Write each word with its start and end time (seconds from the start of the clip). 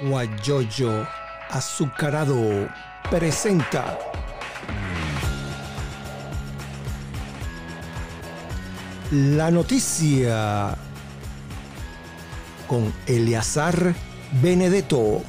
Guayoyo 0.00 1.06
Azucarado 1.50 2.68
presenta 3.10 3.98
la 9.12 9.50
noticia 9.50 10.76
con 12.66 12.92
Eleazar 13.06 13.94
Benedetto. 14.42 15.22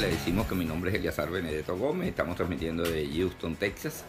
Le 0.00 0.08
decimos 0.08 0.46
que 0.46 0.54
mi 0.54 0.64
nombre 0.64 0.90
es 0.90 0.96
Eliazar 0.96 1.30
Benedetto 1.30 1.76
Gómez, 1.76 2.08
estamos 2.08 2.36
transmitiendo 2.36 2.82
de 2.82 3.06
Houston, 3.14 3.56
Texas. 3.56 4.04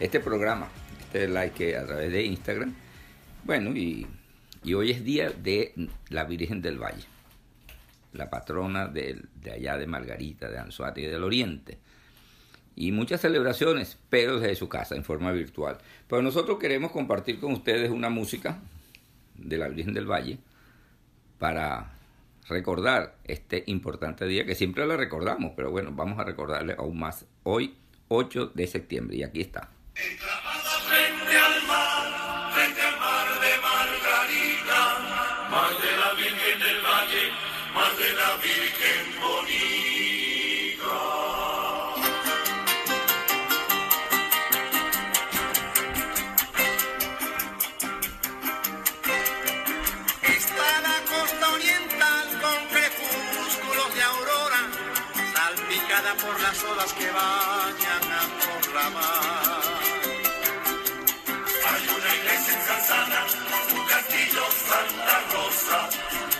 Este 0.00 0.20
programa, 0.20 0.68
este 1.00 1.28
like 1.28 1.76
a 1.76 1.86
través 1.86 2.10
de 2.10 2.24
Instagram. 2.24 2.74
Bueno, 3.44 3.70
y, 3.76 4.06
y 4.64 4.74
hoy 4.74 4.90
es 4.90 5.04
día 5.04 5.30
de 5.30 5.72
la 6.08 6.24
Virgen 6.24 6.62
del 6.62 6.78
Valle, 6.82 7.04
la 8.14 8.30
patrona 8.30 8.86
de, 8.86 9.20
de 9.34 9.52
allá 9.52 9.76
de 9.76 9.86
Margarita, 9.86 10.48
de 10.48 10.58
Anzuate 10.58 11.02
y 11.02 11.06
del 11.06 11.22
Oriente. 11.22 11.78
Y 12.76 12.90
muchas 12.90 13.20
celebraciones, 13.20 13.98
pero 14.08 14.40
desde 14.40 14.56
su 14.56 14.68
casa, 14.68 14.96
en 14.96 15.04
forma 15.04 15.30
virtual. 15.32 15.78
Pero 16.08 16.22
nosotros 16.22 16.58
queremos 16.58 16.90
compartir 16.90 17.38
con 17.38 17.52
ustedes 17.52 17.90
una 17.90 18.08
música 18.08 18.58
de 19.36 19.58
la 19.58 19.68
Virgen 19.68 19.94
del 19.94 20.10
Valle 20.10 20.38
para 21.38 21.92
recordar 22.48 23.16
este 23.24 23.64
importante 23.66 24.26
día 24.26 24.44
que 24.44 24.54
siempre 24.54 24.86
la 24.86 24.96
recordamos, 24.96 25.52
pero 25.56 25.70
bueno, 25.70 25.92
vamos 25.92 26.18
a 26.18 26.24
recordarle 26.24 26.74
aún 26.78 26.98
más 26.98 27.26
hoy, 27.42 27.76
8 28.08 28.52
de 28.54 28.66
septiembre, 28.66 29.16
y 29.16 29.22
aquí 29.22 29.40
está. 29.40 29.70
Salpicada 55.94 56.14
por 56.14 56.40
las 56.40 56.64
olas 56.64 56.92
que 56.94 57.10
bañan 57.10 58.04
a 58.12 58.22
por 58.42 58.74
la 58.74 58.90
mar. 58.90 59.62
Hay 61.66 61.88
una 61.88 62.14
iglesia 62.16 62.54
en 62.54 62.66
Sanzana, 62.66 63.26
un 63.74 63.86
castillo 63.86 64.42
Santa 64.68 65.20
Rosa, 65.32 65.88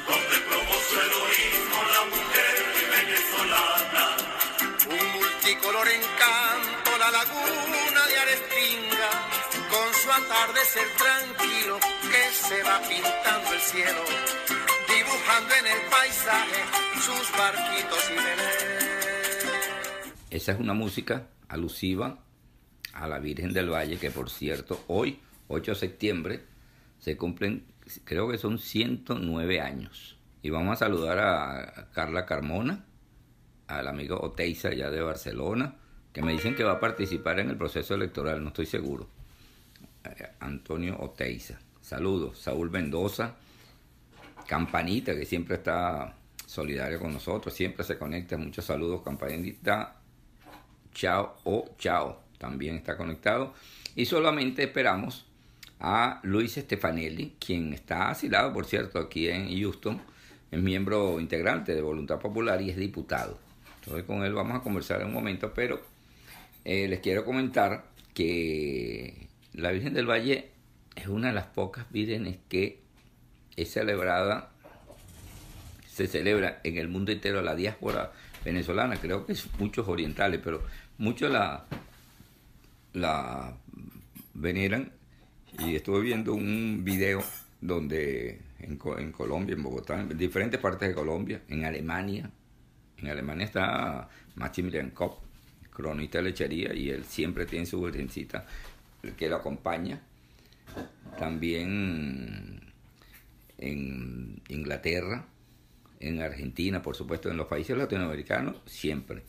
donde 0.08 0.36
promoció 0.48 1.00
el 1.00 1.11
heroísmo 1.11 1.78
la 1.94 2.05
mujer 2.14 2.56
venezolana. 2.96 4.16
Un 4.88 5.12
multicolor 5.12 5.89
encanto, 5.89 6.98
la 6.98 7.11
laguna 7.11 8.06
de 8.08 8.18
Arestinga, 8.18 9.11
con 9.70 9.94
su 9.94 10.11
atardecer 10.11 10.89
tranquilo 10.96 11.78
que 12.11 12.24
se 12.33 12.62
va 12.62 12.80
pintando 12.80 13.52
el 13.52 13.61
cielo, 13.61 14.05
dibujando 14.89 15.55
en 15.55 15.66
el 15.66 15.80
paisaje 15.91 16.64
sus 17.05 17.30
barquitos 17.36 18.11
y 18.11 18.14
veleros. 18.14 18.83
Esa 20.34 20.50
es 20.50 20.58
una 20.58 20.74
música 20.74 21.28
alusiva 21.46 22.18
a 22.92 23.06
la 23.06 23.20
Virgen 23.20 23.52
del 23.52 23.70
Valle, 23.70 23.98
que 23.98 24.10
por 24.10 24.30
cierto, 24.30 24.82
hoy, 24.88 25.20
8 25.46 25.70
de 25.70 25.77
septiembre, 25.77 26.40
se 26.98 27.16
cumplen, 27.16 27.64
creo 28.02 28.28
que 28.28 28.36
son 28.36 28.58
109 28.58 29.60
años. 29.60 30.18
Y 30.42 30.50
vamos 30.50 30.72
a 30.72 30.86
saludar 30.86 31.20
a 31.20 31.88
Carla 31.92 32.27
Carmona, 32.27 32.84
al 33.68 33.86
amigo 33.86 34.20
Oteiza 34.20 34.74
ya 34.74 34.90
de 34.90 35.02
Barcelona, 35.02 35.77
que 36.12 36.20
me 36.20 36.33
dicen 36.33 36.56
que 36.56 36.64
va 36.64 36.73
a 36.73 36.80
participar 36.80 37.39
en 37.39 37.50
el 37.50 37.56
proceso 37.56 37.94
electoral, 37.94 38.42
no 38.42 38.48
estoy 38.48 38.67
seguro. 38.67 39.08
Eh, 40.02 40.33
Antonio 40.40 40.96
Oteiza. 40.98 41.61
Saludos. 41.80 42.40
Saúl 42.40 42.73
Mendoza, 42.73 43.36
Campanita, 44.48 45.14
que 45.14 45.27
siempre 45.27 45.55
está 45.58 46.12
solidario 46.44 46.98
con 46.98 47.12
nosotros, 47.12 47.55
siempre 47.55 47.84
se 47.84 47.96
conecta. 47.96 48.36
Muchos 48.36 48.64
saludos, 48.64 49.00
Campanita. 49.05 50.00
Chao 50.94 51.36
o 51.44 51.74
chao, 51.78 52.22
también 52.38 52.77
está 52.77 52.96
conectado. 52.96 53.52
Y 53.94 54.06
solamente 54.06 54.62
esperamos 54.62 55.27
a 55.80 56.20
Luis 56.22 56.55
Stefanelli, 56.55 57.34
quien 57.38 57.74
está 57.74 58.08
asilado, 58.08 58.52
por 58.52 58.64
cierto, 58.64 58.98
aquí 58.98 59.28
en 59.28 59.48
Houston. 59.60 60.00
Es 60.50 60.60
miembro 60.60 61.20
integrante 61.20 61.74
de 61.74 61.82
Voluntad 61.82 62.18
Popular 62.20 62.62
y 62.62 62.70
es 62.70 62.77
diputado. 62.77 63.38
Entonces 63.80 64.05
con 64.05 64.24
él 64.24 64.32
vamos 64.32 64.56
a 64.56 64.60
conversar 64.62 65.02
en 65.02 65.08
un 65.08 65.12
momento, 65.12 65.52
pero 65.52 65.80
eh, 66.64 66.88
les 66.88 67.00
quiero 67.00 67.24
comentar 67.24 67.84
que 68.14 69.28
la 69.52 69.72
Virgen 69.72 69.92
del 69.92 70.08
Valle 70.08 70.48
es 70.96 71.08
una 71.08 71.28
de 71.28 71.34
las 71.34 71.46
pocas 71.46 71.90
vírgenes 71.90 72.38
que 72.48 72.80
es 73.56 73.72
celebrada, 73.72 74.50
se 75.86 76.06
celebra 76.06 76.61
en 76.64 76.78
el 76.78 76.88
mundo 76.88 77.12
entero 77.12 77.42
la 77.42 77.55
diáspora 77.55 78.12
venezolana, 78.44 78.96
creo 78.96 79.26
que 79.26 79.32
es 79.32 79.46
muchos 79.58 79.86
orientales, 79.88 80.40
pero 80.42 80.62
muchos 80.98 81.30
la, 81.30 81.66
la 82.92 83.56
veneran 84.34 84.92
y 85.58 85.77
estuve 85.77 86.00
viendo 86.00 86.34
un 86.34 86.82
video 86.84 87.22
donde 87.60 88.40
en, 88.60 88.78
en 88.98 89.12
Colombia, 89.12 89.55
en 89.55 89.62
Bogotá, 89.62 90.00
en 90.00 90.16
diferentes 90.16 90.60
partes 90.60 90.88
de 90.88 90.94
Colombia, 90.94 91.42
en 91.48 91.64
Alemania, 91.64 92.30
en 92.98 93.08
Alemania 93.08 93.46
está 93.46 94.08
Maximilian 94.34 94.90
Kopp, 94.90 95.22
cronista 95.70 96.18
de 96.18 96.24
lechería, 96.24 96.74
y 96.74 96.90
él 96.90 97.05
siempre 97.05 97.46
tiene 97.46 97.66
su 97.66 97.80
virgencita 97.82 98.46
que 99.16 99.28
lo 99.28 99.36
acompaña. 99.36 100.00
También 101.18 102.61
en 103.58 104.42
Inglaterra, 104.48 105.26
en 106.00 106.22
Argentina, 106.22 106.82
por 106.82 106.96
supuesto, 106.96 107.30
en 107.30 107.36
los 107.36 107.46
países 107.46 107.76
latinoamericanos, 107.76 108.56
siempre. 108.66 109.22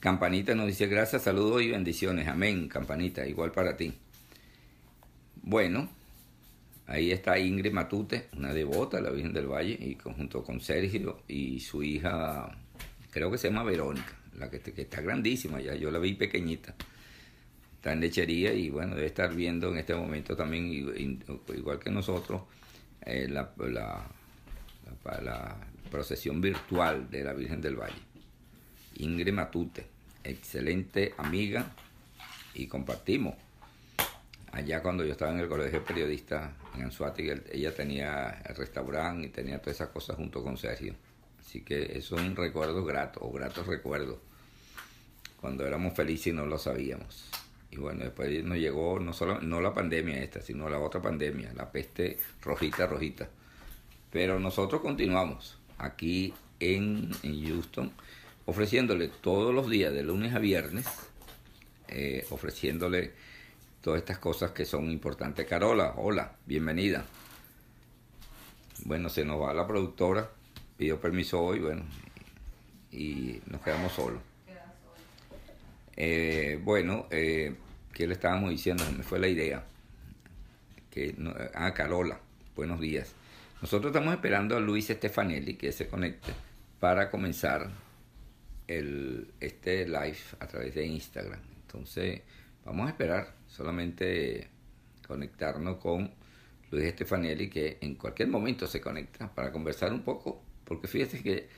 Campanita 0.00 0.54
nos 0.54 0.66
dice 0.68 0.86
gracias, 0.86 1.22
saludos 1.22 1.62
y 1.62 1.70
bendiciones. 1.70 2.28
Amén, 2.28 2.68
Campanita, 2.68 3.26
igual 3.26 3.50
para 3.50 3.76
ti. 3.76 3.92
Bueno, 5.42 5.88
ahí 6.86 7.10
está 7.10 7.38
Ingrid 7.38 7.72
Matute, 7.72 8.28
una 8.36 8.52
devota 8.52 8.98
de 8.98 9.02
la 9.02 9.10
Virgen 9.10 9.32
del 9.32 9.48
Valle, 9.48 9.72
y 9.72 9.96
junto 10.00 10.44
con 10.44 10.60
Sergio 10.60 11.22
y 11.26 11.58
su 11.60 11.82
hija, 11.82 12.56
creo 13.10 13.30
que 13.30 13.38
se 13.38 13.48
llama 13.48 13.64
Verónica, 13.64 14.16
la 14.38 14.48
que, 14.50 14.62
está 14.80 15.00
grandísima 15.00 15.60
ya, 15.60 15.74
yo 15.74 15.90
la 15.90 15.98
vi 15.98 16.14
pequeñita. 16.14 16.76
Está 17.76 17.92
en 17.92 18.00
lechería 18.00 18.52
y 18.52 18.70
bueno, 18.70 18.94
debe 18.94 19.06
estar 19.06 19.34
viendo 19.34 19.70
en 19.72 19.78
este 19.78 19.94
momento 19.94 20.36
también, 20.36 20.66
igual 20.66 21.78
que 21.80 21.90
nosotros, 21.90 22.42
eh, 23.04 23.26
la- 23.28 23.52
la 25.22 25.56
procesión 25.90 26.40
virtual 26.40 27.10
de 27.10 27.24
la 27.24 27.32
Virgen 27.32 27.60
del 27.60 27.76
Valle. 27.76 28.07
Ingrid 28.98 29.32
Matute, 29.32 29.86
excelente 30.24 31.14
amiga 31.18 31.72
y 32.54 32.66
compartimos. 32.66 33.34
Allá 34.52 34.82
cuando 34.82 35.04
yo 35.04 35.12
estaba 35.12 35.32
en 35.32 35.40
el 35.40 35.48
colegio 35.48 35.80
de 35.80 35.86
periodistas 35.86 36.50
en 36.74 36.82
Anzuategui, 36.84 37.30
él- 37.30 37.44
ella 37.52 37.74
tenía 37.74 38.42
el 38.46 38.56
restaurante 38.56 39.26
y 39.26 39.30
tenía 39.30 39.58
todas 39.60 39.76
esas 39.76 39.88
cosas 39.90 40.16
junto 40.16 40.42
con 40.42 40.56
Sergio. 40.56 40.94
Así 41.40 41.60
que 41.62 41.96
eso 41.98 42.16
es 42.16 42.22
un 42.22 42.34
recuerdo 42.36 42.84
grato, 42.84 43.20
o 43.22 43.30
gratos 43.32 43.66
recuerdos, 43.66 44.18
cuando 45.40 45.66
éramos 45.66 45.94
felices 45.94 46.28
y 46.28 46.32
no 46.32 46.46
lo 46.46 46.58
sabíamos. 46.58 47.28
Y 47.70 47.76
bueno, 47.76 48.04
después 48.04 48.42
nos 48.44 48.56
llegó 48.58 48.98
no 48.98 49.12
solo 49.12 49.40
no 49.40 49.60
la 49.60 49.74
pandemia 49.74 50.22
esta, 50.22 50.40
sino 50.40 50.68
la 50.70 50.78
otra 50.78 51.00
pandemia, 51.02 51.52
la 51.54 51.70
peste 51.70 52.18
rojita, 52.42 52.86
rojita. 52.86 53.28
Pero 54.10 54.40
nosotros 54.40 54.80
continuamos 54.80 55.58
aquí 55.76 56.32
en, 56.60 57.10
en 57.22 57.46
Houston, 57.46 57.92
ofreciéndole 58.48 59.08
todos 59.08 59.54
los 59.54 59.68
días, 59.68 59.92
de 59.92 60.02
lunes 60.02 60.34
a 60.34 60.38
viernes, 60.38 60.86
eh, 61.86 62.26
ofreciéndole 62.30 63.12
todas 63.82 64.00
estas 64.00 64.18
cosas 64.18 64.52
que 64.52 64.64
son 64.64 64.90
importantes. 64.90 65.46
Carola, 65.46 65.92
hola, 65.98 66.32
bienvenida. 66.46 67.04
Bueno, 68.86 69.10
se 69.10 69.26
nos 69.26 69.42
va 69.42 69.52
la 69.52 69.66
productora, 69.66 70.30
pidió 70.78 70.98
permiso 70.98 71.42
hoy, 71.42 71.58
bueno, 71.58 71.82
y 72.90 73.38
nos 73.48 73.60
quedamos 73.60 73.92
solos. 73.92 74.22
Eh, 75.94 76.58
bueno, 76.64 77.06
eh, 77.10 77.54
¿qué 77.92 78.06
le 78.06 78.14
estábamos 78.14 78.48
diciendo? 78.48 78.82
Me 78.96 79.02
fue 79.02 79.18
la 79.18 79.28
idea. 79.28 79.62
Que, 80.90 81.14
ah, 81.54 81.74
Carola, 81.74 82.18
buenos 82.56 82.80
días. 82.80 83.12
Nosotros 83.60 83.90
estamos 83.90 84.14
esperando 84.14 84.56
a 84.56 84.60
Luis 84.60 84.86
Stefanelli 84.86 85.56
que 85.56 85.70
se 85.70 85.86
conecte 85.86 86.32
para 86.80 87.10
comenzar 87.10 87.87
el, 88.68 89.32
este 89.40 89.86
live 89.86 90.18
a 90.38 90.46
través 90.46 90.74
de 90.74 90.86
Instagram. 90.86 91.40
Entonces, 91.62 92.22
vamos 92.64 92.86
a 92.86 92.90
esperar 92.90 93.34
solamente 93.46 94.48
conectarnos 95.06 95.78
con 95.78 96.12
Luis 96.70 96.90
Stefanelli, 96.90 97.48
que 97.48 97.78
en 97.80 97.94
cualquier 97.94 98.28
momento 98.28 98.66
se 98.66 98.80
conecta 98.80 99.34
para 99.34 99.50
conversar 99.50 99.92
un 99.92 100.02
poco, 100.02 100.42
porque 100.64 100.86
fíjate 100.86 101.22
que 101.22 101.48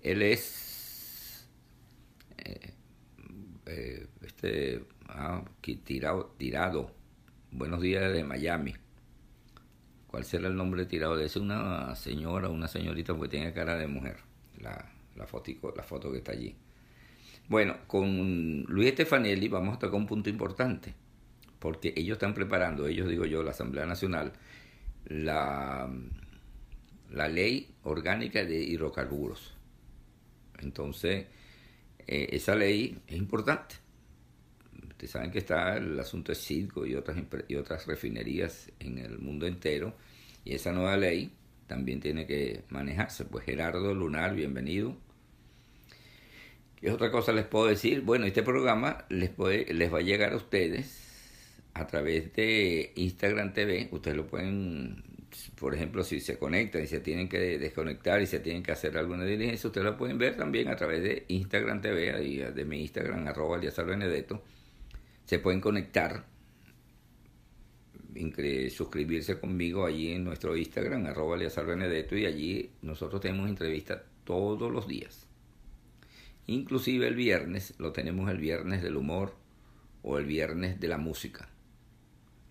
él 0.00 0.22
es 0.22 1.48
eh, 2.38 2.72
eh, 3.66 4.06
este 4.22 4.84
ah, 5.08 5.44
tirado, 5.84 6.34
tirado. 6.38 6.90
Buenos 7.50 7.80
días 7.80 8.12
de 8.12 8.22
Miami. 8.24 8.74
¿Cuál 10.06 10.24
será 10.24 10.46
el 10.46 10.56
nombre 10.56 10.86
tirado? 10.86 11.16
De 11.16 11.24
es 11.24 11.36
una 11.36 11.94
señora, 11.96 12.48
una 12.48 12.68
señorita, 12.68 13.14
porque 13.14 13.30
tiene 13.30 13.52
cara 13.52 13.76
de 13.76 13.88
mujer. 13.88 14.18
La, 14.60 14.92
la, 15.16 15.26
la 15.76 15.82
foto 15.82 16.12
que 16.12 16.18
está 16.18 16.32
allí. 16.32 16.54
Bueno, 17.48 17.76
con 17.86 18.62
Luis 18.62 18.88
Estefanelli 18.88 19.48
vamos 19.48 19.76
a 19.76 19.78
tocar 19.78 19.96
un 19.96 20.06
punto 20.06 20.30
importante, 20.30 20.94
porque 21.58 21.92
ellos 21.96 22.16
están 22.16 22.32
preparando, 22.32 22.86
ellos 22.86 23.08
digo 23.08 23.26
yo, 23.26 23.42
la 23.42 23.50
Asamblea 23.50 23.84
Nacional, 23.84 24.32
la, 25.06 25.90
la 27.10 27.28
ley 27.28 27.74
orgánica 27.82 28.44
de 28.44 28.62
hidrocarburos. 28.62 29.54
Entonces, 30.60 31.26
eh, 32.06 32.28
esa 32.32 32.54
ley 32.54 32.98
es 33.06 33.16
importante. 33.16 33.76
Ustedes 34.88 35.10
saben 35.10 35.30
que 35.30 35.40
está 35.40 35.76
el 35.76 35.98
asunto 36.00 36.32
de 36.32 36.36
Circo 36.36 36.86
y 36.86 36.94
otras, 36.94 37.18
y 37.48 37.56
otras 37.56 37.86
refinerías 37.86 38.72
en 38.78 38.98
el 38.98 39.18
mundo 39.18 39.46
entero, 39.46 39.94
y 40.44 40.54
esa 40.54 40.72
nueva 40.72 40.96
ley 40.96 41.32
también 41.66 42.00
tiene 42.00 42.26
que 42.26 42.62
manejarse. 42.70 43.26
Pues 43.26 43.44
Gerardo 43.44 43.94
Lunar, 43.94 44.34
bienvenido. 44.34 44.96
¿Qué 46.84 46.92
otra 46.92 47.10
cosa 47.10 47.32
les 47.32 47.46
puedo 47.46 47.64
decir? 47.64 48.02
Bueno, 48.02 48.26
este 48.26 48.42
programa 48.42 49.06
les, 49.08 49.30
puede, 49.30 49.72
les 49.72 49.90
va 49.90 50.00
a 50.00 50.02
llegar 50.02 50.34
a 50.34 50.36
ustedes 50.36 51.64
a 51.72 51.86
través 51.86 52.34
de 52.34 52.92
Instagram 52.96 53.54
TV. 53.54 53.88
Ustedes 53.90 54.14
lo 54.14 54.26
pueden, 54.26 55.02
por 55.58 55.74
ejemplo, 55.74 56.04
si 56.04 56.20
se 56.20 56.38
conectan 56.38 56.82
y 56.82 56.86
se 56.86 57.00
tienen 57.00 57.30
que 57.30 57.38
desconectar 57.58 58.20
y 58.20 58.26
se 58.26 58.38
tienen 58.38 58.62
que 58.62 58.72
hacer 58.72 58.98
alguna 58.98 59.24
diligencia, 59.24 59.68
ustedes 59.68 59.86
lo 59.86 59.96
pueden 59.96 60.18
ver 60.18 60.36
también 60.36 60.68
a 60.68 60.76
través 60.76 61.02
de 61.02 61.24
Instagram 61.28 61.80
TV, 61.80 62.52
de 62.52 62.64
mi 62.66 62.82
Instagram, 62.82 63.28
arroba 63.28 63.58
Benedetto. 63.58 64.42
Se 65.24 65.38
pueden 65.38 65.62
conectar, 65.62 66.26
suscribirse 68.68 69.40
conmigo 69.40 69.86
allí 69.86 70.12
en 70.12 70.22
nuestro 70.22 70.54
Instagram, 70.54 71.06
arroba 71.06 71.38
Benedetto, 71.38 72.14
y 72.14 72.26
allí 72.26 72.72
nosotros 72.82 73.22
tenemos 73.22 73.48
entrevistas 73.48 74.02
todos 74.24 74.70
los 74.70 74.86
días. 74.86 75.23
Inclusive 76.46 77.08
el 77.08 77.14
viernes, 77.14 77.74
lo 77.78 77.92
tenemos 77.92 78.30
el 78.30 78.38
viernes 78.38 78.82
del 78.82 78.96
humor 78.96 79.34
o 80.02 80.18
el 80.18 80.26
viernes 80.26 80.78
de 80.78 80.88
la 80.88 80.98
música. 80.98 81.48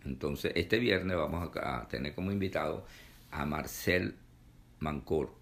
Entonces, 0.04 0.52
este 0.56 0.80
viernes 0.80 1.16
vamos 1.16 1.50
a 1.56 1.88
tener 1.88 2.16
como 2.16 2.32
invitado 2.32 2.86
a 3.32 3.46
Marcel 3.46 4.16
Mancor. 4.80 5.34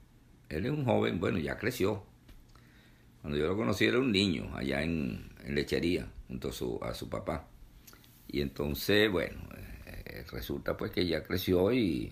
Él 0.50 0.66
es 0.66 0.72
un 0.72 0.86
joven, 0.86 1.20
bueno, 1.20 1.40
ya 1.40 1.58
creció. 1.58 2.04
Cuando 3.22 3.38
yo 3.38 3.48
lo 3.48 3.56
conocí 3.56 3.86
era 3.86 4.00
un 4.00 4.12
niño 4.12 4.56
allá 4.56 4.82
en, 4.84 5.30
lechería 5.48 6.08
junto 6.28 6.50
a 6.84 6.94
su, 6.94 7.10
papá. 7.10 7.48
Y 8.28 8.42
entonces, 8.42 9.10
bueno, 9.10 9.40
eh, 9.86 10.26
resulta 10.32 10.76
pues 10.76 10.92
que 10.92 11.06
ya 11.08 11.24
creció 11.24 11.72
y 11.72 12.12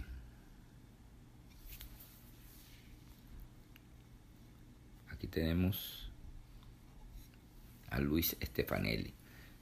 aquí 5.12 5.28
tenemos 5.28 6.09
a 7.92 8.00
Luis 8.00 8.38
Stefanelli 8.42 9.14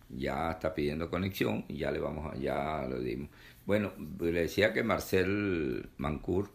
ya 0.09 0.51
está 0.51 0.74
pidiendo 0.74 1.09
conexión 1.09 1.65
y 1.68 1.77
ya 1.77 1.91
le 1.91 2.00
vamos 2.00 2.33
a, 2.33 2.38
ya 2.38 2.85
lo 2.88 3.00
dimos. 3.00 3.29
Bueno, 3.65 3.94
le 4.19 4.41
decía 4.41 4.74
que 4.74 4.83
Marcel 4.83 5.89
Mancur, 5.97 6.50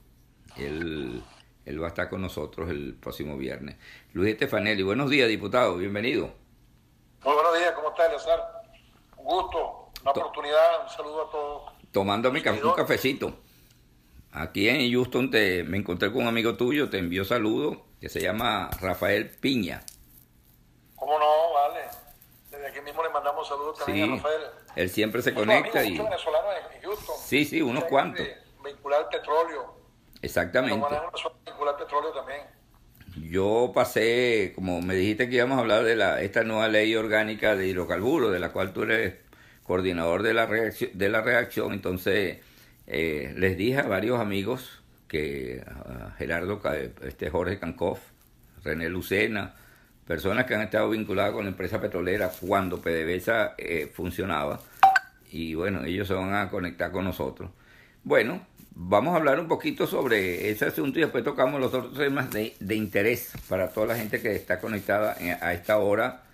él, 0.56 1.22
él 1.64 1.82
va 1.82 1.86
a 1.86 1.88
estar 1.88 2.08
con 2.08 2.22
nosotros 2.22 2.70
el 2.70 2.94
próximo 2.94 3.36
viernes. 3.36 3.76
Luis 4.12 4.32
Estefanelli, 4.32 4.82
buenos 4.82 5.10
días, 5.10 5.28
diputado, 5.28 5.76
bienvenido. 5.76 6.32
Muy 7.24 7.34
buenos 7.34 7.58
días, 7.58 7.72
¿cómo 7.72 7.90
está, 7.90 8.06
Eleazar? 8.06 8.40
Un 9.18 9.24
gusto, 9.24 9.90
una 10.02 10.10
oportunidad, 10.10 10.82
un 10.84 10.88
saludo 10.88 11.28
a 11.28 11.30
todos. 11.30 11.72
Tomando 11.92 12.32
mi 12.32 12.40
un 12.40 12.72
cafecito. 12.74 13.36
Aquí 14.32 14.66
en 14.66 14.90
Houston 14.90 15.30
te, 15.30 15.62
me 15.62 15.76
encontré 15.76 16.10
con 16.10 16.22
un 16.22 16.28
amigo 16.28 16.56
tuyo, 16.56 16.88
te 16.88 16.98
envió 16.98 17.22
saludos, 17.22 17.76
que 18.00 18.08
se 18.08 18.22
llama 18.22 18.70
Rafael 18.80 19.28
Piña. 19.28 19.82
¿Cómo 20.96 21.18
no? 21.18 21.52
Vale 21.52 22.02
aquí 22.72 22.80
mismo 22.80 23.02
le 23.02 23.10
mandamos 23.22 23.48
saludos 23.48 23.78
también 23.78 24.12
a 24.12 24.16
Rafael. 24.16 24.42
Él 24.74 24.90
siempre 24.90 25.22
se 25.22 25.32
conecta. 25.32 25.80
Amigos, 25.80 26.06
y... 26.06 26.10
venezolanos 26.10 26.50
en 26.74 26.82
Houston. 26.82 27.16
Sí, 27.24 27.44
sí, 27.44 27.62
unos 27.62 27.84
cuantos. 27.84 28.26
Vincular 28.64 29.08
petróleo. 29.08 29.74
Exactamente. 30.20 30.86
Vincular 31.46 31.76
petróleo 31.76 32.12
también. 32.12 32.40
Yo 33.30 33.72
pasé, 33.74 34.52
como 34.54 34.80
me 34.80 34.94
dijiste 34.94 35.28
que 35.28 35.36
íbamos 35.36 35.58
a 35.58 35.60
hablar 35.60 35.84
de 35.84 35.96
la, 35.96 36.22
esta 36.22 36.44
nueva 36.44 36.68
ley 36.68 36.94
orgánica 36.96 37.54
de 37.54 37.66
hidrocarburos, 37.66 38.32
de 38.32 38.40
la 38.40 38.52
cual 38.52 38.72
tú 38.72 38.84
eres 38.84 39.16
coordinador 39.64 40.22
de 40.22 40.34
la 40.34 40.46
reacción, 40.46 40.90
de 40.94 41.08
la 41.08 41.20
reacción 41.20 41.72
entonces 41.72 42.38
eh, 42.86 43.34
les 43.36 43.56
dije 43.56 43.78
a 43.78 43.82
varios 43.82 44.18
amigos 44.18 44.82
que 45.08 45.62
Gerardo, 46.16 46.62
este 47.02 47.28
Jorge 47.28 47.58
Cancoff, 47.58 48.00
René 48.64 48.88
Lucena, 48.88 49.54
personas 50.12 50.44
que 50.44 50.54
han 50.54 50.60
estado 50.60 50.90
vinculadas 50.90 51.32
con 51.32 51.44
la 51.44 51.50
empresa 51.52 51.80
petrolera 51.80 52.30
cuando 52.38 52.82
PDVSA 52.82 53.54
eh, 53.56 53.90
funcionaba. 53.94 54.60
Y 55.30 55.54
bueno, 55.54 55.84
ellos 55.84 56.06
se 56.06 56.12
van 56.12 56.34
a 56.34 56.50
conectar 56.50 56.92
con 56.92 57.04
nosotros. 57.04 57.48
Bueno, 58.04 58.46
vamos 58.74 59.14
a 59.14 59.16
hablar 59.16 59.40
un 59.40 59.48
poquito 59.48 59.86
sobre 59.86 60.50
ese 60.50 60.66
asunto 60.66 60.98
y 60.98 61.02
después 61.02 61.24
tocamos 61.24 61.58
los 61.58 61.72
otros 61.72 61.96
temas 61.96 62.30
de, 62.30 62.52
interés 62.74 63.32
para 63.48 63.70
toda 63.70 63.86
la 63.86 63.96
gente 63.96 64.20
que 64.20 64.34
está 64.34 64.60
conectada 64.60 65.16
a 65.40 65.54
esta 65.54 65.78
hora 65.78 66.24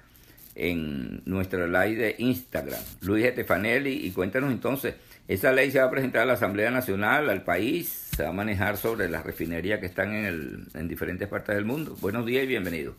en 0.57 1.23
nuestra 1.25 1.69
live 1.69 2.03
de 2.03 2.15
Instagram. 2.19 2.81
Luis 3.03 3.27
Estefanelli, 3.27 3.93
y 3.93 4.11
cuéntanos 4.11 4.51
entonces, 4.51 4.97
esa 5.29 5.53
ley 5.53 5.71
se 5.71 5.79
va 5.79 5.85
a 5.85 5.91
presentar 5.93 6.23
a 6.23 6.27
la 6.27 6.33
Asamblea 6.33 6.73
Nacional, 6.73 7.31
al 7.31 7.45
país, 7.45 8.09
se 8.17 8.25
va 8.25 8.31
a 8.31 8.33
manejar 8.33 8.77
sobre 8.77 9.09
las 9.09 9.25
refinerías 9.25 9.79
que 9.79 9.87
están 9.87 10.17
en, 10.17 10.25
el, 10.25 10.67
en 10.75 10.89
diferentes 10.89 11.29
partes 11.29 11.55
del 11.55 11.65
mundo. 11.65 11.97
Buenos 12.01 12.27
días 12.27 12.43
y 12.43 12.49
bienvenidos. 12.49 12.97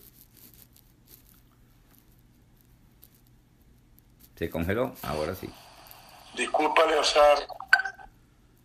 ¿Se 4.40 4.50
congeló? 4.50 4.94
Ahora 5.04 5.36
sí. 5.36 5.54
Disculpa, 6.34 6.86
Leozar. 6.86 7.40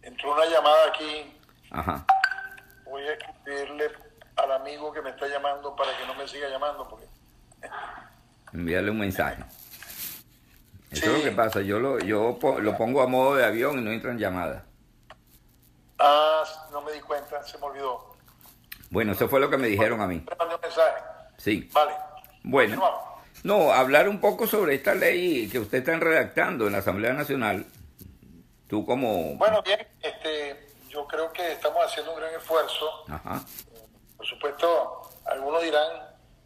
Entró 0.02 0.32
una 0.32 0.46
llamada 0.46 0.86
aquí. 0.86 1.36
Ajá. 1.72 2.06
Voy 2.84 3.02
a 3.02 3.14
escribirle 3.14 3.90
al 4.36 4.52
amigo 4.52 4.92
que 4.92 5.02
me 5.02 5.10
está 5.10 5.26
llamando 5.26 5.74
para 5.74 5.90
que 5.98 6.06
no 6.06 6.14
me 6.14 6.28
siga 6.28 6.48
llamando. 6.48 6.88
Porque... 6.88 7.08
Enviarle 8.52 8.92
un 8.92 9.00
mensaje. 9.00 9.42
Eso 10.92 11.06
es 11.06 11.18
lo 11.18 11.24
que 11.24 11.32
pasa. 11.32 11.60
Yo 11.60 11.80
lo, 11.80 11.98
yo 11.98 12.38
lo 12.60 12.76
pongo 12.76 13.02
a 13.02 13.08
modo 13.08 13.34
de 13.34 13.44
avión 13.44 13.80
y 13.80 13.82
no 13.82 13.90
entran 13.90 14.16
llamadas. 14.16 14.62
Ah, 15.98 16.44
no 16.70 16.82
me 16.82 16.92
di 16.92 17.00
cuenta, 17.00 17.42
se 17.42 17.58
me 17.58 17.64
olvidó. 17.64 18.14
Bueno, 18.90 19.10
eso 19.10 19.28
fue 19.28 19.40
lo 19.40 19.50
que 19.50 19.56
me 19.56 19.66
dijeron 19.66 20.00
a 20.00 20.06
mí. 20.06 20.24
mandé 20.38 20.54
un 20.54 20.60
mensaje. 20.60 21.02
Sí. 21.36 21.68
Vale. 21.72 21.96
Bueno. 22.44 23.13
No, 23.44 23.72
hablar 23.72 24.08
un 24.08 24.22
poco 24.22 24.46
sobre 24.46 24.74
esta 24.74 24.94
ley 24.94 25.50
que 25.50 25.58
usted 25.58 25.78
está 25.78 25.94
redactando 25.96 26.66
en 26.66 26.72
la 26.72 26.78
Asamblea 26.78 27.12
Nacional. 27.12 27.66
Tú 28.66 28.86
como... 28.86 29.34
Bueno, 29.34 29.62
bien, 29.62 29.86
este, 30.00 30.70
yo 30.88 31.06
creo 31.06 31.30
que 31.30 31.52
estamos 31.52 31.84
haciendo 31.84 32.14
un 32.14 32.20
gran 32.20 32.34
esfuerzo. 32.34 33.04
Ajá. 33.06 33.44
Por 34.16 34.26
supuesto, 34.26 35.10
algunos 35.26 35.62
dirán, 35.62 35.90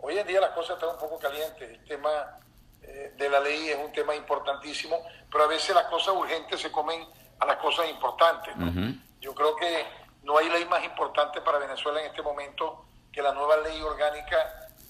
hoy 0.01 0.19
en 0.19 0.27
día 0.27 0.41
las 0.41 0.51
cosas 0.51 0.75
están 0.75 0.91
un 0.91 0.99
poco 0.99 1.21
calientes. 1.21 1.71
El 1.71 1.85
tema 1.85 2.37
eh, 2.83 3.15
de 3.17 3.29
la 3.29 3.39
ley 3.39 3.69
es 3.69 3.79
un 3.79 3.93
tema 3.93 4.17
importantísimo, 4.17 5.01
pero 5.31 5.45
a 5.45 5.47
veces 5.47 5.77
las 5.77 5.85
cosas 5.85 6.17
urgentes 6.17 6.61
se 6.61 6.73
comen 6.73 7.01
a 7.39 7.47
las 7.47 7.59
cosas 7.59 7.89
importantes. 7.89 8.53
Yo 9.21 9.33
creo 9.37 9.55
que 9.55 9.87
no 10.25 10.37
hay 10.37 10.49
ley 10.49 10.65
más 10.65 10.83
importante 10.85 11.41
para 11.43 11.59
Venezuela 11.59 12.01
en 12.01 12.07
este 12.07 12.23
momento 12.23 12.87
que 13.13 13.23
la 13.23 13.33
nueva 13.33 13.57
ley 13.59 13.81
orgánica 13.83 14.37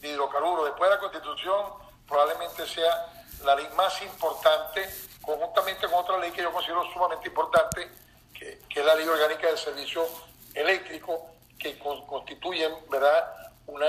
de 0.00 0.08
hidrocarburos. 0.08 0.64
Después 0.64 0.88
de 0.88 0.96
la 0.96 1.00
Constitución 1.02 1.88
probablemente 2.08 2.66
sea 2.66 3.06
la 3.44 3.54
ley 3.54 3.68
más 3.76 4.00
importante, 4.02 4.88
conjuntamente 5.20 5.86
con 5.86 5.94
otra 6.00 6.18
ley 6.18 6.32
que 6.32 6.42
yo 6.42 6.52
considero 6.52 6.84
sumamente 6.92 7.28
importante, 7.28 7.88
que, 8.34 8.60
es 8.74 8.84
la 8.84 8.94
ley 8.94 9.06
orgánica 9.06 9.48
del 9.48 9.58
servicio 9.58 10.06
eléctrico, 10.54 11.30
que 11.58 11.78
constituyen 11.78 12.72
¿verdad? 12.88 13.32
Una, 13.66 13.86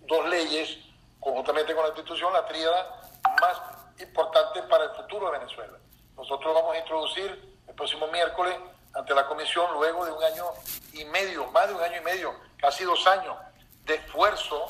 dos 0.00 0.28
leyes, 0.28 0.78
conjuntamente 1.18 1.74
con 1.74 1.84
la 1.84 1.92
Constitución, 1.92 2.32
la 2.32 2.46
tríada 2.46 3.00
más 3.40 3.56
importante 4.00 4.62
para 4.64 4.84
el 4.84 4.90
futuro 4.90 5.30
de 5.30 5.38
Venezuela. 5.38 5.78
Nosotros 6.16 6.54
vamos 6.54 6.74
a 6.74 6.78
introducir 6.78 7.56
el 7.66 7.74
próximo 7.74 8.08
miércoles 8.08 8.56
ante 8.92 9.14
la 9.14 9.26
Comisión, 9.26 9.72
luego 9.74 10.04
de 10.04 10.12
un 10.12 10.22
año 10.22 10.44
y 10.92 11.04
medio, 11.04 11.46
más 11.46 11.68
de 11.68 11.74
un 11.74 11.82
año 11.82 11.98
y 11.98 12.04
medio, 12.04 12.34
casi 12.58 12.84
dos 12.84 13.06
años 13.06 13.36
de 13.84 13.94
esfuerzo, 13.94 14.66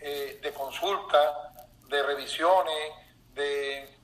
eh, 0.00 0.38
de 0.42 0.52
consulta, 0.52 1.45
de 1.88 2.02
revisiones, 2.02 2.92
de, 3.34 3.96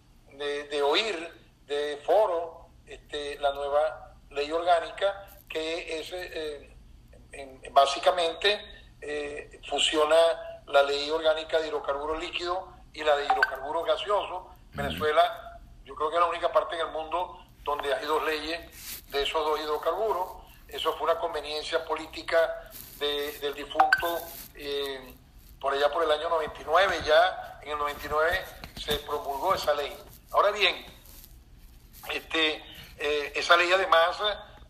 de, 0.71 0.83
oír 0.83 1.29
de 1.67 2.01
foro 2.05 2.69
este, 2.87 3.39
la 3.39 3.53
nueva 3.53 4.15
ley 4.31 4.51
orgánica 4.53 5.29
que 5.49 6.01
es 6.01 6.11
eh, 6.13 6.75
básicamente 7.71 8.61
eh, 9.01 9.61
fusiona 9.69 10.17
la 10.67 10.83
ley 10.83 11.11
orgánica 11.11 11.59
de 11.61 11.69
hidrocarburos 11.69 12.19
líquidos 12.21 12.59
y 12.93 13.03
la 13.03 13.17
de 13.17 13.25
hidrocarburos 13.25 13.85
gaseosos. 13.87 14.45
Venezuela, 14.73 15.59
yo 15.85 15.95
creo 15.95 16.09
que 16.11 16.17
es 16.17 16.21
la 16.21 16.29
única 16.29 16.53
parte 16.53 16.75
en 16.77 16.83
el 16.87 16.93
mundo 16.93 17.39
donde 17.65 17.93
hay 17.95 18.07
dos 18.07 18.23
leyes 18.25 19.11
de 19.11 19.23
esos 19.23 19.45
dos 19.45 19.61
hidrocarburos. 19.61 20.43
Eso 20.69 20.93
fue 20.97 21.11
una 21.11 21.19
conveniencia 21.21 21.85
política 21.85 22.71
de- 22.99 23.39
del 23.41 23.55
difunto 23.55 24.19
eh, 24.55 25.15
por 25.63 25.73
allá 25.73 25.91
por 25.93 26.03
el 26.03 26.11
año 26.11 26.29
99. 26.29 27.03
Ya 27.07 27.61
en 27.63 27.71
el 27.71 27.79
99 27.79 28.45
se 28.85 28.97
promulgó 28.99 29.55
esa 29.55 29.73
ley. 29.75 29.97
Ahora 30.33 30.51
bien, 30.51 30.85
este, 32.11 32.57
eh, 32.99 33.33
esa 33.37 33.57
ley 33.57 33.73
además 33.73 34.19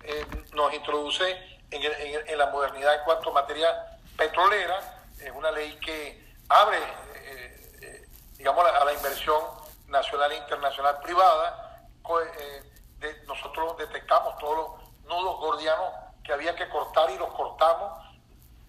eh, 0.03 0.27
nos 0.53 0.73
introduce 0.75 1.25
en, 1.71 2.39
la 2.39 2.47
modernidad 2.51 2.95
en 2.97 3.05
cuanto 3.05 3.31
a 3.31 3.33
materia 3.33 3.99
petrolera. 4.17 5.09
Es 5.19 5.33
una 5.35 5.51
ley 5.51 5.79
que 5.79 6.35
abre, 6.51 6.79
eh, 7.15 8.07
digamos, 8.37 8.67
a 8.67 8.85
la 8.85 8.93
inversión 8.93 9.43
nacional 9.89 10.31
e 10.33 10.37
internacional 10.37 11.01
privada. 11.01 11.89
Nosotros 13.27 13.79
detectamos 13.79 14.37
todos 14.39 14.57
los 14.57 15.09
nudos 15.09 15.39
gordianos 15.39 15.91
que 16.23 16.35
había 16.35 16.55
que 16.55 16.69
cortar 16.69 17.11
y 17.11 17.17
los 17.17 17.33
cortamos 17.33 17.99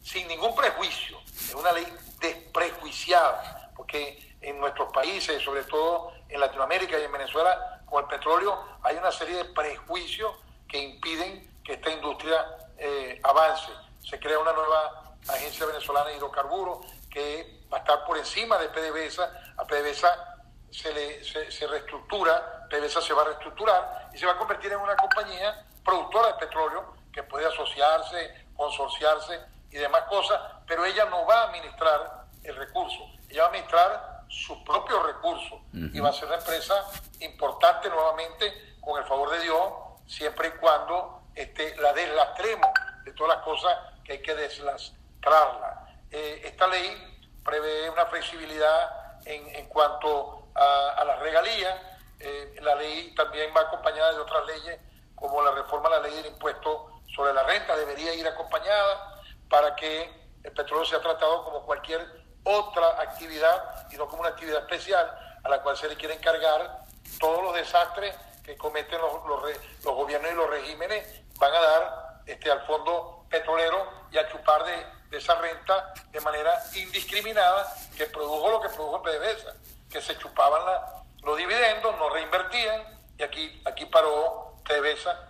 sin 0.02 0.26
ningún 0.28 0.56
prejuicio. 0.56 1.20
Es 1.54 1.60
una 1.60 1.72
ley 1.72 1.86
desprejuiciada, 2.20 3.70
porque 3.76 4.38
en 4.42 4.60
nuestros 4.60 4.92
países, 4.92 5.40
sobre 5.44 5.64
todo 5.66 6.12
en 6.28 6.40
Latinoamérica 6.40 6.98
y 6.98 7.04
en 7.04 7.12
Venezuela, 7.12 7.80
con 7.86 8.04
el 8.04 8.10
petróleo, 8.10 8.58
hay 8.82 8.98
una 8.98 9.12
serie 9.12 9.36
de 9.36 9.46
prejuicios 9.46 10.34
que 10.68 10.80
impiden 10.80 11.62
que 11.64 11.74
esta 11.74 11.92
industria 11.92 12.44
eh, 12.76 13.20
avance. 13.22 13.72
Se 14.02 14.20
crea 14.20 14.40
una 14.40 14.52
nueva 14.52 15.16
agencia 15.28 15.68
venezolana 15.68 16.10
de 16.10 16.18
hidrocarburos 16.18 16.88
que 17.12 17.62
va 17.72 17.78
a 17.78 17.82
estar 17.82 18.04
por 18.04 18.18
encima 18.18 18.58
de 18.58 18.70
PDVSA. 18.70 19.54
A 19.56 19.68
PDVSA 19.68 20.40
se, 20.72 20.92
le, 20.92 21.22
reestructura, 21.68 22.68
PDVSA 22.68 23.00
se 23.00 23.14
va 23.14 23.22
a 23.22 23.26
reestructurar 23.26 24.10
y 24.12 24.18
se 24.18 24.26
va 24.26 24.32
a 24.32 24.38
convertir 24.40 24.72
en 24.72 24.80
una 24.80 24.96
compañía 24.96 25.68
productora 25.86 26.30
de 26.30 26.34
petróleo 26.48 26.96
que 27.14 27.22
puede 27.22 27.46
asociarse, 27.46 28.48
consorciarse 28.58 29.53
y 29.74 29.78
demás 29.80 30.04
cosas, 30.04 30.40
pero 30.68 30.86
ella 30.86 31.06
no 31.06 31.26
va 31.26 31.42
a 31.42 31.44
administrar 31.46 32.26
el 32.44 32.56
recurso, 32.56 33.00
ella 33.28 33.42
va 33.42 33.46
a 33.46 33.50
administrar 33.50 34.24
sus 34.30 34.58
propios 34.60 35.04
recursos 35.04 35.60
y 35.74 36.00
va 36.00 36.10
a 36.10 36.14
ser 36.14 36.26
una 36.26 36.38
empresa 36.38 36.76
importante 37.20 37.90
nuevamente 37.90 38.76
con 38.80 39.02
el 39.02 39.08
favor 39.08 39.32
de 39.32 39.40
Dios, 39.40 39.74
siempre 40.06 40.50
y 40.50 40.52
cuando 40.60 41.24
este, 41.34 41.76
la 41.78 41.92
deslastremos 41.94 42.70
de 43.04 43.14
todas 43.14 43.38
las 43.38 43.44
cosas 43.44 43.78
que 44.04 44.14
hay 44.14 44.22
que 44.22 44.36
deslastrarla. 44.36 45.88
Eh, 46.12 46.42
esta 46.46 46.68
ley 46.68 47.20
prevé 47.44 47.90
una 47.90 48.06
flexibilidad 48.06 49.22
en, 49.26 49.56
en 49.56 49.68
cuanto 49.70 50.50
a, 50.54 51.04
las 51.04 51.20
regalías. 51.20 51.76
Eh, 52.20 52.58
la 52.62 52.76
ley 52.76 53.14
también 53.16 53.52
va 53.56 53.62
acompañada 53.62 54.14
de 54.14 54.20
otras 54.20 54.46
leyes, 54.46 54.80
como 55.16 55.42
la 55.42 55.52
reforma 55.52 55.88
a 55.88 55.92
la 55.94 56.00
ley 56.02 56.14
del 56.14 56.28
impuesto 56.28 57.02
sobre 57.16 57.34
la 57.34 57.44
renta, 57.44 57.76
debería 57.76 58.14
ir 58.14 58.28
acompañada 58.28 59.13
para 59.54 59.76
que 59.76 60.12
el 60.44 60.52
petróleo 60.52 60.84
sea 60.84 61.00
tratado 61.00 61.44
como 61.44 61.64
cualquier 61.64 62.04
otra 62.44 62.88
actividad 63.00 63.86
y 63.92 63.98
no 63.98 64.08
como 64.08 64.22
una 64.22 64.30
actividad 64.32 64.62
especial 64.62 65.06
a 65.44 65.48
la 65.48 65.62
cual 65.62 65.78
se 65.78 65.88
le 65.88 65.96
quiere 65.96 66.16
encargar 66.16 66.80
todos 67.20 67.44
los 67.44 67.54
desastres 67.54 68.16
que 68.44 68.58
cometen 68.58 69.00
los, 69.00 69.14
los, 69.28 69.94
gobiernos 69.96 70.32
y 70.32 70.34
los 70.34 70.50
regímenes 70.50 71.06
van 71.38 71.54
a 71.54 71.62
dar 71.62 72.22
este, 72.26 72.50
al 72.50 72.66
fondo 72.66 73.28
petrolero 73.30 73.88
y 74.10 74.18
a 74.18 74.28
chupar 74.28 74.64
de, 74.64 74.88
de 75.12 75.18
esa 75.20 75.36
renta 75.36 75.94
de 76.10 76.20
manera 76.22 76.60
indiscriminada 76.74 77.72
que 77.96 78.08
produjo 78.08 78.50
lo 78.50 78.60
que 78.60 78.70
produjo 78.70 79.04
PDVSA, 79.04 79.54
que 79.92 80.02
se 80.02 80.18
chupaban 80.18 80.66
la- 80.66 81.04
los 81.22 81.38
dividendos, 81.38 81.96
no 82.00 82.10
reinvertían 82.10 82.84
y 83.20 83.22
aquí, 83.22 83.62
aquí 83.66 83.86
paró 83.86 84.56
PDVSA 84.68 85.30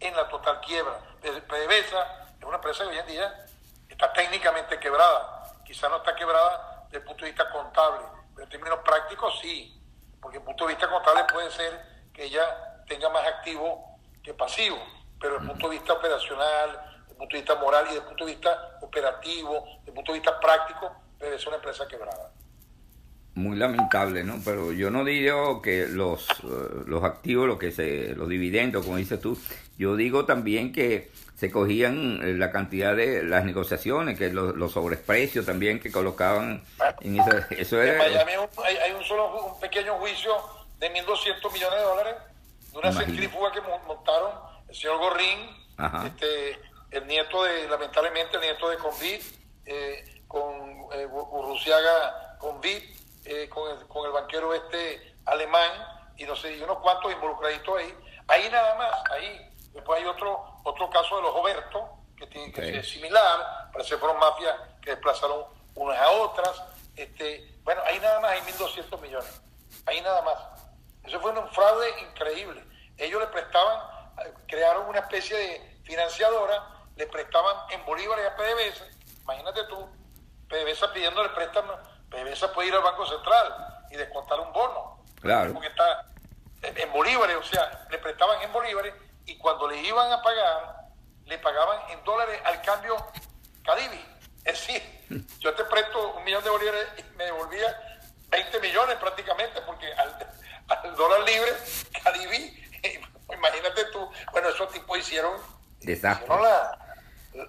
en 0.00 0.16
la 0.16 0.28
total 0.28 0.60
quiebra. 0.60 0.98
PDVSA 1.22 2.26
es 2.40 2.44
una 2.44 2.56
empresa 2.56 2.82
que 2.82 2.90
hoy 2.90 2.98
en 2.98 3.06
día 3.06 3.46
está 4.00 4.14
técnicamente 4.14 4.78
quebrada, 4.78 5.44
quizá 5.62 5.86
no 5.90 5.98
está 5.98 6.16
quebrada 6.16 6.84
desde 6.86 6.98
el 6.98 7.04
punto 7.04 7.22
de 7.26 7.32
vista 7.32 7.50
contable, 7.50 8.06
pero 8.34 8.44
en 8.44 8.50
términos 8.50 8.78
prácticos 8.82 9.38
sí, 9.42 9.78
porque 10.22 10.38
desde 10.38 10.48
el 10.48 10.56
punto 10.56 10.66
de 10.66 10.74
vista 10.74 10.88
contable 10.88 11.24
puede 11.30 11.50
ser 11.50 11.80
que 12.14 12.24
ella 12.24 12.82
tenga 12.88 13.10
más 13.10 13.26
activo 13.26 13.98
que 14.22 14.32
pasivo, 14.32 14.78
pero 15.20 15.34
desde 15.34 15.44
el 15.44 15.50
punto 15.50 15.68
de 15.68 15.76
vista 15.76 15.92
operacional, 15.92 16.70
desde 17.00 17.10
el 17.10 17.16
punto 17.18 17.36
de 17.36 17.42
vista 17.42 17.54
moral 17.56 17.84
y 17.84 17.88
desde 17.88 18.00
el 18.00 18.06
punto 18.06 18.24
de 18.24 18.32
vista 18.32 18.78
operativo, 18.80 19.64
desde 19.80 19.88
el 19.88 19.94
punto 19.94 20.12
de 20.12 20.18
vista 20.18 20.40
práctico, 20.40 20.96
debe 21.18 21.38
ser 21.38 21.48
una 21.48 21.56
empresa 21.56 21.86
quebrada. 21.86 22.32
Muy 23.34 23.56
lamentable, 23.58 24.24
¿no? 24.24 24.40
Pero 24.42 24.72
yo 24.72 24.90
no 24.90 25.04
digo 25.04 25.60
que 25.60 25.86
los, 25.86 26.28
eh, 26.30 26.84
los 26.86 27.04
activos, 27.04 27.46
lo 27.46 27.58
que 27.58 27.70
se, 27.70 28.14
los 28.16 28.28
dividendos, 28.30 28.84
como 28.84 28.96
dices 28.96 29.20
tú, 29.20 29.38
yo 29.76 29.94
digo 29.94 30.24
también 30.24 30.72
que 30.72 31.12
se 31.40 31.50
cogían 31.50 32.20
eh, 32.22 32.34
la 32.34 32.50
cantidad 32.52 32.94
de 32.94 33.22
las 33.22 33.44
negociaciones, 33.46 34.18
que 34.18 34.28
los, 34.28 34.54
los 34.56 34.72
sobreprecios 34.72 35.46
también 35.46 35.80
que 35.80 35.90
colocaban 35.90 36.62
en 37.00 37.18
eso, 37.18 37.30
eso 37.50 37.80
En 37.82 37.88
era 37.88 37.98
Miami 37.98 38.32
hay 38.32 38.36
un- 38.38 38.64
hay, 38.64 38.76
hay 38.76 38.92
un 38.92 39.02
solo 39.04 39.46
un 39.54 39.58
pequeño 39.58 39.94
juicio 39.94 40.36
de 40.78 40.90
1.200 40.90 41.50
millones 41.50 41.78
de 41.78 41.84
dólares 41.84 42.14
de 42.72 42.78
una 42.78 42.92
centrífuga 42.92 43.50
que 43.52 43.62
mon- 43.62 43.86
montaron 43.86 44.32
el 44.68 44.74
señor 44.74 44.98
Gorrín, 44.98 45.38
Ajá. 45.78 46.06
este, 46.08 46.58
el 46.90 47.06
nieto 47.06 47.42
de, 47.42 47.66
lamentablemente, 47.68 48.36
el 48.36 48.42
nieto 48.42 48.68
de 48.68 48.76
Convid, 48.76 49.20
eh, 49.64 50.22
con 50.28 50.44
eh, 50.92 51.06
Gurruciaga 51.06 52.36
Convid, 52.38 52.82
eh, 53.24 53.48
con, 53.48 53.70
el, 53.78 53.86
con 53.86 54.04
el 54.06 54.12
banquero 54.12 54.52
este 54.54 55.14
alemán, 55.24 55.70
y 56.18 56.24
no 56.24 56.36
sé, 56.36 56.54
y 56.56 56.62
unos 56.62 56.78
cuantos 56.80 57.10
involucraditos 57.12 57.78
ahí. 57.78 57.94
Ahí 58.28 58.48
nada 58.50 58.74
más, 58.76 58.90
ahí. 59.10 59.40
Después 59.72 60.00
hay 60.00 60.06
otro 60.06 60.49
otro 60.64 60.90
caso 60.90 61.16
de 61.16 61.22
los 61.22 61.34
Oberto, 61.34 61.88
que, 62.16 62.26
tiene, 62.26 62.52
que 62.52 62.60
Ok. 62.60 62.76
es 62.76 62.88
similar, 62.90 63.70
parece 63.72 63.90
que 63.90 63.98
fueron 63.98 64.18
mafias 64.18 64.54
que 64.82 64.90
desplazaron 64.90 65.44
unas 65.74 65.98
a 65.98 66.10
otras. 66.10 66.62
Este, 66.96 67.58
bueno, 67.62 67.80
ahí 67.86 67.98
nada 68.00 68.20
más 68.20 68.32
hay 68.32 68.40
1.200 68.40 69.00
millones. 69.00 69.42
Ahí 69.86 70.00
nada 70.00 70.22
más. 70.22 70.36
Eso 71.04 71.20
fue 71.20 71.30
un 71.30 71.48
fraude 71.50 71.88
increíble. 72.02 72.62
Ellos 72.98 73.20
le 73.20 73.28
prestaban, 73.28 73.80
crearon 74.46 74.86
una 74.88 75.00
especie 75.00 75.36
de 75.36 75.80
financiadora, 75.84 76.62
le 76.96 77.06
prestaban 77.06 77.56
en 77.70 77.84
bolívares 77.86 78.26
a 78.26 78.36
PDVSA. 78.36 78.84
Imagínate 79.22 79.64
tú, 79.64 79.88
PDVSA 80.48 80.92
pidiéndole 80.92 81.30
préstamo. 81.30 81.72
PDVSA 82.10 82.52
puede 82.52 82.68
ir 82.68 82.74
al 82.74 82.82
Banco 82.82 83.06
Central 83.06 83.86
y 83.90 83.96
descontar 83.96 84.40
un 84.40 84.52
bono. 84.52 85.02
Claro. 85.20 85.52
Porque 85.52 85.68
está 85.68 86.04
en 86.62 86.92
bolívares, 86.92 87.36
o 87.36 87.42
sea, 87.42 87.86
le 87.90 87.98
prestaban 87.98 88.42
en 88.42 88.52
bolívares 88.52 88.92
y 89.30 89.38
cuando 89.38 89.68
le 89.68 89.80
iban 89.82 90.10
a 90.12 90.20
pagar, 90.22 90.76
le 91.26 91.38
pagaban 91.38 91.90
en 91.90 92.02
dólares 92.04 92.40
al 92.44 92.60
cambio 92.62 92.96
Cadivi. 93.64 94.04
Es 94.44 94.66
decir, 94.66 94.82
yo 95.38 95.54
te 95.54 95.64
presto 95.64 96.14
un 96.14 96.24
millón 96.24 96.42
de 96.42 96.50
bolívares 96.50 96.86
y 96.98 97.16
me 97.16 97.24
devolvía 97.24 98.02
20 98.28 98.60
millones 98.60 98.96
prácticamente, 98.96 99.60
porque 99.62 99.86
al, 99.92 100.16
al 100.68 100.96
dólar 100.96 101.20
libre, 101.20 101.52
Cadivi, 102.02 102.62
imagínate 103.32 103.84
tú, 103.92 104.08
bueno, 104.32 104.48
esos 104.48 104.70
tipos 104.72 104.98
hicieron, 104.98 105.32
desastre. 105.80 106.24
hicieron 106.26 106.42
la- 106.42 106.76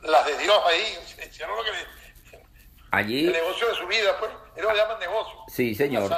las 0.03 0.25
de 0.27 0.38
Dios 0.38 0.61
ahí, 0.67 0.97
hicieron 1.27 1.55
lo 1.57 1.63
que 1.63 1.71
le- 1.71 1.79
el 1.81 2.45
Allí, 2.91 3.23
negocio 3.31 3.67
de 3.69 3.75
su 3.75 3.88
vida, 3.88 4.15
pues, 4.19 4.29
ellos 4.57 4.71
lo 4.71 4.75
llaman 4.77 5.00
negocio. 5.00 5.33
Sí, 5.47 5.73
señor. 5.73 6.11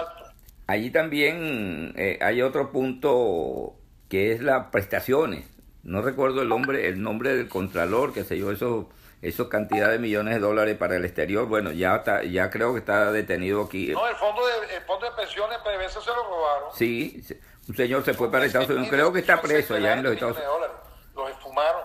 Allí 0.68 0.92
también 0.92 1.94
eh, 1.98 2.18
hay 2.22 2.42
otro 2.42 2.72
punto 2.72 3.76
que 4.10 4.32
es 4.34 4.42
las 4.42 4.68
prestaciones. 4.68 5.46
No 5.84 6.02
recuerdo 6.02 6.42
el 6.42 6.50
nombre, 6.50 6.88
el 6.88 7.02
nombre 7.02 7.36
del 7.36 7.50
contralor 7.50 8.14
que 8.14 8.24
se 8.24 8.36
dio 8.36 8.52
eso, 8.52 8.90
eso 9.22 9.50
cantidad 9.50 9.90
de 9.90 10.00
millones 10.00 10.36
de 10.36 10.40
dólares 10.40 10.78
para 10.78 10.96
el 10.96 11.04
exterior. 11.04 11.46
Bueno, 11.46 11.72
ya 11.72 11.98
está, 11.98 12.24
ya 12.24 12.50
creo 12.50 12.74
que 12.74 12.80
está 12.80 13.12
detenido 13.12 13.62
aquí. 13.64 13.88
No, 13.88 14.08
el 14.08 14.16
fondo 14.16 14.46
de, 14.46 14.76
el 14.78 14.82
fondo 14.84 15.06
de 15.06 15.12
pensiones, 15.12 15.58
PDVSA 15.60 16.02
se 16.02 16.10
lo 16.10 16.24
robaron. 16.24 16.70
Sí, 16.74 17.24
un 17.68 17.76
señor 17.76 18.06
se 18.06 18.14
fue 18.14 18.32
para 18.32 18.46
Estados 18.46 18.70
Unidos. 18.70 18.88
Creo 18.90 19.12
que 19.12 19.20
está 19.20 19.42
preso 19.42 19.76
allá 19.76 19.94
en 19.94 20.04
los 20.04 20.14
Estados 20.14 20.38
Unidos. 20.38 20.72
Los 21.16 21.30
esfumaron, 21.30 21.82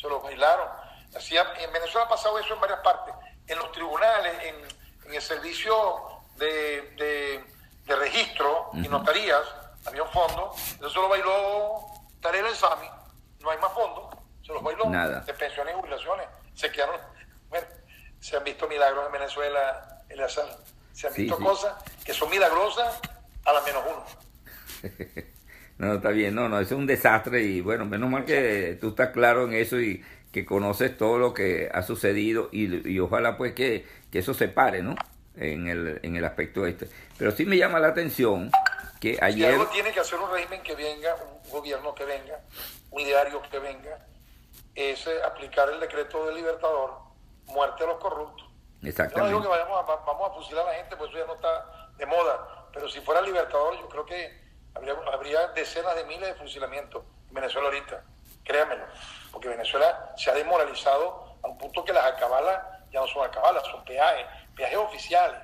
se 0.00 0.08
los 0.08 0.22
bailaron. 0.22 0.68
Hacía, 1.16 1.42
en 1.58 1.72
Venezuela 1.72 2.06
ha 2.06 2.08
pasado 2.08 2.38
eso 2.38 2.54
en 2.54 2.60
varias 2.60 2.80
partes. 2.80 3.14
En 3.48 3.58
los 3.58 3.72
tribunales, 3.72 4.32
en, 4.44 5.08
en 5.08 5.14
el 5.14 5.20
servicio 5.20 5.74
de, 6.36 6.94
de, 6.96 7.44
de 7.84 7.96
registro 7.96 8.70
y 8.74 8.88
notarías, 8.88 9.42
había 9.86 10.04
un 10.04 10.10
fondo. 10.10 10.52
Eso 10.54 10.88
se 10.88 11.00
lo 11.00 11.08
bailó 11.08 11.80
Tarela 12.20 12.48
el 12.48 12.54
Sami. 12.54 12.86
No 13.40 13.50
hay 13.50 13.58
más 13.58 13.72
fondos. 13.72 14.14
Se 14.42 14.52
los 14.52 14.62
bailó. 14.62 14.86
Nada. 14.90 15.20
De 15.20 15.34
pensiones 15.34 15.74
y 15.74 15.80
jubilaciones. 15.80 16.26
Se 16.54 16.70
quedaron. 16.70 16.96
Bueno, 17.48 17.66
se 18.20 18.36
han 18.36 18.44
visto 18.44 18.68
milagros 18.68 19.06
en 19.06 19.12
Venezuela, 19.12 20.02
en 20.08 20.16
la 20.18 20.28
sala. 20.28 20.56
Se 20.92 21.06
han 21.06 21.12
Sí, 21.14 21.22
visto 21.22 21.36
sí. 21.38 21.44
cosas 21.44 21.74
que 22.04 22.12
son 22.12 22.30
milagrosas 22.30 23.00
a 23.44 23.52
la 23.52 23.60
menos 23.62 23.82
uno. 23.88 24.04
No, 25.78 25.94
está 25.94 26.10
bien, 26.10 26.34
no, 26.34 26.46
no, 26.50 26.60
es 26.60 26.70
un 26.72 26.86
desastre 26.86 27.40
y 27.42 27.62
bueno, 27.62 27.86
menos 27.86 28.10
mal 28.10 28.26
que 28.26 28.76
tú 28.78 28.90
estás 28.90 29.12
claro 29.12 29.44
en 29.46 29.54
eso 29.54 29.80
y 29.80 30.04
que 30.30 30.44
conoces 30.44 30.94
todo 30.98 31.16
lo 31.16 31.32
que 31.32 31.70
ha 31.72 31.82
sucedido 31.82 32.50
y, 32.52 32.86
y 32.86 33.00
ojalá 33.00 33.38
pues 33.38 33.54
que, 33.54 33.86
que, 34.12 34.18
eso 34.18 34.34
se 34.34 34.48
pare, 34.48 34.82
¿no? 34.82 34.94
En 35.36 35.68
el, 35.68 35.98
en 36.02 36.16
el 36.16 36.24
aspecto 36.26 36.66
este. 36.66 36.86
Pero 37.16 37.30
sí 37.30 37.46
me 37.46 37.56
llama 37.56 37.80
la 37.80 37.88
atención 37.88 38.50
que 39.00 39.18
ayer... 39.20 39.54
Algo 39.54 39.66
tiene 39.68 39.92
que 39.92 40.00
hacer 40.00 40.18
un 40.18 40.30
régimen 40.30 40.62
que 40.62 40.74
venga, 40.74 41.16
un 41.16 41.50
gobierno 41.50 41.94
que 41.94 42.04
venga, 42.04 42.40
un 42.90 43.02
diario 43.02 43.42
que 43.50 43.58
venga, 43.58 43.98
es 44.74 45.06
eh, 45.06 45.22
aplicar 45.24 45.68
el 45.70 45.80
decreto 45.80 46.26
del 46.26 46.36
Libertador, 46.36 46.98
muerte 47.46 47.84
a 47.84 47.86
los 47.88 47.98
corruptos. 47.98 48.46
Exactamente. 48.82 49.18
Yo 49.18 49.22
no 49.22 49.28
digo 49.28 49.42
que 49.42 49.58
vayamos 49.58 49.88
a, 49.88 49.96
vamos 49.96 50.30
a 50.30 50.34
fusilar 50.34 50.66
a 50.66 50.72
la 50.72 50.76
gente, 50.76 50.96
pues 50.96 51.10
eso 51.10 51.18
ya 51.18 51.26
no 51.26 51.34
está 51.34 51.90
de 51.96 52.06
moda, 52.06 52.68
pero 52.72 52.88
si 52.88 53.00
fuera 53.00 53.20
Libertador 53.20 53.78
yo 53.78 53.88
creo 53.88 54.06
que 54.06 54.40
habría, 54.74 54.94
habría 55.12 55.48
decenas 55.48 55.96
de 55.96 56.04
miles 56.04 56.28
de 56.28 56.34
fusilamientos 56.34 57.02
en 57.28 57.34
Venezuela 57.34 57.68
ahorita, 57.68 58.04
créanmelo, 58.44 58.84
porque 59.32 59.48
Venezuela 59.48 60.12
se 60.16 60.30
ha 60.30 60.34
desmoralizado 60.34 61.36
a 61.42 61.48
un 61.48 61.58
punto 61.58 61.84
que 61.84 61.92
las 61.92 62.04
alcabalas 62.04 62.62
ya 62.90 63.00
no 63.00 63.06
son 63.06 63.24
alcabalas, 63.24 63.62
son 63.64 63.84
peajes, 63.84 64.26
peajes 64.54 64.76
oficiales, 64.76 65.40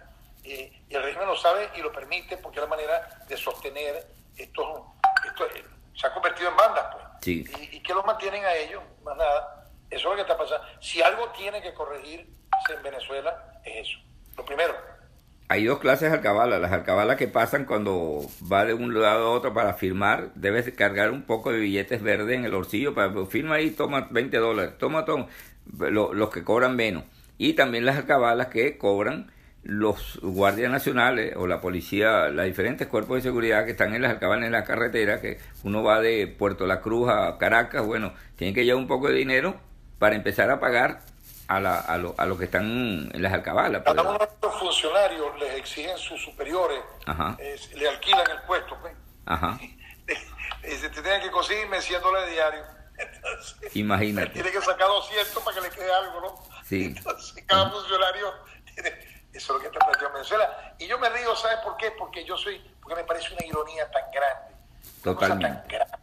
y 0.53 0.95
el 0.95 1.03
régimen 1.03 1.27
lo 1.27 1.37
sabe 1.37 1.71
y 1.77 1.83
lo 1.83 1.93
permite 1.93 2.37
porque 2.37 2.59
es 2.59 2.65
la 2.65 2.71
manera 2.71 3.25
de 3.29 3.37
sostener 3.37 4.07
estos, 4.37 4.83
estos 5.27 5.49
se 5.95 6.07
ha 6.07 6.13
convertido 6.13 6.51
en 6.51 6.57
bandas, 6.57 6.85
pues. 6.93 7.05
Sí. 7.23 7.45
¿Y, 7.59 7.77
¿Y 7.77 7.81
qué 7.81 7.95
los 7.95 8.05
mantienen 8.05 8.45
a 8.45 8.55
ellos? 8.55 8.83
Más 9.03 9.17
nada. 9.17 9.67
Eso 9.91 9.99
es 9.99 10.05
lo 10.05 10.15
que 10.15 10.21
está 10.23 10.37
pasando. 10.37 10.67
Si 10.81 11.01
algo 11.01 11.29
tiene 11.31 11.63
que 11.63 11.73
corregir 11.73 12.27
en 12.75 12.83
Venezuela, 12.83 13.61
es 13.65 13.89
eso. 13.89 13.99
Lo 14.37 14.45
primero. 14.45 14.75
Hay 15.49 15.65
dos 15.65 15.79
clases 15.79 16.11
de 16.11 16.17
alcabalas. 16.17 16.61
Las 16.61 16.73
alcabalas 16.73 17.17
que 17.17 17.29
pasan 17.29 17.65
cuando 17.65 18.23
va 18.53 18.65
de 18.65 18.75
un 18.75 19.01
lado 19.01 19.29
a 19.29 19.31
otro 19.31 19.55
para 19.55 19.75
firmar, 19.75 20.33
debes 20.35 20.71
cargar 20.73 21.11
un 21.13 21.23
poco 21.23 21.53
de 21.53 21.61
billetes 21.61 22.03
verdes 22.03 22.37
en 22.37 22.45
el 22.45 22.53
bolsillo 22.53 22.95
para 22.95 23.13
firma 23.27 23.57
ahí, 23.57 23.71
toma 23.71 24.09
20 24.11 24.37
dólares, 24.39 24.75
toma, 24.79 25.05
toma 25.05 25.29
los, 25.79 26.15
los 26.15 26.31
que 26.31 26.43
cobran 26.43 26.75
menos. 26.75 27.05
Y 27.39 27.53
también 27.53 27.87
las 27.87 27.97
alcabalas 27.97 28.49
que 28.49 28.77
cobran 28.77 29.31
los 29.67 30.21
guardias 30.23 30.71
nacionales 30.71 31.35
o 31.37 31.47
la 31.47 31.61
policía, 31.61 32.29
los 32.29 32.45
diferentes 32.45 32.87
cuerpos 32.87 33.17
de 33.17 33.23
seguridad 33.23 33.65
que 33.65 33.73
están 33.73 33.95
en 33.95 34.03
las 34.03 34.13
alcabalas 34.13 34.47
en 34.47 34.53
la 34.53 34.65
carretera, 34.65 35.21
que 35.21 35.39
uno 35.65 35.83
va 35.83 36.01
de 36.01 36.29
Puerto 36.29 36.67
La 36.67 36.81
Cruz 36.81 37.09
a 37.09 37.37
Caracas, 37.37 37.85
bueno, 37.85 38.15
tienen 38.37 38.55
que 38.55 38.65
llevar 38.65 38.81
un 38.81 38.87
poco 38.87 39.09
de 39.09 39.15
dinero 39.15 39.57
para 39.99 40.15
empezar 40.15 40.51
a 40.51 40.61
pagar 40.61 41.01
a, 41.49 41.59
la, 41.61 41.81
a, 41.81 41.99
lo, 41.99 42.15
a 42.17 42.27
los 42.27 42.39
que 42.39 42.45
están 42.45 43.11
en 43.13 43.23
las 43.23 43.33
alcabalas. 43.33 43.83
Cada 43.83 44.03
uno 44.03 44.19
de 44.19 44.29
los 44.41 44.55
funcionarios 44.61 45.39
les 45.41 45.55
exigen 45.57 45.99
sus 45.99 46.23
superiores, 46.23 46.79
eh, 47.39 47.57
le 47.75 47.89
alquilan 47.89 48.31
el 48.31 48.43
puesto, 48.47 48.79
pues. 48.81 48.95
Ajá. 49.27 49.59
y 50.65 50.71
se 50.71 50.89
te 50.91 51.03
tienen 51.03 51.23
que 51.23 51.31
conseguirme 51.31 51.81
100 51.81 52.03
dólares 52.03 52.31
diarios. 52.31 52.67
Entonces, 52.99 53.77
Imagínate. 53.77 54.31
Tiene 54.31 54.53
que 54.53 54.61
sacar 54.61 54.87
200 54.87 55.43
para 55.43 55.57
que 55.57 55.63
le 55.63 55.71
quede 55.71 55.93
algo, 55.93 56.21
¿no? 56.21 56.65
Sí. 56.65 56.95
Entonces, 56.97 57.45
cada 57.47 57.69
funcionario 57.71 58.33
tiene 58.73 59.16
eso 59.37 59.53
es 59.53 59.57
lo 59.57 59.61
que 59.61 59.67
está 59.67 59.79
planteando 59.85 60.15
Venezuela. 60.15 60.75
Y 60.79 60.87
yo 60.87 60.99
me 60.99 61.09
río, 61.11 61.35
¿sabes 61.37 61.59
por 61.59 61.77
qué? 61.77 61.91
Porque 61.93 62.25
yo 62.25 62.37
soy, 62.37 62.59
porque 62.81 62.97
me 62.97 63.05
parece 63.05 63.35
una 63.35 63.45
ironía 63.45 63.91
tan 63.91 64.11
grande. 64.11 64.55
Totalmente. 65.03 65.47
Tan 65.47 65.69
grande. 65.69 65.99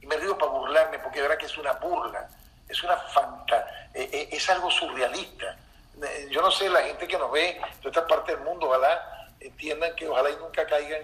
Y 0.00 0.06
me 0.06 0.16
río 0.16 0.36
para 0.38 0.52
burlarme, 0.52 0.98
porque 0.98 1.16
de 1.16 1.22
verdad 1.22 1.38
que 1.38 1.46
es 1.46 1.58
una 1.58 1.72
burla. 1.72 2.28
Es 2.68 2.82
una 2.82 2.96
fanta, 2.96 3.88
eh, 3.94 4.08
eh, 4.12 4.28
es 4.32 4.50
algo 4.50 4.70
surrealista. 4.70 5.56
Eh, 6.02 6.28
yo 6.30 6.42
no 6.42 6.50
sé, 6.50 6.68
la 6.68 6.82
gente 6.82 7.06
que 7.06 7.16
nos 7.16 7.30
ve 7.30 7.60
de 7.80 7.88
esta 7.88 8.06
parte 8.06 8.32
del 8.32 8.42
mundo, 8.42 8.66
ojalá 8.66 9.30
entiendan 9.40 9.94
que 9.94 10.08
ojalá 10.08 10.30
y 10.30 10.36
nunca 10.36 10.66
caigan 10.66 11.02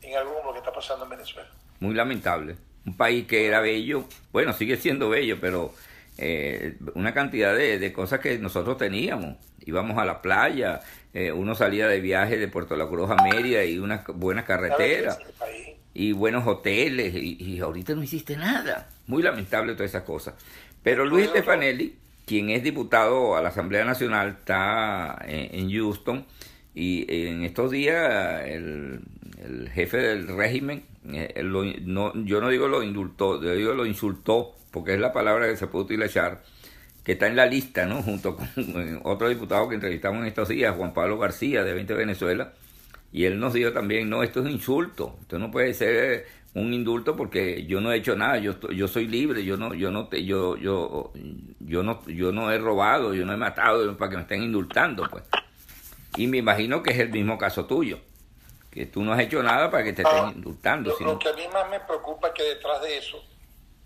en 0.00 0.16
algo 0.16 0.34
como 0.34 0.46
lo 0.48 0.52
que 0.54 0.58
está 0.60 0.72
pasando 0.72 1.04
en 1.04 1.10
Venezuela. 1.10 1.48
Muy 1.80 1.94
lamentable. 1.94 2.56
Un 2.86 2.96
país 2.96 3.26
que 3.26 3.46
era 3.46 3.60
bello, 3.60 4.04
bueno, 4.32 4.52
sigue 4.52 4.76
siendo 4.76 5.10
bello, 5.10 5.38
pero 5.40 5.72
eh, 6.18 6.76
una 6.94 7.14
cantidad 7.14 7.54
de, 7.56 7.78
de, 7.78 7.92
cosas 7.92 8.20
que 8.20 8.38
nosotros 8.38 8.76
teníamos. 8.76 9.36
Íbamos 9.64 9.98
a 9.98 10.04
la 10.04 10.20
playa, 10.20 10.80
eh, 11.14 11.32
uno 11.32 11.54
salía 11.54 11.88
de 11.88 12.00
viaje 12.00 12.38
de 12.38 12.48
Puerto 12.48 12.76
La 12.76 12.86
Cruz 12.86 13.10
a 13.10 13.22
Mérida 13.22 13.64
y 13.64 13.78
unas 13.78 14.06
buenas 14.06 14.44
carreteras 14.44 15.18
y 15.94 16.12
buenos 16.12 16.46
hoteles 16.46 17.14
y, 17.14 17.36
y, 17.38 17.60
ahorita 17.60 17.94
no 17.94 18.02
hiciste 18.02 18.36
nada. 18.36 18.88
Muy 19.06 19.22
lamentable 19.22 19.74
todas 19.74 19.90
esas 19.90 20.04
cosas. 20.04 20.34
Pero 20.82 21.04
Luis 21.04 21.28
Stefanelli, 21.28 21.96
quien 22.26 22.50
es 22.50 22.62
diputado 22.62 23.36
a 23.36 23.42
la 23.42 23.50
Asamblea 23.50 23.84
Nacional, 23.84 24.36
está 24.40 25.18
en, 25.26 25.60
en 25.60 25.70
Houston 25.70 26.24
y 26.74 27.04
en 27.26 27.44
estos 27.44 27.70
días 27.70 28.42
el, 28.46 29.00
el 29.44 29.70
jefe 29.70 29.98
del 29.98 30.28
régimen, 30.28 30.82
eh, 31.10 31.42
no, 31.42 32.12
yo 32.24 32.40
no 32.40 32.48
digo 32.48 32.68
lo 32.68 32.82
indultó, 32.82 33.42
yo 33.42 33.54
digo 33.54 33.74
lo 33.74 33.86
insultó, 33.86 34.54
porque 34.70 34.94
es 34.94 35.00
la 35.00 35.12
palabra 35.12 35.48
que 35.48 35.56
se 35.56 35.66
puede 35.66 35.84
utilizar, 35.84 36.42
que 37.04 37.12
está 37.12 37.26
en 37.26 37.36
la 37.36 37.46
lista, 37.46 37.86
¿no? 37.86 38.02
Junto 38.02 38.36
con 38.36 38.48
otro 39.04 39.28
diputado 39.28 39.68
que 39.68 39.74
entrevistamos 39.74 40.20
en 40.20 40.28
estos 40.28 40.48
días, 40.48 40.76
Juan 40.76 40.94
Pablo 40.94 41.18
García, 41.18 41.64
de 41.64 41.74
20 41.74 41.94
Venezuela, 41.94 42.52
y 43.12 43.24
él 43.24 43.38
nos 43.38 43.52
dijo 43.52 43.72
también, 43.72 44.08
no, 44.08 44.22
esto 44.22 44.40
es 44.40 44.46
un 44.46 44.52
insulto, 44.52 45.18
esto 45.22 45.38
no 45.38 45.50
puede 45.50 45.74
ser 45.74 46.26
un 46.54 46.72
indulto 46.74 47.16
porque 47.16 47.64
yo 47.66 47.80
no 47.80 47.92
he 47.92 47.96
hecho 47.96 48.14
nada, 48.14 48.38
yo 48.38 48.58
yo 48.70 48.86
soy 48.86 49.06
libre, 49.06 49.44
yo 49.44 49.56
no 49.56 49.74
yo 49.74 49.90
no 49.90 50.08
te, 50.08 50.24
yo 50.24 50.56
yo 50.56 51.12
yo 51.60 51.82
no 51.82 52.06
yo 52.06 52.32
no 52.32 52.50
he 52.50 52.58
robado, 52.58 53.14
yo 53.14 53.24
no 53.24 53.32
he 53.32 53.36
matado 53.36 53.96
para 53.96 54.10
que 54.10 54.16
me 54.16 54.22
estén 54.22 54.42
indultando, 54.42 55.08
pues. 55.10 55.24
Y 56.16 56.26
me 56.26 56.38
imagino 56.38 56.82
que 56.82 56.90
es 56.92 56.98
el 56.98 57.10
mismo 57.10 57.38
caso 57.38 57.64
tuyo, 57.64 57.98
que 58.72 58.86
tú 58.86 59.02
no 59.02 59.12
has 59.12 59.20
hecho 59.20 59.42
nada 59.42 59.70
para 59.70 59.84
que 59.84 59.92
te 59.92 60.02
estén 60.02 60.24
ah, 60.24 60.32
indultando. 60.34 60.90
Lo, 60.90 60.96
sino... 60.96 61.12
lo 61.12 61.18
que 61.18 61.28
a 61.28 61.34
mí 61.34 61.46
más 61.48 61.68
me 61.68 61.80
preocupa 61.80 62.28
es 62.28 62.34
que 62.34 62.42
detrás 62.42 62.80
de 62.80 62.96
eso 62.96 63.22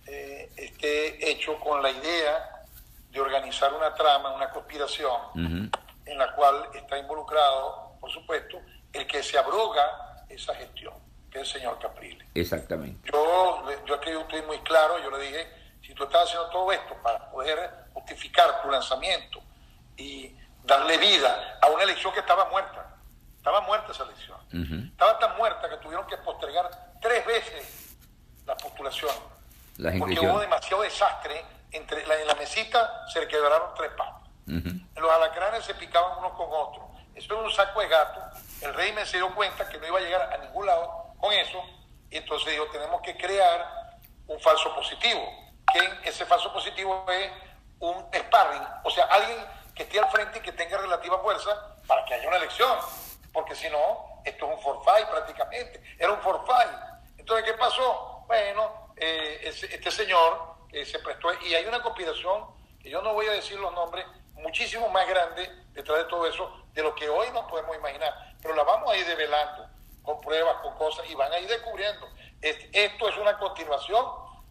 eh, 0.07 0.49
esté 0.57 1.31
hecho 1.31 1.59
con 1.59 1.83
la 1.83 1.91
idea 1.91 2.65
de 3.11 3.21
organizar 3.21 3.75
una 3.75 3.93
trama, 3.95 4.35
una 4.35 4.49
conspiración, 4.51 5.21
uh 5.35 5.39
-huh. 5.39 5.71
en 6.05 6.19
la 6.19 6.33
cual 6.35 6.69
está 6.75 6.97
involucrado, 6.99 7.97
por 8.01 8.11
supuesto, 8.13 8.61
el 8.93 9.07
que 9.09 9.23
se 9.25 9.37
abroga 9.37 10.25
esa 10.29 10.55
gestión, 10.55 10.95
que 11.31 11.41
es 11.41 11.49
el 11.49 11.61
señor 11.61 11.79
Capriles. 11.81 12.27
Exactamente. 12.35 13.11
Yo, 13.13 13.65
yo 13.87 13.95
aquí 13.97 14.11
estoy 14.11 14.43
muy 14.43 14.59
claro, 14.61 15.03
yo 15.03 15.11
le 15.11 15.25
dije, 15.25 15.51
si 15.85 15.95
tú 15.95 16.05
estás 16.05 16.25
haciendo 16.25 16.49
todo 16.51 16.71
esto 16.71 16.95
para 17.03 17.29
poder 17.31 17.59
justificar 17.93 18.63
tu 18.63 18.71
lanzamiento 18.71 19.41
y 19.97 20.33
darle 20.63 20.97
vida 20.99 21.59
a 21.61 21.69
una 21.71 21.83
elección 21.83 22.13
que 22.13 22.21
estaba 22.21 22.49
muerta, 22.51 22.86
estaba 23.47 23.61
muerta 23.61 23.93
esa 23.93 24.03
elección, 24.03 24.41
uh 24.41 24.57
-huh. 24.57 24.91
estaba 24.91 25.21
tan 25.21 25.37
muerta 25.37 25.69
que 25.69 25.77
tuvieron 25.77 26.05
que 26.09 26.17
postergar 26.17 26.69
tres 27.01 27.25
veces 27.25 27.97
la 28.45 28.57
postulación, 28.57 29.15
porque 30.01 30.19
hubo 30.19 30.41
demasiado 30.41 30.83
desastre 30.83 31.45
entre 31.71 32.05
la, 32.09 32.21
en 32.21 32.27
la 32.27 32.35
mesita 32.35 33.07
se 33.07 33.21
le 33.21 33.29
quebraron 33.29 33.73
tres 33.77 33.93
patas. 33.93 34.29
Uh 34.49 34.51
-huh. 34.51 35.01
Los 35.01 35.11
alacranes 35.13 35.65
se 35.65 35.75
picaban 35.75 36.19
unos 36.19 36.33
con 36.33 36.49
otros. 36.51 36.87
Eso 37.15 37.35
era 37.35 37.43
un 37.45 37.53
saco 37.53 37.81
de 37.81 37.87
gato. 37.87 38.21
El 38.63 38.75
régimen 38.75 39.07
se 39.07 39.19
dio 39.19 39.33
cuenta 39.33 39.69
que 39.69 39.79
no 39.79 39.87
iba 39.87 39.99
a 39.99 40.03
llegar 40.03 40.23
a 40.35 40.39
ningún 40.39 40.67
lado 40.67 41.15
con 41.21 41.33
eso. 41.33 41.63
Y 42.11 42.17
entonces 42.17 42.51
dijo, 42.51 42.67
tenemos 42.73 43.01
que 43.01 43.17
crear 43.17 43.99
un 44.27 44.41
falso 44.41 44.75
positivo. 44.75 45.23
Que 45.73 46.09
ese 46.09 46.27
falso 46.27 46.53
positivo 46.53 47.07
es 47.13 47.31
un 47.79 48.07
sparring. 48.13 48.67
O 48.83 48.91
sea, 48.91 49.05
alguien 49.05 49.39
que 49.73 49.85
esté 49.85 50.01
al 50.01 50.11
frente 50.11 50.41
y 50.41 50.43
que 50.43 50.53
tenga 50.53 50.79
relativa 50.79 51.19
fuerza 51.21 51.77
para 51.87 52.05
que 52.05 52.15
haya 52.15 52.27
una 52.27 52.39
elección. 52.39 53.06
Porque 53.37 53.55
si 53.55 53.69
no, 53.69 54.23
esto 54.25 54.47
es 54.47 54.57
un 54.57 54.63
forfait 54.63 55.07
prácticamente. 55.11 55.83
Era 55.99 56.11
un 56.11 56.21
forfait. 56.23 56.71
Entonces, 57.19 57.45
¿qué 57.45 57.53
pasó? 57.53 58.25
Bueno, 58.27 58.95
eh, 58.97 59.41
este 59.45 59.91
señor 59.91 60.55
eh, 60.73 60.87
se 60.87 60.99
prestó 61.01 61.29
y 61.43 61.55
hay 61.55 61.67
una 61.67 61.83
conspiración 61.83 62.47
que 62.81 62.89
yo 62.89 63.03
no 63.03 63.13
voy 63.13 63.27
a 63.27 63.33
decir 63.33 63.59
los 63.59 63.75
nombres 63.75 64.07
muchísimo 64.37 64.89
más 64.89 65.07
grande 65.07 65.51
detrás 65.75 65.99
de 65.99 66.05
todo 66.05 66.27
eso 66.27 66.51
de 66.73 66.83
lo 66.83 66.95
que 66.95 67.11
hoy 67.11 67.31
nos 67.33 67.45
podemos 67.45 67.77
imaginar 67.77 68.35
pero 68.41 68.55
la 68.55 68.63
vamos 68.63 68.91
a 68.91 68.97
ir 68.97 69.07
develando 69.07 69.69
con 70.03 70.19
pruebas, 70.23 70.57
con 70.63 70.75
cosas 70.77 71.09
y 71.11 71.15
van 71.15 71.31
a 71.33 71.39
ir 71.39 71.49
descubriendo 71.49 72.09
esto 72.41 73.09
es 73.09 73.17
una 73.19 73.39
continuación 73.39 74.07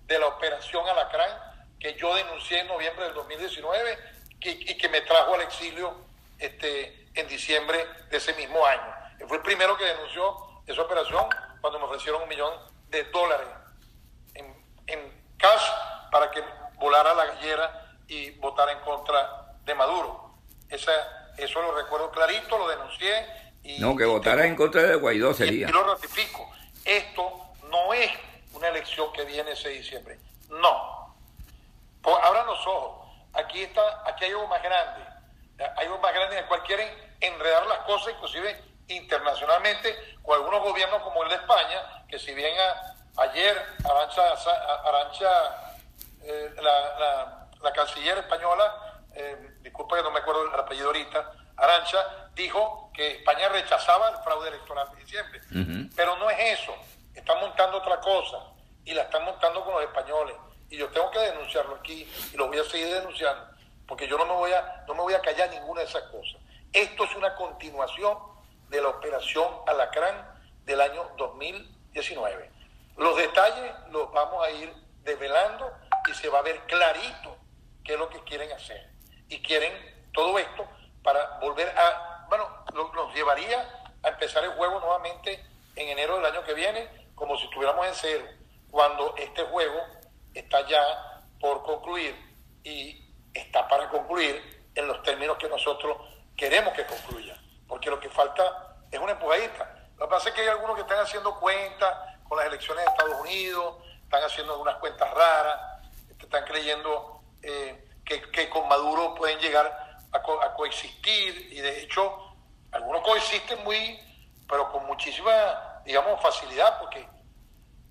de 0.06 0.20
la 0.20 0.28
operación 0.28 0.88
Alacrán 0.88 1.32
que 1.80 1.96
yo 1.96 2.14
denuncié 2.14 2.60
en 2.60 2.68
noviembre 2.68 3.06
del 3.06 3.16
2019 3.16 3.98
que, 4.40 4.52
y 4.52 4.78
que 4.78 4.90
me 4.90 5.02
trajo 5.02 5.34
al 5.34 5.42
exilio 5.42 5.96
este, 6.40 7.05
en 7.16 7.28
diciembre 7.28 7.86
de 8.10 8.18
ese 8.18 8.34
mismo 8.34 8.66
año 8.66 8.96
fue 9.28 9.38
el 9.38 9.44
primero 9.44 9.78
que 9.78 9.86
denunció 9.86 10.38
esa 10.68 10.82
operación 10.82 11.26
cuando 11.62 11.80
me 11.80 11.86
ofrecieron 11.86 12.24
un 12.24 12.30
millón 12.30 12.54
de 12.90 13.04
dólares 13.06 13.48
en, 14.34 14.46
en 14.88 15.00
cash 15.38 15.64
para 16.12 16.30
que 16.32 16.44
volara 16.76 17.14
la 17.14 17.26
gallera 17.26 17.98
y 18.08 18.32
votara 18.32 18.72
en 18.72 18.80
contra 18.80 19.56
de 19.64 19.74
Maduro. 19.74 20.36
Esa, 20.70 20.92
eso 21.38 21.62
lo 21.62 21.76
recuerdo 21.76 22.12
clarito, 22.12 22.58
lo 22.58 22.68
denuncié. 22.68 23.26
Y, 23.64 23.80
no, 23.80 23.96
que 23.96 24.06
votara 24.06 24.46
en 24.46 24.56
contra 24.56 24.84
de 24.84 24.96
Guaidó 24.96 25.34
sería. 25.34 25.68
Y, 25.70 25.72
lo 25.72 25.84
ratifico. 25.84 26.52
Esto 26.84 27.32
no 27.70 27.94
es 27.94 28.12
una 28.54 28.68
elección 28.68 29.12
que 29.14 29.24
viene 29.24 29.52
ese 29.52 29.70
diciembre. 29.70 30.20
No. 30.50 31.16
Pues 32.02 32.16
abran 32.22 32.46
los 32.46 32.60
ojos. 32.68 33.08
Aquí 33.34 33.64
está, 33.64 33.82
aquí 34.06 34.26
hay 34.26 34.32
algo 34.32 34.48
más 34.48 34.62
grande. 34.62 35.04
Hay 35.78 35.86
algo 35.86 36.00
más 36.00 36.14
grande 36.14 36.38
en 36.38 36.44
el 36.44 36.48
cual 36.48 36.64
quieren 36.64 37.05
enredar 37.20 37.66
las 37.68 37.80
cosas, 37.80 38.14
inclusive 38.14 38.64
internacionalmente, 38.88 40.18
con 40.22 40.36
algunos 40.36 40.62
gobiernos 40.62 41.02
como 41.02 41.24
el 41.24 41.30
de 41.30 41.36
España, 41.36 42.06
que 42.08 42.20
si 42.20 42.34
bien 42.34 42.54
a, 42.60 43.22
ayer 43.22 43.62
Arancha, 43.84 44.34
Arancha 44.84 45.76
eh, 46.24 46.54
la, 46.58 47.00
la, 47.00 47.48
la, 47.62 47.74
canciller 47.74 48.18
española, 48.20 49.02
eh, 49.14 49.58
disculpa 49.62 49.98
que 49.98 50.04
no 50.04 50.12
me 50.12 50.20
acuerdo 50.20 50.48
el 50.54 50.60
apellido 50.60 50.88
ahorita, 50.88 51.32
Arancha, 51.58 52.30
dijo 52.36 52.92
que 52.94 53.18
España 53.18 53.50
rechazaba 53.50 54.10
el 54.10 54.18
fraude 54.18 54.50
electoral 54.50 54.90
de 54.92 54.98
diciembre. 54.98 55.42
Pero 55.96 56.18
no 56.18 56.30
es 56.30 56.60
eso, 56.60 56.76
están 57.14 57.40
montando 57.40 57.78
otra 57.78 58.00
cosa 58.00 58.38
y 58.84 58.94
la 58.94 59.04
están 59.04 59.24
montando 59.24 59.64
con 59.64 59.74
los 59.74 59.84
españoles. 59.84 60.36
Y 60.70 60.78
yo 60.78 60.90
tengo 60.90 61.10
que 61.12 61.20
denunciarlo 61.20 61.76
aquí 61.76 62.12
y 62.34 62.38
lo 62.38 62.48
voy 62.48 62.60
a 62.60 62.64
seguir 62.64 62.94
denunciando, 62.94 63.48
porque 63.88 64.08
yo 64.08 64.18
no 64.18 64.26
me 64.26 64.34
voy 64.34 64.52
a, 64.52 64.84
no 64.88 64.96
me 64.96 65.02
voy 65.02 65.14
a 65.14 65.22
callar 65.22 65.50
ninguna 65.50 65.82
de 65.82 65.88
esas 65.88 66.04
cosas. 66.04 66.42
Esto 66.76 67.06
es 67.06 67.16
una 67.16 67.34
continuación 67.36 68.18
de 68.68 68.82
la 68.82 68.90
operación 68.90 69.48
Alacrán 69.66 70.28
del 70.66 70.82
año 70.82 71.10
2019. 71.16 72.52
Los 72.98 73.16
detalles 73.16 73.74
los 73.92 74.12
vamos 74.12 74.46
a 74.46 74.52
ir 74.52 74.74
desvelando 75.06 75.72
y 76.06 76.14
se 76.14 76.28
va 76.28 76.40
a 76.40 76.42
ver 76.42 76.60
clarito 76.66 77.38
qué 77.82 77.94
es 77.94 78.00
lo 78.00 78.10
que 78.10 78.22
quieren 78.26 78.52
hacer. 78.52 78.90
Y 79.30 79.42
quieren 79.42 79.72
todo 80.14 80.38
esto 80.38 80.68
para 81.02 81.40
volver 81.40 81.70
a, 81.78 82.26
bueno, 82.28 82.46
nos 82.94 83.16
llevaría 83.16 83.88
a 84.04 84.10
empezar 84.10 84.44
el 84.44 84.52
juego 84.56 84.82
nuevamente 84.82 85.46
en 85.78 85.88
enero 85.88 86.18
del 86.18 86.26
año 86.26 86.44
que 86.44 86.56
viene, 86.56 86.90
como 87.16 87.38
si 87.38 87.46
estuviéramos 87.46 87.88
en 87.88 87.94
cero, 87.96 88.26
cuando 88.70 89.16
este 89.16 89.44
juego 89.44 89.80
está 90.34 90.68
ya 90.68 91.22
por 91.40 91.64
concluir 91.64 92.14
y 92.66 93.02
está 93.34 93.66
para 93.66 93.90
concluir 93.90 94.68
en 94.76 94.90
los 94.90 95.02
términos 95.04 95.38
que 95.38 95.48
nosotros 95.48 96.15
queremos 96.36 96.74
que 96.74 96.86
concluya, 96.86 97.38
porque 97.68 97.90
lo 97.90 98.00
que 98.00 98.10
falta 98.10 98.78
es 98.92 99.00
una 99.00 99.14
empujadita. 99.14 99.90
Lo 99.98 100.08
que 100.08 100.12
pasa 100.12 100.30
es 100.30 100.36
que 100.36 100.42
hay 100.42 100.48
algunos 100.48 100.76
que 100.76 100.82
están 100.82 101.00
haciendo 101.00 101.36
cuentas 101.40 101.94
con 102.28 102.38
las 102.38 102.48
elecciones 102.48 102.84
de 102.86 102.92
Estados 102.92 103.22
Unidos, 103.22 103.76
están 104.04 104.24
haciendo 104.24 104.54
algunas 104.54 104.76
cuentas 104.78 105.12
raras, 105.14 105.76
están 106.26 106.46
creyendo 106.46 107.22
eh, 107.42 107.88
que, 108.04 108.22
que, 108.32 108.50
con 108.50 108.68
Maduro 108.68 109.16
pueden 109.16 109.40
llegar 109.40 109.66
a, 110.12 110.18
a, 110.18 110.54
coexistir 110.54 111.54
y 111.54 111.62
de 111.62 111.82
hecho 111.82 112.36
algunos 112.72 113.02
coexisten 113.02 113.64
muy, 113.64 114.00
pero 114.48 114.72
con 114.72 114.86
muchísima, 114.86 115.82
digamos, 115.86 116.22
facilidad, 116.22 116.80
porque 116.80 117.08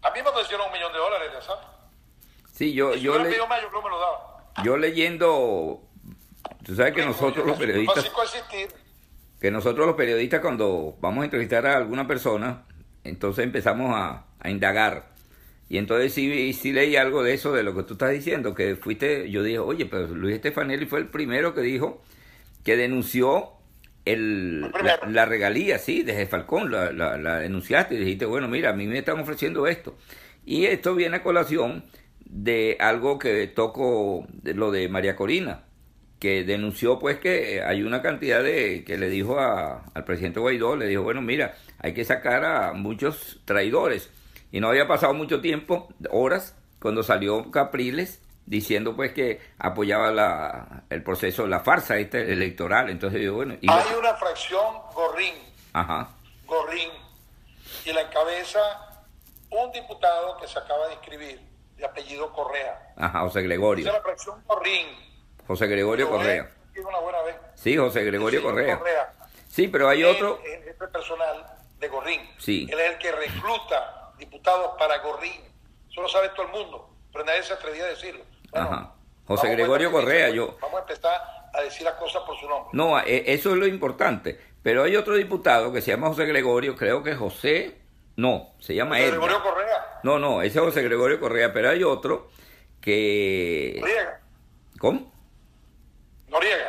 a 0.02 0.10
mí 0.10 0.22
me 0.22 0.28
ofrecieron 0.28 0.66
un 0.66 0.72
millón 0.72 0.92
de 0.92 0.98
dólares, 0.98 1.30
¿ya 1.32 1.42
sabes? 1.42 1.64
Sí, 2.52 2.74
yo, 2.74 2.92
si 2.92 3.00
yo, 3.00 3.18
le... 3.18 3.30
yo 3.32 3.48
creo 3.48 3.70
que 3.70 3.80
me 3.82 3.90
lo 3.90 3.98
daba. 3.98 4.44
yo 4.62 4.76
leyendo, 4.76 5.80
tú 6.64 6.74
sabes 6.74 6.94
que 6.94 7.04
nosotros 7.04 7.46
los 7.46 7.58
periodistas, 7.58 8.10
que 9.40 9.50
nosotros 9.50 9.86
los 9.86 9.96
periodistas 9.96 10.40
cuando 10.40 10.96
vamos 11.00 11.22
a 11.22 11.24
entrevistar 11.26 11.66
a 11.66 11.76
alguna 11.76 12.06
persona, 12.06 12.64
entonces 13.04 13.44
empezamos 13.44 13.92
a, 13.94 14.26
a 14.40 14.50
indagar. 14.50 15.12
Y 15.68 15.78
entonces 15.78 16.12
sí, 16.12 16.52
sí 16.52 16.72
leí 16.72 16.96
algo 16.96 17.22
de 17.22 17.34
eso, 17.34 17.52
de 17.52 17.62
lo 17.62 17.74
que 17.74 17.82
tú 17.84 17.94
estás 17.94 18.10
diciendo, 18.10 18.54
que 18.54 18.76
fuiste, 18.76 19.30
yo 19.30 19.42
dije, 19.42 19.58
oye, 19.58 19.86
pero 19.86 20.06
Luis 20.08 20.34
Estefanelli 20.36 20.86
fue 20.86 21.00
el 21.00 21.08
primero 21.08 21.54
que 21.54 21.62
dijo, 21.62 22.02
que 22.64 22.76
denunció 22.76 23.52
el, 24.04 24.70
la 25.08 25.24
regalía, 25.24 25.78
sí, 25.78 26.02
desde 26.02 26.26
Falcón, 26.26 26.70
la, 26.70 26.92
la, 26.92 27.16
la 27.16 27.38
denunciaste 27.38 27.94
y 27.94 27.98
dijiste, 27.98 28.26
bueno, 28.26 28.48
mira, 28.48 28.70
a 28.70 28.72
mí 28.74 28.86
me 28.86 28.98
están 28.98 29.18
ofreciendo 29.20 29.66
esto. 29.66 29.96
Y 30.44 30.66
esto 30.66 30.94
viene 30.94 31.16
a 31.16 31.22
colación 31.22 31.84
de 32.24 32.76
algo 32.80 33.18
que 33.18 33.46
toco, 33.46 34.26
de 34.30 34.54
lo 34.54 34.70
de 34.70 34.88
María 34.88 35.16
Corina, 35.16 35.64
que 36.24 36.42
denunció 36.42 36.98
pues 36.98 37.18
que 37.18 37.62
hay 37.62 37.82
una 37.82 38.00
cantidad 38.00 38.42
de, 38.42 38.82
que 38.82 38.96
le 38.96 39.10
dijo 39.10 39.38
a- 39.38 39.84
al 39.92 40.04
presidente 40.04 40.40
Guaidó, 40.40 40.74
le 40.74 40.86
dijo, 40.86 41.02
bueno, 41.02 41.20
mira, 41.20 41.54
hay 41.80 41.92
que 41.92 42.02
sacar 42.02 42.46
a 42.46 42.72
muchos 42.72 43.40
traidores. 43.44 44.08
Y 44.50 44.58
no 44.58 44.68
había 44.68 44.88
pasado 44.88 45.12
mucho 45.12 45.42
tiempo, 45.42 45.86
horas, 46.10 46.56
cuando 46.80 47.02
salió 47.02 47.50
Capriles 47.50 48.22
diciendo 48.46 48.96
pues 48.96 49.12
que 49.12 49.38
apoyaba 49.58 50.12
la, 50.12 50.84
el 50.88 51.02
proceso, 51.02 51.46
la 51.46 51.60
farsa 51.60 51.98
este 51.98 52.32
electoral. 52.32 52.88
Entonces 52.88 53.20
yo, 53.20 53.34
bueno, 53.34 53.56
y 53.60 53.70
Hay 53.70 53.84
una 53.98 54.14
fracción 54.14 54.64
Gorrín, 54.94 55.34
ajá, 55.74 56.08
Gorrín, 56.46 56.88
y 57.84 57.92
la 57.92 58.00
encabeza 58.00 58.60
un 59.50 59.70
diputado 59.72 60.38
que 60.40 60.46
se 60.48 60.58
acaba 60.58 60.86
de 60.88 60.94
inscribir, 60.94 61.38
de 61.76 61.84
apellido 61.84 62.32
Correa. 62.32 62.94
ajá, 62.96 63.20
José 63.20 63.30
Esa 63.32 63.40
es 63.40 63.44
Gregorio, 63.44 63.92
la 63.92 64.00
fracción 64.00 64.42
Gorrín. 64.46 64.86
José 65.46 65.66
Gregorio 65.66 66.08
Correa. 66.08 66.50
tiene 66.72 66.88
una 66.88 66.98
buena 66.98 67.22
vez. 67.22 67.36
Sí, 67.54 67.76
José 67.76 68.04
Gregorio 68.04 68.40
señor 68.40 68.54
Correa. 68.54 69.12
Sí, 69.48 69.68
pero 69.68 69.88
hay 69.88 70.00
Él 70.02 70.06
otro, 70.06 70.40
es 70.44 70.52
el 70.54 70.64
jefe 70.64 70.86
personal 70.88 71.46
de 71.78 71.88
Gorrín. 71.88 72.20
Sí. 72.38 72.66
Él 72.70 72.78
es 72.80 72.92
el 72.92 72.98
que 72.98 73.12
recluta 73.12 74.12
diputados 74.18 74.72
para 74.78 74.98
Gorrín. 74.98 75.40
Eso 75.90 76.02
lo 76.02 76.08
sabe 76.08 76.30
todo 76.30 76.46
el 76.46 76.52
mundo, 76.52 76.90
pero 77.12 77.24
nadie 77.24 77.42
se 77.42 77.52
atrevía 77.52 77.84
a 77.84 77.88
decirlo. 77.88 78.24
Bueno, 78.50 78.66
Ajá. 78.66 78.92
José 79.26 79.48
Gregorio 79.50 79.90
Correa, 79.92 80.28
yo- 80.30 80.56
Vamos 80.60 80.78
a 80.78 80.80
empezar 80.82 81.20
a 81.52 81.60
decir 81.62 81.84
las 81.84 81.94
cosas 81.94 82.22
por 82.24 82.36
su 82.38 82.48
nombre. 82.48 82.70
No, 82.72 82.98
e- 83.00 83.32
eso 83.32 83.50
es 83.50 83.56
lo 83.56 83.66
importante. 83.66 84.38
Pero 84.62 84.82
hay 84.82 84.96
otro 84.96 85.14
diputado 85.14 85.72
que 85.72 85.80
se 85.80 85.90
llama 85.92 86.08
José 86.08 86.24
Gregorio, 86.26 86.74
creo 86.74 87.02
que 87.02 87.14
José, 87.14 87.78
no, 88.16 88.54
se 88.58 88.74
llama 88.74 88.96
José 88.96 89.04
Edgar. 89.08 89.18
Gregorio 89.20 89.42
Correa, 89.42 90.00
No, 90.02 90.18
no, 90.18 90.42
ese 90.42 90.58
es 90.58 90.64
José 90.64 90.82
Gregorio 90.82 91.20
Correa, 91.20 91.52
pero 91.52 91.70
hay 91.70 91.84
otro 91.84 92.28
que... 92.80 93.76
Noriega, 93.80 94.20
¿Cómo? 94.78 95.12
Noriega. 96.34 96.66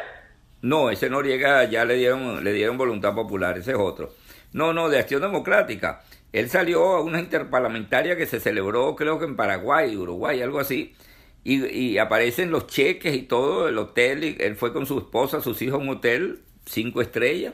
No, 0.62 0.92
ese 0.92 1.10
Noriega 1.10 1.64
ya 1.66 1.86
le 1.86 1.96
dieron, 1.96 2.44
le 2.44 2.54
dieron 2.54 2.78
voluntad 2.78 3.16
popular, 3.16 3.58
ese 3.58 3.72
es 3.72 3.78
otro. 3.78 4.14
No, 4.54 4.74
no, 4.74 4.90
de 4.90 5.00
Acción 5.00 5.22
Democrática. 5.22 6.04
Él 6.32 6.50
salió 6.50 6.96
a 6.96 7.02
una 7.02 7.20
interparlamentaria 7.20 8.16
que 8.16 8.28
se 8.28 8.40
celebró, 8.40 8.96
creo 8.96 9.18
que 9.20 9.26
en 9.26 9.36
Paraguay, 9.36 9.96
Uruguay, 9.98 10.42
algo 10.42 10.60
así, 10.60 10.96
y, 11.44 11.98
aparecen 11.98 12.52
los 12.52 12.68
cheques 12.68 13.16
y 13.16 13.24
todo, 13.24 13.68
el 13.68 13.78
hotel, 13.78 14.24
y 14.24 14.38
él 14.40 14.56
fue 14.56 14.72
con 14.72 14.86
su 14.86 14.98
esposa, 15.00 15.42
sus 15.42 15.62
hijos 15.62 15.80
a 15.80 15.84
un 15.84 15.90
hotel, 15.90 16.42
cinco 16.66 17.02
estrellas, 17.02 17.54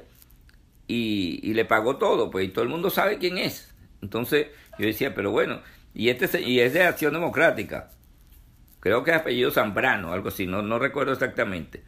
y, 0.87 1.53
le 1.53 1.65
pagó 1.65 1.97
todo, 1.97 2.29
pues, 2.29 2.45
y 2.45 2.49
todo 2.49 2.63
el 2.63 2.69
mundo 2.69 2.89
sabe 2.89 3.17
quién 3.19 3.37
es. 3.37 3.73
Entonces, 4.01 4.47
yo 4.77 4.85
decía, 4.85 5.13
pero 5.13 5.31
bueno, 5.31 5.61
y 5.93 6.09
este 6.09 6.41
y 6.41 6.59
es 6.59 6.73
de 6.73 6.83
Acción 6.83 7.13
Democrática. 7.13 7.91
Creo 8.79 9.03
que 9.03 9.11
es 9.11 9.17
apellido 9.17 9.51
Zambrano, 9.51 10.11
algo 10.11 10.29
así, 10.29 10.47
no, 10.47 10.61
no 10.61 10.79
recuerdo 10.79 11.13
exactamente. 11.13 11.83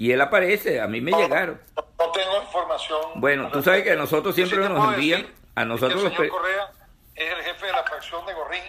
Y 0.00 0.12
él 0.12 0.20
aparece, 0.22 0.80
a 0.80 0.86
mí 0.86 1.02
me 1.02 1.10
No, 1.10 1.18
llegaron. 1.20 1.60
No, 1.76 2.10
tengo 2.12 2.40
información. 2.40 3.00
Bueno, 3.16 3.50
tú 3.52 3.62
sabes 3.62 3.82
que 3.82 3.90
a 3.90 3.96
nosotros 3.96 4.34
siempre 4.34 4.56
Sí 4.66 4.72
nos 4.72 4.94
envían, 4.94 5.26
a 5.54 5.64
nosotros 5.66 6.00
que 6.00 6.08
el 6.08 6.16
señor 6.16 6.28
Correa 6.30 6.70
es 7.14 7.30
el 7.30 7.42
jefe 7.42 7.66
de 7.66 7.72
la 7.72 7.82
fracción 7.84 8.24
de 8.24 8.32
Gorrín, 8.32 8.62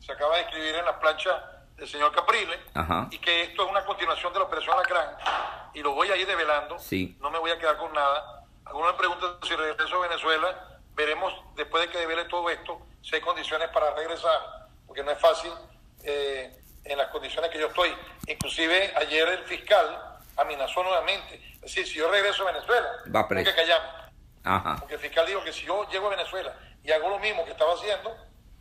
se 0.00 0.12
acaba 0.12 0.36
de 0.36 0.42
escribir 0.42 0.74
en 0.74 0.84
la 0.84 1.00
plancha 1.00 1.62
del 1.76 1.88
señor 1.88 2.12
Capriles, 2.14 2.58
Ajá. 2.74 3.08
y 3.10 3.16
que 3.16 3.44
esto 3.44 3.64
es 3.64 3.70
una 3.70 3.86
continuación 3.86 4.34
de 4.34 4.38
la 4.38 4.44
operación 4.44 4.74
Alacrán, 4.76 5.16
y 5.72 5.80
lo 5.80 5.94
voy 5.94 6.10
a 6.10 6.16
ir 6.18 6.26
develando, 6.26 6.78
Sí. 6.78 7.16
no 7.22 7.30
me 7.30 7.38
voy 7.38 7.52
a 7.52 7.58
quedar 7.58 7.78
con 7.78 7.90
nada. 7.94 8.42
Algunos 8.66 8.92
me 8.92 8.98
preguntan 8.98 9.30
si 9.44 9.56
regreso 9.56 9.96
a 9.96 10.08
Venezuela, 10.08 10.78
veremos 10.94 11.32
después 11.54 11.86
de 11.86 11.90
que 11.90 11.96
devele 12.00 12.26
todo 12.26 12.50
esto, 12.50 12.82
si 13.00 13.14
hay 13.14 13.22
condiciones 13.22 13.70
para 13.70 13.94
regresar, 13.94 14.66
porque 14.86 15.02
no 15.02 15.10
es 15.10 15.18
fácil 15.18 15.52
eh, 16.04 16.54
en 16.84 16.98
las 16.98 17.08
condiciones 17.08 17.50
que 17.50 17.60
yo 17.60 17.68
estoy. 17.68 17.94
Inclusive 18.26 18.92
ayer 18.94 19.26
el 19.26 19.44
fiscal 19.44 20.12
amenazó 20.36 20.82
nuevamente, 20.82 21.40
es 21.54 21.60
decir, 21.62 21.86
si 21.86 21.94
yo 21.94 22.10
regreso 22.10 22.46
a 22.46 22.52
Venezuela, 22.52 22.88
Va 23.14 23.26
preso. 23.28 23.50
que 23.50 23.56
callarme. 23.56 23.88
Ajá. 24.44 24.76
Porque 24.78 24.94
el 24.94 25.00
fiscal 25.00 25.26
dijo 25.26 25.42
que 25.42 25.52
si 25.52 25.66
yo 25.66 25.88
llego 25.90 26.06
a 26.06 26.10
Venezuela 26.10 26.54
y 26.82 26.92
hago 26.92 27.08
lo 27.08 27.18
mismo 27.18 27.44
que 27.44 27.50
estaba 27.52 27.72
haciendo, 27.74 28.16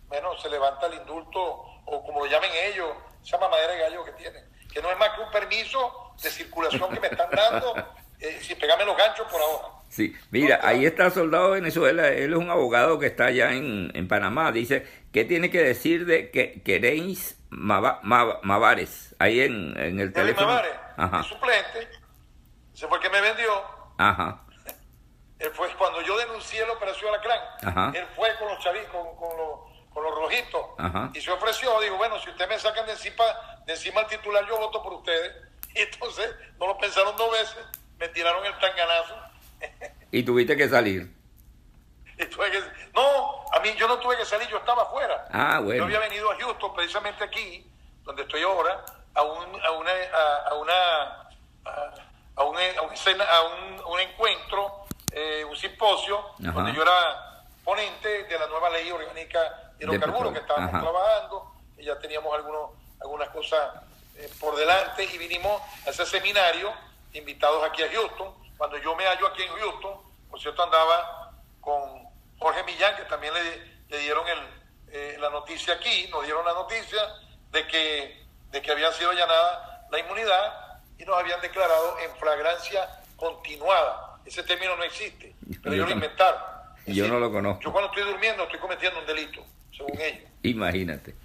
bueno, 0.08 0.38
se 0.38 0.50
levanta 0.50 0.88
el 0.88 0.96
indulto, 0.96 1.42
o 1.86 2.04
como 2.06 2.26
lo 2.26 2.32
llamen 2.32 2.50
ellos, 2.72 2.90
esa 3.24 3.38
mamadera 3.38 3.74
de 3.74 3.80
gallo 3.80 4.04
que 4.06 4.12
tienen, 4.14 4.44
que 4.74 4.82
no 4.82 4.90
es 4.92 4.98
más 4.98 5.10
que 5.12 5.22
un 5.22 5.32
permiso 5.32 6.14
de 6.22 6.30
circulación 6.30 6.90
que 6.92 7.00
me 7.00 7.08
están 7.08 7.30
dando, 7.30 7.76
eh, 8.20 8.40
sin 8.42 8.58
pegarme 8.58 8.86
los 8.86 8.98
ganchos 8.98 9.28
por 9.32 9.42
ahora. 9.42 9.68
Sí, 9.90 10.16
mira, 10.32 10.60
ahí 10.64 10.86
está 10.86 11.10
Soldado 11.10 11.50
de 11.54 11.62
Venezuela, 11.62 12.08
él 12.08 12.34
es 12.34 12.38
un 12.40 12.50
abogado 12.50 12.98
que 13.00 13.06
está 13.06 13.26
allá 13.26 13.52
en, 13.54 13.92
en 13.94 14.08
Panamá, 14.08 14.52
dice, 14.52 14.86
¿qué 15.16 15.24
tiene 15.26 15.50
que 15.50 15.64
decir 15.64 16.06
de 16.06 16.30
que 16.30 16.62
Queréis 16.62 17.38
Mava- 17.50 18.02
Mava- 18.04 18.40
Mavares? 18.44 19.16
Ahí 19.18 19.40
en, 19.40 19.74
en 19.80 20.00
el 20.02 20.12
teléfono. 20.12 20.48
Mavares, 20.48 20.74
Ajá, 20.98 21.18
el 21.20 21.24
suplente, 21.24 21.90
ese 22.74 22.88
fue 22.88 22.98
el 22.98 23.04
que 23.04 23.10
me 23.10 23.22
vendió, 23.22 23.50
ajá, 23.98 24.42
él 25.40 25.50
fue 25.54 25.70
cuando 25.78 26.02
yo 26.02 26.18
denuncié 26.18 26.66
la 26.68 26.74
operación 26.74 27.10
Alacrán, 27.14 27.40
Ajá. 27.64 27.92
él 27.96 28.06
fue 28.16 28.30
con 28.38 28.50
los 28.50 28.60
chavitos, 28.60 28.92
con, 28.92 29.16
con 29.16 29.38
los, 29.38 29.90
con 29.94 30.04
los 30.04 30.16
rojitos, 30.16 30.62
Ajá. 30.78 31.12
y 31.14 31.22
se 31.22 31.32
ofreció, 31.32 31.80
digo, 31.80 31.96
bueno, 31.98 32.20
si 32.20 32.30
ustedes 32.30 32.50
me 32.50 32.60
sacan 32.60 32.86
de 32.86 32.92
encima, 32.92 33.24
de 33.66 33.74
encima 33.74 34.02
el 34.02 34.08
titular, 34.08 34.46
yo 34.48 34.58
voto 34.58 34.84
por 34.84 34.94
ustedes. 34.96 35.32
Y 35.76 35.80
entonces 35.80 36.34
no 36.60 36.68
lo 36.68 36.78
pensaron 36.78 37.16
dos 37.18 37.30
veces, 37.34 37.58
me 38.00 38.08
tiraron 38.10 38.46
el 38.46 38.54
tanganazo. 38.60 39.16
y 40.12 40.24
tuviste 40.24 40.56
que 40.56 40.70
salir. 40.70 41.12
Que- 42.18 42.90
no, 42.94 43.46
a 43.52 43.60
mí 43.60 43.74
yo 43.76 43.88
no 43.88 43.98
tuve 44.00 44.18
que 44.18 44.26
salir, 44.26 44.48
yo 44.48 44.58
estaba 44.58 44.84
afuera. 44.84 45.28
Ah, 45.32 45.60
bueno. 45.60 45.80
Yo 45.80 45.84
había 45.86 46.00
venido 46.00 46.32
a 46.32 46.36
Houston, 46.38 46.74
precisamente 46.74 47.24
aquí, 47.24 47.70
donde 48.04 48.22
estoy 48.24 48.42
ahora, 48.44 48.84
a 49.14 49.22
un, 49.22 49.62
a 49.64 49.72
una, 49.72 49.92
a, 49.92 50.38
a 50.50 50.54
una, 50.56 51.30
a, 52.36 52.44
un, 52.44 52.58
a 52.58 52.82
un 52.82 53.22
a 53.22 53.42
un, 53.42 53.84
un 53.94 54.00
encuentro, 54.00 54.86
eh, 55.12 55.44
un 55.46 55.56
simposio, 55.56 56.20
Ajá. 56.42 56.52
donde 56.52 56.74
yo 56.74 56.82
era 56.84 57.44
ponente 57.64 58.24
de 58.26 58.40
la 58.40 58.48
nueva 58.48 58.70
ley 58.70 58.90
orgánica 58.92 59.72
de 59.78 59.86
hidrocarburos 59.86 60.34
que 60.34 60.40
estábamos 60.40 60.70
ajá. 60.74 60.82
trabajando, 60.82 61.52
y 61.78 61.86
ya 61.86 61.98
teníamos 62.00 62.34
algunos, 62.34 62.72
algunas 63.02 63.30
cosas 63.30 63.82
eh, 64.18 64.30
por 64.40 64.56
delante 64.56 65.04
y 65.04 65.18
vinimos 65.18 65.62
a 65.86 65.90
ese 65.90 66.06
seminario 66.06 66.72
invitados 67.14 67.64
aquí 67.64 67.84
a 67.84 67.92
Houston. 67.92 68.34
Cuando 68.58 68.78
yo 68.78 68.96
me 68.96 69.06
hallo 69.06 69.28
aquí 69.28 69.44
en 69.44 69.52
Houston, 69.54 70.00
por 70.30 70.40
cierto 70.40 70.64
andaba 70.64 71.32
con 71.60 72.05
Jorge 72.38 72.64
Millán, 72.64 72.96
que 72.96 73.04
también 73.04 73.34
le, 73.34 73.76
le 73.90 74.00
dieron 74.00 74.28
el, 74.28 74.40
eh, 74.92 75.18
la 75.20 75.30
noticia 75.30 75.74
aquí, 75.74 76.08
nos 76.12 76.24
dieron 76.24 76.46
la 76.46 76.54
noticia 76.54 77.00
de 77.52 77.68
que, 77.68 78.26
de 78.52 78.62
que 78.62 78.72
había 78.72 78.92
sido 78.94 79.12
allanada 79.12 79.88
la 79.92 80.00
inmunidad 80.00 80.82
y 80.98 81.06
nos 81.06 81.18
habían 81.18 81.42
declarado 81.42 82.00
en 82.00 82.16
flagrancia 82.18 82.88
continuada. 83.16 84.20
Ese 84.26 84.44
término 84.44 84.76
no 84.76 84.84
existe, 84.84 85.36
pero 85.62 85.76
Yo 85.76 85.84
ellos 85.84 85.90
lo 85.90 85.96
inventaron. 85.96 86.42
Yo 86.88 87.08
no 87.08 87.20
lo 87.20 87.32
conozco. 87.32 87.62
Yo 87.62 87.72
cuando 87.72 87.90
estoy 87.90 88.12
durmiendo 88.12 88.44
estoy 88.44 88.60
cometiendo 88.60 89.00
un 89.00 89.06
delito, 89.06 89.46
según 89.76 90.00
ellos. 90.00 90.30
Imagínate. 90.44 91.16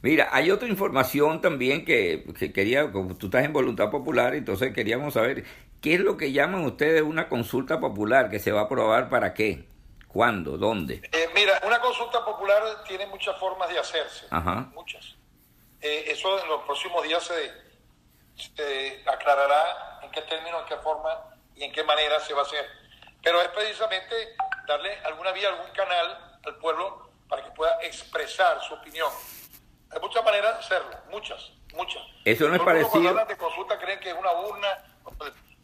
Mira, 0.00 0.28
hay 0.30 0.50
otra 0.50 0.68
información 0.68 1.40
también 1.40 1.84
que, 1.84 2.24
que 2.38 2.52
quería, 2.52 2.92
como 2.92 3.16
tú 3.16 3.26
estás 3.26 3.44
en 3.44 3.52
voluntad 3.52 3.90
popular, 3.90 4.34
entonces 4.34 4.72
queríamos 4.72 5.14
saber 5.14 5.44
qué 5.80 5.94
es 5.94 6.00
lo 6.00 6.16
que 6.16 6.30
llaman 6.30 6.64
ustedes 6.64 7.02
una 7.02 7.28
consulta 7.28 7.80
popular 7.80 8.30
que 8.30 8.38
se 8.38 8.52
va 8.52 8.60
a 8.60 8.64
aprobar 8.64 9.08
para 9.08 9.34
qué, 9.34 9.64
cuándo, 10.08 10.56
dónde. 10.58 11.00
Eh, 11.12 11.30
mira, 11.34 11.60
una 11.64 11.80
consulta 11.80 12.24
popular 12.24 12.82
tiene 12.84 13.06
muchas 13.06 13.36
formas 13.38 13.68
de 13.68 13.78
hacerse, 13.78 14.26
Ajá. 14.30 14.66
muchas. 14.74 15.14
Eh, 15.80 16.04
eso 16.08 16.40
en 16.42 16.48
los 16.48 16.62
próximos 16.64 17.02
días 17.04 17.22
se, 17.22 17.52
se 18.36 19.04
aclarará 19.08 20.00
en 20.02 20.10
qué 20.10 20.22
términos, 20.22 20.62
en 20.62 20.66
qué 20.68 20.76
forma 20.82 21.10
y 21.54 21.64
en 21.64 21.72
qué 21.72 21.84
manera 21.84 22.18
se 22.20 22.34
va 22.34 22.40
a 22.40 22.44
hacer. 22.44 22.66
Pero 23.22 23.40
es 23.42 23.48
precisamente 23.48 24.36
darle 24.66 24.98
alguna 25.04 25.32
vía, 25.32 25.48
algún 25.48 25.70
canal 25.72 26.38
al 26.44 26.56
pueblo 26.56 27.10
para 27.28 27.44
que 27.44 27.50
pueda 27.50 27.78
expresar 27.82 28.60
su 28.62 28.74
opinión. 28.74 29.10
Hay 29.90 30.00
muchas 30.00 30.24
maneras 30.24 30.54
de 30.54 30.60
hacerlo, 30.64 30.96
muchas, 31.10 31.50
muchas. 31.74 32.02
Eso 32.24 32.48
no 32.48 32.54
es 32.56 32.60
parecido- 32.62 32.90
Cuando 32.90 33.08
hablan 33.10 33.28
de 33.28 33.36
consulta 33.36 33.78
creen 33.78 34.00
que 34.00 34.10
es 34.10 34.16
una 34.16 34.32
urna, 34.32 34.84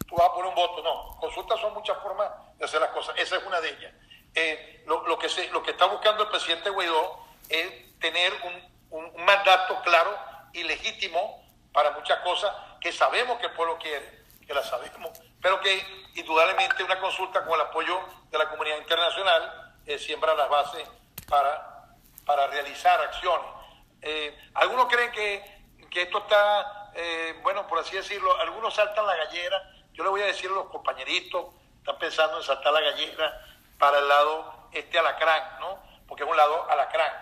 tú 0.07 0.17
vas 0.17 0.27
a 0.29 0.33
poner 0.33 0.49
un 0.49 0.55
voto. 0.55 0.83
No, 0.83 1.17
consultas 1.21 1.61
son 1.61 1.75
muchas 1.75 1.97
formas 2.03 2.31
de 2.59 2.65
hacer 2.65 2.81
las 2.81 2.91
cosas. 2.91 3.15
Esa 3.19 3.37
es 3.37 3.45
una 3.45 3.61
de 3.61 3.69
ellas. 3.71 3.93
Eh, 4.35 4.83
lo, 4.87 5.07
lo 5.07 5.19
que 5.19 5.29
se, 5.29 5.49
lo 5.51 5.63
que 5.63 5.71
está 5.73 5.87
buscando 5.87 6.25
el 6.25 6.29
presidente 6.29 6.71
Guaidó 6.71 7.25
es 7.49 7.99
tener 8.01 8.33
un, 8.43 8.99
un- 8.99 9.25
mandato 9.25 9.81
claro 9.83 10.17
y 10.53 10.63
legítimo 10.65 11.43
para 11.73 11.91
muchas 11.93 12.19
cosas 12.21 12.55
que 12.81 12.93
sabemos 12.93 13.39
que 13.39 13.47
el 13.47 13.53
pueblo 13.53 13.79
quiere, 13.79 14.25
que 14.47 14.53
las 14.55 14.69
sabemos, 14.69 15.19
pero 15.41 15.61
que 15.61 15.83
indudablemente 16.15 16.83
una 16.85 16.99
consulta 17.01 17.45
con 17.45 17.55
el 17.55 17.61
apoyo 17.67 18.01
de 18.31 18.39
la 18.39 18.49
comunidad 18.51 18.79
internacional 18.79 19.75
eh, 19.87 19.99
siembra 19.99 20.35
las 20.35 20.49
bases 20.49 20.89
para, 21.29 21.87
para 22.27 22.47
realizar 22.49 23.01
acciones. 23.01 23.47
Eh, 24.03 24.37
algunos 24.55 24.87
creen 24.87 25.11
que, 25.13 25.87
que 25.91 26.03
esto 26.03 26.19
está, 26.19 26.91
eh, 26.95 27.39
bueno, 27.43 27.67
por 27.67 27.79
así 27.79 27.97
decirlo, 27.97 28.39
algunos 28.41 28.75
saltan 28.75 29.07
la 29.07 29.17
gallera. 29.17 29.71
Yo 29.93 30.05
le 30.05 30.11
voy 30.11 30.23
a 30.23 30.27
decir 30.27 30.51
a 30.51 30.55
los 30.55 30.67
compañeritos, 30.71 31.47
están 31.79 31.99
pensando 31.99 32.37
en 32.37 32.43
saltar 32.43 32.73
la 32.73 32.81
gallera 32.81 33.54
para 33.85 33.99
el 33.99 34.09
lado 34.09 34.69
este 34.73 34.99
alacrán, 34.99 35.61
¿no? 35.61 35.79
Porque 36.09 36.25
es 36.25 36.31
un 36.31 36.35
lado 36.35 36.71
alacrán, 36.71 37.13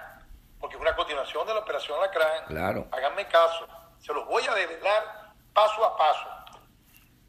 porque 0.61 0.77
es 0.77 0.81
una 0.81 0.95
continuación 0.95 1.45
de 1.45 1.55
la 1.55 1.59
operación 1.59 1.99
alacrán. 1.99 2.47
Claro. 2.47 2.87
Háganme 2.93 3.27
caso, 3.27 3.67
se 3.99 4.13
los 4.13 4.25
voy 4.27 4.47
a 4.47 4.55
develar 4.55 5.33
paso 5.53 5.85
a 5.85 5.97
paso. 5.97 6.29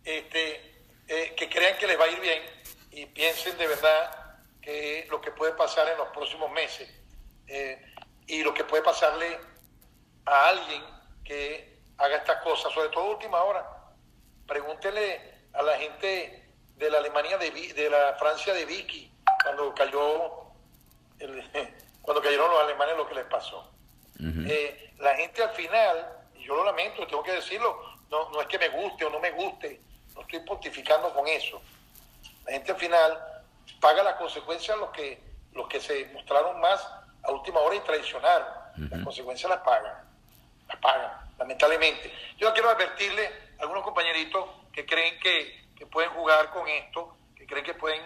Este, 0.03 0.85
eh, 1.07 1.33
que 1.35 1.49
crean 1.49 1.75
que 1.79 1.87
les 1.87 1.99
va 1.99 2.03
a 2.03 2.09
ir 2.09 2.19
bien 2.19 2.43
y 2.91 3.07
piensen 3.07 3.57
de 3.57 3.65
verdad 3.65 4.37
que 4.61 5.07
lo 5.09 5.19
que 5.19 5.31
puede 5.31 5.53
pasar 5.53 5.87
en 5.89 5.97
los 5.97 6.09
próximos 6.09 6.51
meses 6.51 6.87
eh, 7.47 7.81
y 8.27 8.43
lo 8.43 8.53
que 8.53 8.65
puede 8.65 8.83
pasarle 8.83 9.39
a 10.25 10.49
alguien 10.49 10.83
que 11.25 11.79
haga 11.97 12.17
estas 12.17 12.43
cosas, 12.43 12.71
sobre 12.71 12.89
todo 12.89 13.05
última 13.05 13.41
hora. 13.41 13.67
Pregúntele 14.45 15.47
a 15.53 15.63
la 15.63 15.75
gente 15.79 16.51
de 16.75 16.89
la 16.91 16.99
Alemania, 16.99 17.39
de, 17.39 17.49
de 17.49 17.89
la 17.89 18.13
Francia 18.19 18.53
de 18.53 18.65
Vicky, 18.65 19.12
cuando 19.43 19.73
cayó, 19.73 20.31
el- 21.19 21.49
cuando 22.01 22.21
cayeron 22.21 22.49
los 22.51 22.61
alemanes, 22.61 22.97
lo 22.97 23.07
que 23.07 23.15
les 23.15 23.25
pasó. 23.25 23.69
Eh, 24.49 24.93
la 24.99 25.15
gente 25.15 25.43
al 25.43 25.49
final, 25.51 26.07
y 26.35 26.43
yo 26.43 26.55
lo 26.55 26.63
lamento, 26.65 27.05
tengo 27.07 27.23
que 27.23 27.31
decirlo, 27.33 27.77
no, 28.09 28.29
no 28.29 28.41
es 28.41 28.47
que 28.47 28.59
me 28.59 28.69
guste 28.69 29.05
o 29.05 29.09
no 29.09 29.19
me 29.19 29.31
guste, 29.31 29.79
no 30.15 30.21
estoy 30.21 30.39
pontificando 30.41 31.13
con 31.13 31.27
eso. 31.27 31.61
La 32.45 32.53
gente 32.53 32.71
al 32.71 32.77
final 32.77 33.19
paga 33.79 34.03
las 34.03 34.15
consecuencias 34.15 34.77
los 34.77 34.89
que, 34.91 35.19
los 35.53 35.67
que 35.67 35.79
se 35.81 36.05
mostraron 36.13 36.59
más 36.61 36.85
a 37.23 37.31
última 37.31 37.59
hora 37.59 37.75
y 37.75 37.79
traicionaron. 37.81 38.47
Las 38.89 39.03
consecuencias 39.03 39.49
las 39.49 39.59
pagan, 39.61 39.93
las 40.67 40.77
pagan, 40.77 41.11
lamentablemente. 41.37 42.11
Yo 42.37 42.51
quiero 42.53 42.69
advertirle 42.69 43.27
a 43.59 43.61
algunos 43.63 43.83
compañeritos 43.83 44.45
que 44.71 44.85
creen 44.85 45.19
que, 45.19 45.65
que 45.75 45.85
pueden 45.85 46.09
jugar 46.11 46.49
con 46.51 46.67
esto, 46.67 47.15
que 47.35 47.45
creen 47.45 47.63
que 47.65 47.73
pueden 47.75 48.01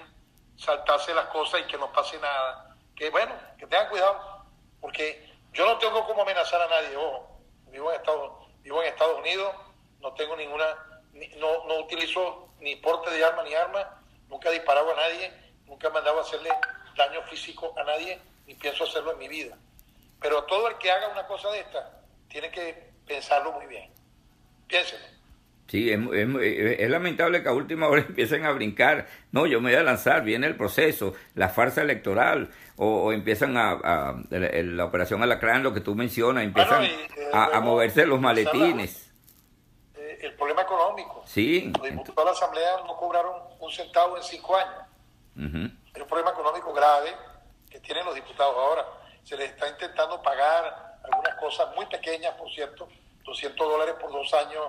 saltarse 0.58 1.14
las 1.14 1.28
cosas 1.28 1.62
y 1.62 1.64
que 1.66 1.78
no 1.78 1.92
pase 1.92 2.20
nada. 2.20 2.76
Que 2.96 3.10
bueno, 3.10 3.34
que 3.58 3.68
tengan 3.68 3.90
cuidado, 3.90 4.44
porque 4.82 5.32
yo 5.54 5.66
no 5.66 5.78
tengo 5.78 6.06
como 6.06 6.24
amenazar 6.24 6.62
a 6.62 6.68
nadie, 6.68 6.96
ojo, 6.98 7.40
vivo 7.68 7.92
en 7.92 7.98
Estados, 7.98 8.32
vivo 8.62 8.82
en 8.82 8.90
Estados 8.90 9.20
Unidos, 9.20 9.54
no 10.00 10.14
tengo 10.14 10.36
ninguna, 10.36 10.66
ni- 11.14 11.30
no, 11.36 11.64
no 11.66 11.76
utilizo 11.80 12.50
ni 12.60 12.76
porte 12.78 13.12
de 13.12 13.24
arma 13.24 13.44
ni 13.44 13.54
arma, 13.54 14.02
nunca 14.28 14.50
he 14.50 14.54
disparado 14.54 14.92
a 14.92 14.96
nadie, 14.96 15.32
nunca 15.66 15.88
he 15.88 15.92
mandado 15.92 16.20
a 16.20 16.22
hacerle 16.22 16.50
daño 16.96 17.22
físico 17.24 17.74
a 17.78 17.84
nadie, 17.84 18.20
ni 18.48 18.56
pienso 18.56 18.84
hacerlo 18.84 19.12
en 19.12 19.20
mi 19.20 19.28
vida. 19.28 19.56
Pero 20.20 20.44
todo 20.46 20.68
el 20.68 20.78
que 20.80 20.92
haga 20.92 21.10
una 21.10 21.28
cosa 21.28 21.50
de 21.52 21.60
esta, 21.60 22.02
tiene 22.30 22.50
que 22.50 22.92
pensarlo 23.06 23.52
muy 23.52 23.68
bien. 23.68 23.94
Piénselo. 24.68 25.06
Sí, 25.68 25.92
es, 25.92 26.00
es- 26.14 26.80
es 26.80 26.90
lamentable 26.90 27.44
que 27.44 27.50
a 27.50 27.54
última 27.54 27.88
hora 27.88 28.02
empiecen 28.08 28.46
a 28.46 28.52
brincar. 28.52 29.08
No, 29.32 29.46
yo 29.46 29.60
me 29.62 29.72
voy 29.72 29.80
a 29.80 29.84
lanzar, 29.84 30.24
viene 30.24 30.48
el 30.48 30.56
proceso, 30.56 31.14
la 31.36 31.50
farsa 31.50 31.82
electoral, 31.82 32.50
o, 32.78 33.04
o 33.04 33.12
empiezan 33.12 33.58
a, 33.58 34.16
la 34.30 34.86
operación 34.86 35.22
Alacrán, 35.24 35.64
lo 35.64 35.74
que 35.74 35.82
tú 35.82 35.94
mencionas, 35.96 36.44
empiezan 36.44 36.80
Bueno, 36.80 36.94
y, 36.94 37.20
eh, 37.20 37.30
a, 37.34 37.60
moverse 37.60 38.06
los 38.06 38.18
la- 38.22 38.28
maletines. 38.28 39.12
Eh, 39.96 40.20
el 40.22 40.34
problema 40.36 40.62
económico. 40.62 41.24
Sí, 41.26 41.72
Los 41.76 41.84
diputados 41.84 42.16
de 42.18 42.26
la 42.26 42.32
Asamblea 42.32 42.72
no 42.86 42.96
cobraron 42.96 43.34
un 43.60 43.72
centavo 43.72 44.16
en 44.18 44.24
cinco 44.24 44.56
años. 44.56 44.84
Ujú. 45.36 45.70
Es 45.94 46.02
un 46.02 46.08
problema 46.08 46.32
económico 46.32 46.74
grave 46.74 47.10
que 47.70 47.80
tienen 47.80 48.06
los 48.06 48.16
diputados 48.16 48.56
ahora. 48.58 48.86
Se 49.24 49.36
les 49.36 49.50
está 49.50 49.68
intentando 49.68 50.22
pagar 50.22 50.98
algunas 51.04 51.36
cosas 51.36 51.68
muy 51.76 51.86
pequeñas, 51.88 52.34
por 52.36 52.50
cierto, 52.52 52.88
200 53.26 53.68
dólares 53.68 53.96
por 54.00 54.12
dos 54.12 54.34
años, 54.34 54.62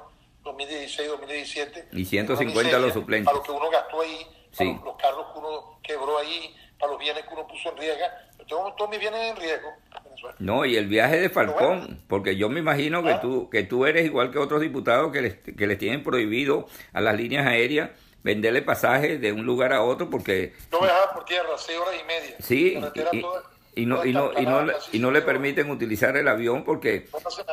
2016, 0.44 1.08
2017. 1.08 1.88
Y 1.92 2.04
150 2.04 2.42
Una 2.52 2.62
miseria 2.62 2.78
los 2.78 2.92
suplentes. 2.94 3.26
Para 3.26 3.36
lo 3.38 3.42
que 3.44 3.50
uno 3.52 3.70
gastó 3.70 4.00
ahí, 4.00 4.18
para 4.24 4.36
Sí. 4.52 4.74
los, 4.74 4.84
los 4.84 4.96
carros 4.96 5.26
que 5.32 5.38
uno 5.38 5.78
quebró 5.82 6.18
ahí, 6.18 6.54
para 6.78 6.92
los 6.92 7.00
bienes 7.00 7.24
que 7.24 7.34
uno 7.34 7.46
puso 7.46 7.70
en 7.70 7.76
riesgo. 7.78 8.04
Yo 8.38 8.44
tengo 8.56 8.74
todos 8.74 8.90
mis 8.90 9.00
bienes 9.00 9.20
en 9.30 9.36
riesgo 9.36 9.68
Venezuela. 10.04 10.36
No, 10.38 10.64
y 10.64 10.76
el 10.76 10.86
viaje 10.86 11.20
de 11.20 11.28
Falcón, 11.28 11.78
bueno. 11.80 11.96
porque 12.08 12.36
yo 12.36 12.48
me 12.48 12.60
imagino 12.60 13.02
que 13.02 13.10
Ah. 13.12 13.20
tú, 13.20 13.50
que 13.50 13.64
tú 13.64 13.84
eres 13.84 14.04
igual 14.06 14.30
que 14.30 14.38
otros 14.38 14.60
diputados 14.60 15.12
que 15.12 15.20
les, 15.20 15.34
que 15.34 15.66
les 15.66 15.78
tienen 15.78 16.02
prohibido 16.02 16.66
a 16.92 17.00
las 17.00 17.14
líneas 17.16 17.46
aéreas 17.46 17.90
venderle 18.22 18.62
pasajes 18.62 19.20
de 19.20 19.32
un 19.32 19.44
lugar 19.44 19.72
a 19.72 19.82
otro 19.82 20.08
porque 20.10 20.54
Yo 20.72 20.80
viajaba 20.80 21.12
por 21.14 21.24
tierra, 21.24 21.50
seis 21.56 21.78
horas 21.78 21.94
y 22.00 22.04
media. 22.06 22.36
sí, 22.40 22.78
y, 22.78 23.20
toda- 23.20 23.42
y 23.74 23.86
no, 23.86 24.04
y, 24.04 24.12
no, 24.12 24.32
y, 24.38 24.44
no, 24.46 24.66
y 24.92 24.98
no 24.98 25.10
le 25.12 25.22
permiten 25.22 25.70
utilizar 25.70 26.16
el 26.16 26.26
avión 26.26 26.64
porque 26.64 27.06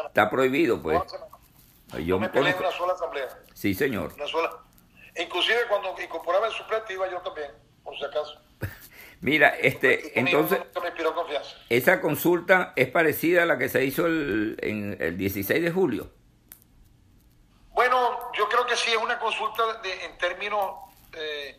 está 0.08 0.30
prohibido, 0.30 0.82
pues. 0.82 1.00
Yo 2.04 2.20
me 2.20 2.30
peleé 2.30 2.52
en 2.54 2.60
una 2.60 2.72
sola 2.72 2.94
asamblea. 2.94 3.28
Sí, 3.54 3.74
señor. 3.74 4.14
Una 4.16 4.28
sola. 4.28 4.52
E 5.14 5.24
Inclusive 5.24 5.60
cuando 5.70 5.96
incorporaba 6.02 6.48
el 6.48 6.54
suplente 6.54 6.94
iba 6.94 7.10
yo 7.10 7.20
también, 7.22 7.52
por 7.84 7.96
si 7.98 8.04
acaso. 8.04 8.40
Mira, 9.22 9.50
este, 9.50 10.20
entonces, 10.20 10.60
esa 11.70 12.02
consulta 12.02 12.74
es 12.76 12.90
parecida 12.90 13.44
a 13.44 13.46
la 13.46 13.58
que 13.58 13.70
se 13.70 13.84
hizo 13.86 14.06
el, 14.08 14.58
en 14.62 14.98
el 15.00 15.18
16 15.18 15.64
de 15.64 15.72
julio. 15.72 16.12
Bueno, 17.72 18.32
yo 18.38 18.48
creo 18.50 18.66
que 18.66 18.76
sí 18.76 18.92
es 18.92 18.98
una 18.98 19.18
consulta 19.20 19.82
de- 19.82 20.06
en 20.06 20.18
términos 20.18 20.76
eh, 21.14 21.58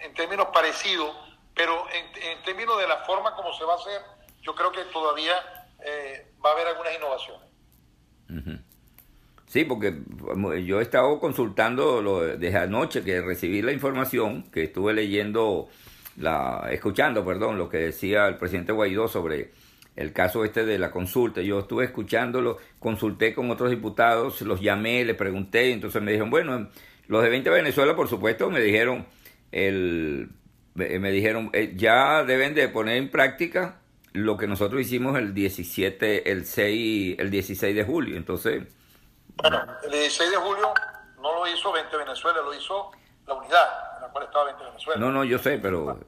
en, 0.00 0.14
términos 0.14 0.48
parecidos, 0.52 1.14
pero 1.54 1.86
en, 1.90 2.22
en 2.22 2.42
términos 2.44 2.78
de 2.78 2.86
la 2.86 2.98
forma 3.04 3.34
como 3.34 3.52
se 3.54 3.64
va 3.64 3.74
a 3.74 3.76
hacer, 3.76 4.02
yo 4.42 4.54
creo 4.54 4.70
que 4.72 4.84
todavía 4.86 5.34
eh, 5.84 6.32
va 6.44 6.50
a 6.50 6.52
haber 6.52 6.66
algunas 6.68 6.94
innovaciones. 6.94 7.48
Sí, 9.50 9.64
porque 9.64 9.94
yo 10.64 10.78
he 10.78 10.82
estado 10.82 11.18
consultando 11.18 12.00
lo- 12.00 12.20
desde 12.38 12.56
anoche 12.58 13.02
que 13.02 13.20
recibí 13.20 13.62
la 13.62 13.72
información, 13.72 14.44
que 14.52 14.62
estuve 14.62 14.92
leyendo, 14.94 15.68
la, 16.16 16.68
escuchando, 16.70 17.24
perdón, 17.24 17.58
lo 17.58 17.68
que 17.68 17.78
decía 17.78 18.28
el 18.28 18.36
presidente 18.36 18.70
Guaidó 18.72 19.08
sobre 19.08 19.50
el 19.96 20.12
caso 20.12 20.44
este 20.44 20.64
de 20.64 20.78
la 20.78 20.92
consulta. 20.92 21.42
Yo 21.42 21.58
estuve 21.58 21.84
escuchándolo, 21.86 22.58
consulté 22.78 23.34
con 23.34 23.50
otros 23.50 23.70
diputados, 23.70 24.40
los 24.42 24.60
llamé, 24.60 25.04
les 25.04 25.16
pregunté, 25.16 25.72
entonces 25.72 26.00
me 26.00 26.12
dijeron, 26.12 26.30
bueno, 26.30 26.68
los 27.08 27.20
de 27.24 27.28
20 27.30 27.50
Venezuela, 27.50 27.96
por 27.96 28.06
supuesto, 28.08 28.50
me 28.50 28.60
dijeron, 28.60 29.04
el, 29.50 30.28
me 30.74 30.96
me 31.00 31.10
dijeron, 31.10 31.50
eh, 31.54 31.72
ya 31.74 32.22
deben 32.24 32.54
de 32.54 32.68
poner 32.68 32.98
en 32.98 33.10
práctica 33.10 33.80
lo 34.12 34.36
que 34.36 34.46
nosotros 34.46 34.80
hicimos 34.80 35.18
el 35.18 35.34
17, 35.34 36.30
el 36.30 36.44
6, 36.46 37.16
el 37.18 37.30
16 37.32 37.74
de 37.74 37.82
julio. 37.84 38.16
Entonces, 38.16 38.62
Bueno, 39.40 39.66
el 39.84 39.90
16 39.90 40.30
de 40.30 40.36
julio 40.36 40.72
no 41.18 41.34
lo 41.34 41.46
hizo 41.46 41.72
20 41.72 41.96
Venezuela, 41.96 42.40
lo 42.40 42.52
hizo 42.54 42.90
la 43.26 43.34
unidad 43.34 43.96
en 43.96 44.02
la 44.02 44.08
cual 44.08 44.24
estaba 44.24 44.44
20 44.46 44.64
Venezuela. 44.64 45.00
No, 45.00 45.10
no, 45.10 45.24
yo 45.24 45.38
sé, 45.38 45.58
pero... 45.58 45.98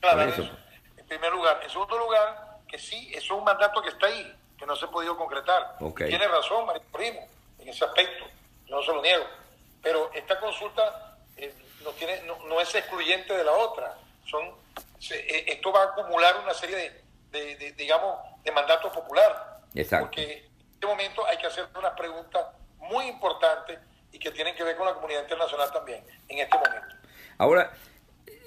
Claro, 0.00 0.18
por 0.18 0.28
eso. 0.28 0.42
eso, 0.42 0.52
en 0.96 1.06
primer 1.06 1.32
lugar. 1.32 1.60
En 1.62 1.70
segundo 1.70 1.98
lugar, 1.98 2.58
que 2.66 2.78
sí, 2.78 3.08
eso 3.12 3.18
es 3.34 3.38
un 3.38 3.44
mandato 3.44 3.82
que 3.82 3.90
está 3.90 4.06
ahí, 4.06 4.34
que 4.58 4.66
no 4.66 4.74
se 4.76 4.86
ha 4.86 4.88
podido 4.90 5.16
concretar. 5.16 5.76
Ok. 5.80 6.04
Tiene 6.06 6.26
razón, 6.28 6.66
María 6.66 6.82
Primo, 6.92 7.28
en 7.58 7.68
ese 7.68 7.84
aspecto. 7.84 8.24
Yo 8.66 8.76
no 8.76 8.82
se 8.82 8.92
lo 8.92 9.02
niego. 9.02 9.24
Pero 9.82 10.10
esta 10.14 10.38
consulta 10.40 11.16
eh, 11.36 11.54
no, 11.84 11.90
tiene, 11.90 12.22
no, 12.22 12.38
no 12.46 12.60
es 12.60 12.74
excluyente 12.74 13.36
de 13.36 13.44
la 13.44 13.52
otra. 13.52 13.94
Son, 14.24 14.50
se- 14.98 15.18
eh, 15.20 15.44
esto 15.52 15.70
va 15.72 15.82
a 15.82 15.84
acumular 15.86 16.36
una 16.42 16.54
serie 16.54 16.76
de, 16.76 17.04
de- 17.38 17.56
de, 17.56 17.72
digamos, 17.72 18.16
de 18.42 18.52
mandato 18.52 18.90
popular. 18.92 19.58
Exacto. 19.74 20.06
Porque 20.06 20.22
en 20.48 20.74
este 20.74 20.86
momento 20.86 21.26
hay 21.26 21.36
que 21.38 21.46
hacer 21.46 21.66
unas 21.76 21.92
preguntas 21.92 22.46
muy 22.90 23.06
importantes 23.06 23.78
y 24.12 24.18
que 24.18 24.30
tienen 24.30 24.54
que 24.54 24.64
ver 24.64 24.76
con 24.76 24.86
la 24.86 24.94
comunidad 24.94 25.22
internacional 25.22 25.70
también, 25.72 26.02
en 26.28 26.38
este 26.38 26.56
momento. 26.56 26.96
Ahora, 27.38 27.72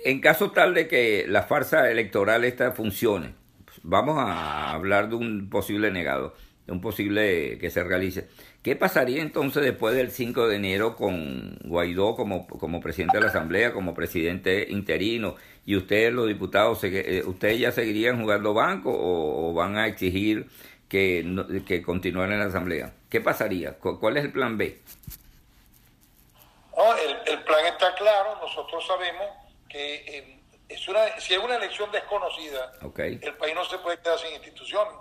en 0.03 0.19
caso 0.19 0.51
tal 0.51 0.73
de 0.73 0.87
que 0.87 1.25
la 1.27 1.43
farsa 1.43 1.89
electoral 1.89 2.43
esta 2.43 2.71
funcione, 2.73 3.33
vamos 3.81 4.17
a 4.19 4.71
hablar 4.71 5.09
de 5.09 5.15
un 5.15 5.49
posible 5.49 5.91
negado, 5.91 6.35
de 6.67 6.73
un 6.73 6.81
posible 6.81 7.57
que 7.57 7.69
se 7.69 7.83
realice. 7.83 8.27
¿Qué 8.61 8.75
pasaría 8.75 9.21
entonces 9.21 9.63
después 9.63 9.95
del 9.95 10.11
5 10.11 10.47
de 10.47 10.55
enero 10.55 10.95
con 10.95 11.57
Guaidó 11.65 12.15
como, 12.15 12.47
como 12.47 12.79
presidente 12.79 13.17
de 13.17 13.23
la 13.23 13.29
Asamblea, 13.29 13.73
como 13.73 13.93
presidente 13.93 14.67
interino? 14.69 15.35
¿Y 15.65 15.75
ustedes, 15.75 16.13
los 16.13 16.27
diputados, 16.27 16.81
eh, 16.83 17.23
ustedes 17.25 17.59
ya 17.59 17.71
seguirían 17.71 18.21
jugando 18.21 18.53
banco 18.53 18.91
o 18.93 19.53
van 19.53 19.77
a 19.77 19.87
exigir 19.87 20.47
que, 20.93 21.23
no- 21.25 21.47
que 21.65 21.81
continúen 21.81 22.31
en 22.33 22.37
la 22.39 22.45
Asamblea? 22.45 22.93
¿Qué 23.09 23.19
pasaría? 23.19 23.79
¿Cu- 23.79 23.99
¿Cuál 23.99 24.17
es 24.17 24.25
el 24.25 24.31
plan 24.31 24.59
B? 24.59 24.79
No, 26.77 26.95
el, 26.95 27.17
el 27.25 27.43
plan 27.43 27.65
está 27.65 27.95
claro, 27.95 28.37
nosotros 28.39 28.85
sabemos 28.85 29.25
que 29.67 29.95
eh, 30.05 30.39
es 30.69 30.87
una, 30.87 31.19
si 31.19 31.33
es 31.33 31.39
una 31.39 31.55
elección 31.55 31.91
desconocida, 31.91 32.73
Ok. 32.83 32.99
el 32.99 33.33
país 33.37 33.55
no 33.55 33.65
se 33.65 33.79
puede 33.79 33.99
quedar 34.01 34.19
sin 34.19 34.33
instituciones. 34.35 34.93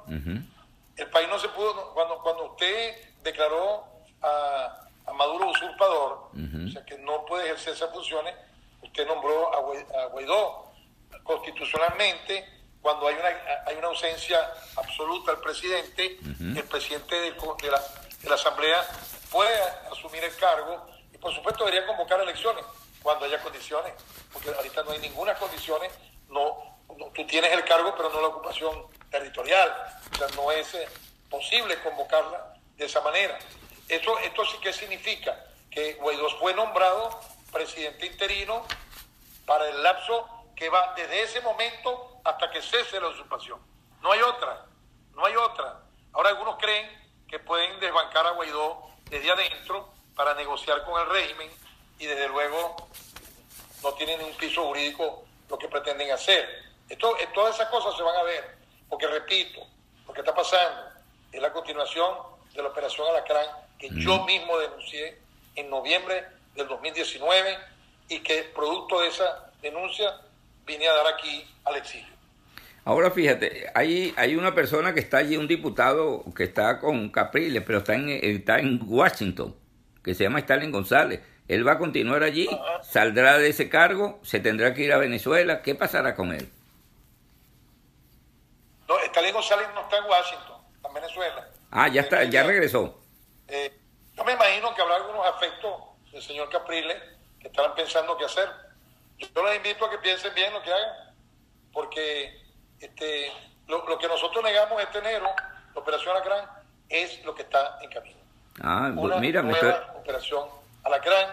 El 0.96 1.10
país 1.10 1.28
no 1.28 1.38
se 1.38 1.48
pudo, 1.50 1.92
cuando, 1.92 2.18
cuando 2.22 2.52
usted 2.52 2.94
declaró 3.22 3.84
a, 4.22 4.88
a 5.06 5.12
Maduro 5.12 5.50
usurpador, 5.50 6.30
o 6.32 6.70
sea 6.70 6.82
que 6.86 6.96
no 7.00 7.26
puede 7.26 7.44
ejercer 7.44 7.74
esas 7.74 7.90
funciones, 7.92 8.34
usted 8.82 9.06
nombró 9.06 9.52
a, 9.54 10.02
a 10.04 10.06
Guaidó. 10.06 10.72
Constitucionalmente, 11.22 12.44
cuando 12.82 13.06
hay 13.06 13.14
una, 13.14 13.28
hay 13.66 13.76
una 13.76 13.86
ausencia 13.88 14.52
absoluta 14.76 15.30
del 15.32 15.40
presidente, 15.40 16.18
el 16.40 16.64
presidente 16.64 17.14
de, 17.14 17.30
la, 17.70 17.80
de 18.20 18.28
la 18.28 18.34
Asamblea 18.34 18.84
puede 19.30 19.56
asumir 19.90 20.22
el 20.24 20.36
cargo 20.36 20.86
y 21.14 21.16
por 21.18 21.32
supuesto 21.34 21.64
debería 21.64 21.86
convocar 21.86 22.20
elecciones 22.20 22.64
cuando 23.02 23.24
haya 23.24 23.40
condiciones, 23.40 23.92
porque 24.32 24.50
ahorita 24.50 24.82
no 24.82 24.90
hay 24.92 24.98
ninguna 24.98 25.34
condiciones, 25.36 25.90
no, 26.28 26.76
no- 26.98 27.06
tú 27.14 27.24
tienes 27.26 27.52
el 27.52 27.64
cargo 27.64 27.94
pero 27.96 28.10
no 28.10 28.20
la 28.20 28.28
ocupación 28.28 28.86
territorial, 29.10 29.72
o 30.12 30.16
sea, 30.16 30.26
no 30.36 30.50
es 30.52 30.74
eh, 30.74 30.86
posible 31.30 31.80
convocarla 31.82 32.54
de 32.76 32.84
esa 32.86 33.00
manera. 33.00 33.38
Esto, 33.88 34.18
esto 34.20 34.44
sí 34.46 34.56
que 34.58 34.72
significa 34.72 35.38
que 35.70 35.94
Guaidó 35.94 36.28
fue 36.38 36.52
nombrado 36.54 37.20
presidente 37.52 38.06
interino 38.06 38.64
para 39.46 39.68
el 39.68 39.82
lapso 39.82 40.26
que 40.56 40.68
va 40.68 40.94
desde 40.96 41.22
ese 41.22 41.40
momento 41.40 42.11
hasta 42.24 42.50
que 42.50 42.62
cese 42.62 43.00
la 43.00 43.08
usurpación. 43.08 43.60
No 44.02 44.12
hay 44.12 44.20
otra, 44.20 44.66
no 45.14 45.24
hay 45.24 45.36
otra. 45.36 45.80
Ahora 46.12 46.30
algunos 46.30 46.56
creen 46.56 46.88
que 47.28 47.38
pueden 47.38 47.78
desbancar 47.80 48.26
a 48.26 48.30
Guaidó 48.30 48.82
desde 49.08 49.30
adentro 49.30 49.88
para 50.14 50.34
negociar 50.34 50.84
con 50.84 51.00
el 51.00 51.08
régimen 51.08 51.50
y 51.98 52.06
desde 52.06 52.28
luego 52.28 52.76
no 53.82 53.92
tienen 53.94 54.22
un 54.22 54.32
piso 54.34 54.64
jurídico 54.64 55.24
lo 55.48 55.58
que 55.58 55.68
pretenden 55.68 56.10
hacer. 56.10 56.46
Esto, 56.88 57.16
eh, 57.18 57.28
todas 57.34 57.54
esas 57.54 57.68
cosas 57.68 57.96
se 57.96 58.02
van 58.02 58.16
a 58.16 58.22
ver, 58.22 58.56
porque 58.88 59.06
repito, 59.06 59.60
lo 60.06 60.12
que 60.12 60.20
está 60.20 60.34
pasando 60.34 60.90
es 61.30 61.40
la 61.40 61.52
continuación 61.52 62.16
de 62.54 62.62
la 62.62 62.68
operación 62.68 63.06
Alacrán 63.08 63.46
que 63.78 63.88
yo 63.94 64.24
mismo 64.24 64.58
denuncié 64.58 65.18
en 65.54 65.70
noviembre 65.70 66.26
del 66.54 66.68
2019 66.68 67.58
y 68.08 68.20
que 68.20 68.44
producto 68.44 69.00
de 69.00 69.08
esa 69.08 69.50
denuncia 69.60 70.20
vine 70.64 70.88
a 70.88 70.94
dar 70.94 71.06
aquí 71.08 71.50
al 71.64 71.76
exilio. 71.76 72.11
Ahora 72.84 73.10
fíjate, 73.12 73.70
hay, 73.74 74.12
hay 74.16 74.34
una 74.34 74.54
persona 74.54 74.92
que 74.92 75.00
está 75.00 75.18
allí, 75.18 75.36
un 75.36 75.46
diputado 75.46 76.24
que 76.34 76.44
está 76.44 76.80
con 76.80 77.10
Capriles, 77.10 77.62
pero 77.64 77.78
está 77.78 77.94
en, 77.94 78.08
está 78.08 78.58
en 78.58 78.80
Washington, 78.84 79.54
que 80.02 80.14
se 80.14 80.24
llama 80.24 80.40
Stalin 80.40 80.72
González. 80.72 81.20
Él 81.46 81.66
va 81.66 81.72
a 81.72 81.78
continuar 81.78 82.22
allí, 82.22 82.48
saldrá 82.82 83.38
de 83.38 83.48
ese 83.48 83.68
cargo, 83.68 84.18
se 84.22 84.40
tendrá 84.40 84.74
que 84.74 84.82
ir 84.82 84.92
a 84.92 84.98
Venezuela. 84.98 85.62
¿Qué 85.62 85.74
pasará 85.74 86.14
con 86.16 86.32
él? 86.32 86.48
No, 88.88 88.98
Stalin 88.98 89.32
González 89.32 89.68
no 89.74 89.82
está 89.82 89.98
en 89.98 90.04
Washington, 90.04 90.56
está 90.76 90.88
en 90.88 90.94
Venezuela. 90.94 91.48
Ah, 91.70 91.88
ya 91.88 92.00
está, 92.02 92.24
ya 92.24 92.42
regresó. 92.42 93.00
eh, 93.48 93.72
yo 94.14 94.24
me 94.24 94.32
imagino 94.32 94.74
que 94.74 94.82
habrá 94.82 94.96
algunos 94.96 95.24
afectos 95.26 95.72
del 96.12 96.22
señor 96.22 96.50
Capriles 96.50 96.96
que 97.40 97.48
estarán 97.48 97.74
pensando 97.74 98.16
qué 98.18 98.24
hacer. 98.26 98.48
Yo 99.18 99.44
les 99.46 99.56
invito 99.56 99.86
a 99.86 99.90
que 99.90 99.98
piensen 99.98 100.34
bien 100.34 100.52
lo 100.52 100.62
que 100.62 100.70
hagan, 100.70 101.14
porque 101.72 102.41
este, 102.82 103.30
lo, 103.68 103.86
lo 103.88 103.98
que 103.98 104.08
nosotros 104.08 104.42
negamos 104.44 104.82
este 104.82 104.98
enero, 104.98 105.26
la 105.74 105.80
operación 105.80 106.14
Alacrán, 106.16 106.46
es 106.88 107.24
lo 107.24 107.34
que 107.34 107.42
está 107.42 107.78
en 107.82 107.90
camino. 107.90 108.16
Ah, 108.60 108.90
Una 108.94 109.16
mira, 109.16 109.42
nueva 109.42 109.94
operación 109.96 110.46
Alacrán 110.84 111.28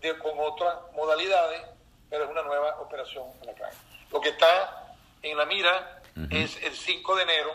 de, 0.00 0.16
con 0.18 0.32
otras 0.38 0.74
modalidades, 0.94 1.62
pero 2.10 2.24
es 2.24 2.30
una 2.30 2.42
nueva 2.42 2.78
operación 2.80 3.24
Alacrán. 3.42 3.72
Lo 4.12 4.20
que 4.20 4.28
está 4.28 4.94
en 5.22 5.36
la 5.36 5.46
mira 5.46 6.00
es 6.30 6.62
el 6.62 6.72
5 6.74 7.16
de 7.16 7.22
enero 7.24 7.50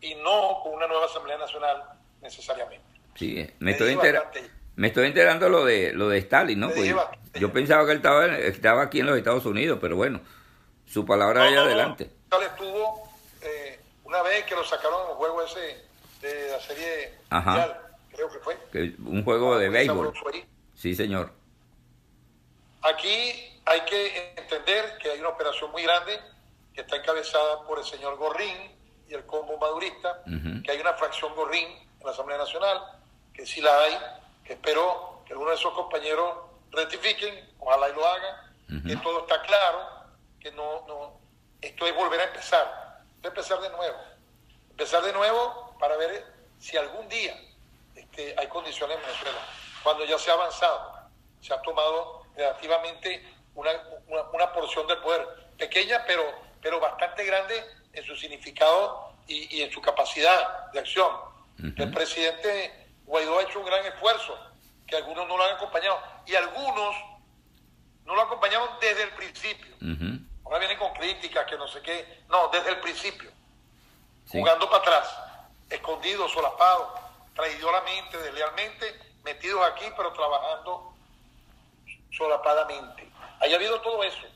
y 0.00 0.14
no 0.16 0.60
con 0.62 0.74
una 0.74 0.86
nueva 0.86 1.06
Asamblea 1.06 1.38
Nacional 1.38 1.82
necesariamente. 2.20 2.84
sí, 3.14 3.34
me 3.36 3.54
Me 3.60 3.70
estoy, 3.72 3.92
entera- 3.94 4.30
me 4.76 4.88
estoy 4.88 5.06
enterando 5.06 5.48
lo 5.48 5.64
de 5.64 5.92
lo 5.94 6.08
de 6.10 6.18
Stalin, 6.18 6.60
¿no? 6.60 6.68
Pues 6.70 6.94
yo 7.34 7.50
pensaba 7.52 7.86
que 7.86 7.92
él 7.92 7.98
estaba, 7.98 8.26
estaba 8.26 8.82
aquí 8.82 9.00
en 9.00 9.06
los 9.06 9.16
Estados 9.16 9.46
Unidos, 9.46 9.78
pero 9.80 9.96
bueno, 9.96 10.20
su 10.86 11.06
palabra 11.06 11.48
No, 11.50 11.64
no, 11.64 11.88
no. 11.88 11.96
Estuvo 12.42 13.08
eh, 13.40 13.80
una 14.04 14.22
vez 14.22 14.44
que 14.44 14.54
lo 14.54 14.64
sacaron 14.64 15.04
en 15.04 15.10
el 15.10 15.16
juego 15.16 15.42
ese 15.42 15.84
de 16.20 16.50
la 16.50 16.60
serie 16.60 17.18
Ajá. 17.30 17.50
mundial, 17.50 17.80
creo 18.12 18.30
que 18.30 18.38
fue. 18.38 18.58
Que 18.72 18.94
un 18.98 19.24
juego 19.24 19.58
de 19.58 19.68
Muy 19.68 19.78
béisbol. 19.78 20.12
Sí, 20.74 20.94
señor. 20.94 21.32
Aquí 22.82 23.60
hay 23.64 23.80
que 23.82 24.34
entender 24.36 24.98
que 24.98 25.10
hay 25.10 25.20
una 25.20 25.30
operación 25.30 25.70
muy 25.70 25.82
grande 25.82 26.20
que 26.74 26.82
está 26.82 26.96
encabezada 26.96 27.64
por 27.66 27.78
el 27.78 27.84
señor 27.84 28.16
Gorrín 28.16 28.74
y 29.08 29.14
el 29.14 29.24
combo 29.26 29.56
madurista, 29.58 30.22
que 30.64 30.70
hay 30.70 30.80
una 30.80 30.94
fracción 30.94 31.34
Gorrín 31.34 31.68
en 31.68 32.04
la 32.04 32.10
Asamblea 32.10 32.38
Nacional, 32.38 32.78
que 33.32 33.46
sí 33.46 33.60
la 33.60 33.78
hay, 33.78 33.98
que 34.44 34.54
espero 34.54 35.22
que 35.24 35.32
alguno 35.32 35.50
de 35.50 35.56
esos 35.56 35.72
compañeros 35.72 36.36
rectifiquen, 36.72 37.48
ojalá 37.58 37.88
y 37.88 37.94
lo 37.94 38.06
hagan, 38.06 38.82
que 38.86 38.96
todo 38.96 39.20
está 39.20 39.40
claro, 39.42 39.78
que 40.40 40.50
no, 40.52 40.84
no, 40.86 41.20
esto 41.64 41.86
es 41.86 41.94
volver 41.94 42.20
a 42.20 42.24
empezar, 42.24 43.02
empezar 43.22 43.60
de 43.60 43.70
nuevo, 43.70 43.96
empezar 44.70 45.02
de 45.02 45.12
nuevo 45.12 45.74
para 45.78 45.96
ver 45.96 46.24
si 46.58 46.76
algún 46.76 47.08
día 47.08 47.34
este, 47.94 48.34
hay 48.38 48.46
condiciones 48.48 48.96
en 48.96 49.02
Venezuela, 49.02 49.38
cuando 49.82 50.04
ya 50.04 50.18
se 50.18 50.30
ha 50.30 50.34
avanzado, 50.34 51.10
se 51.40 51.54
ha 51.54 51.62
tomado 51.62 52.26
relativamente 52.36 53.22
una, 53.54 53.70
una, 54.08 54.22
una 54.30 54.52
porción 54.52 54.86
del 54.86 54.98
poder, 54.98 55.26
pequeña 55.56 56.04
pero, 56.06 56.22
pero 56.60 56.80
bastante 56.80 57.24
grande 57.24 57.64
en 57.92 58.04
su 58.04 58.16
significado 58.16 59.14
y, 59.26 59.56
y 59.56 59.62
en 59.62 59.72
su 59.72 59.80
capacidad 59.80 60.70
de 60.72 60.80
acción. 60.80 61.10
El 61.76 61.92
presidente 61.92 62.88
Guaidó 63.04 63.38
ha 63.38 63.42
hecho 63.42 63.60
un 63.60 63.66
gran 63.66 63.86
esfuerzo, 63.86 64.36
que 64.86 64.96
algunos 64.96 65.26
no 65.28 65.36
lo 65.36 65.44
han 65.44 65.54
acompañado, 65.54 65.98
y 66.26 66.34
algunos 66.34 66.96
no 68.04 68.14
lo 68.14 68.22
acompañaron 68.22 68.68
desde 68.80 69.04
el 69.04 69.10
principio. 69.10 69.74
Ujú. 69.76 70.33
Ahora 70.44 70.58
vienen 70.58 70.78
con 70.78 70.92
críticas, 70.92 71.46
que 71.46 71.56
no 71.56 71.66
sé 71.68 71.80
qué. 71.82 72.24
No, 72.28 72.48
desde 72.48 72.70
el 72.70 72.80
principio. 72.80 73.30
Sí. 74.26 74.38
Jugando 74.38 74.68
para 74.68 74.82
atrás, 74.82 75.18
escondidos, 75.70 76.32
solapados, 76.32 77.00
traidoramente, 77.34 78.16
deslealmente, 78.18 79.14
metidos 79.22 79.66
aquí, 79.66 79.86
pero 79.96 80.12
trabajando 80.12 80.94
solapadamente. 82.10 83.10
Haya 83.40 83.56
habido 83.56 83.80
todo 83.80 84.02
eso. 84.04 84.26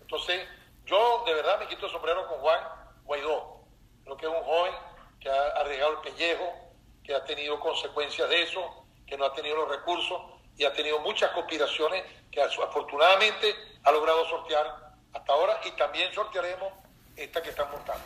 Entonces, 0.00 0.46
yo 0.84 1.24
de 1.26 1.34
verdad 1.34 1.58
me 1.58 1.68
quito 1.68 1.86
el 1.86 1.92
sombrero 1.92 2.26
con 2.28 2.38
Juan 2.38 2.60
Guaidó. 3.04 3.60
Creo 4.04 4.16
que 4.16 4.26
es 4.26 4.32
un 4.32 4.44
joven 4.44 4.74
que 5.20 5.30
ha 5.30 5.46
arriesgado 5.60 5.92
el 5.92 5.98
pellejo, 6.00 6.54
que 7.02 7.14
ha 7.14 7.24
tenido 7.24 7.58
consecuencias 7.58 8.28
de 8.28 8.42
eso, 8.42 8.84
que 9.06 9.16
no 9.16 9.24
ha 9.24 9.32
tenido 9.32 9.56
los 9.56 9.68
recursos 9.68 10.20
y 10.56 10.64
ha 10.64 10.72
tenido 10.72 11.00
muchas 11.00 11.30
conspiraciones 11.32 12.04
que 12.30 12.42
afortunadamente 12.42 13.54
ha 13.82 13.90
logrado 13.90 14.28
sortear 14.28 14.83
hasta 15.14 15.32
ahora 15.32 15.60
y 15.64 15.70
también 15.72 16.12
sortearemos 16.12 16.72
esta 17.16 17.40
que 17.42 17.50
están 17.50 17.70
montando. 17.70 18.02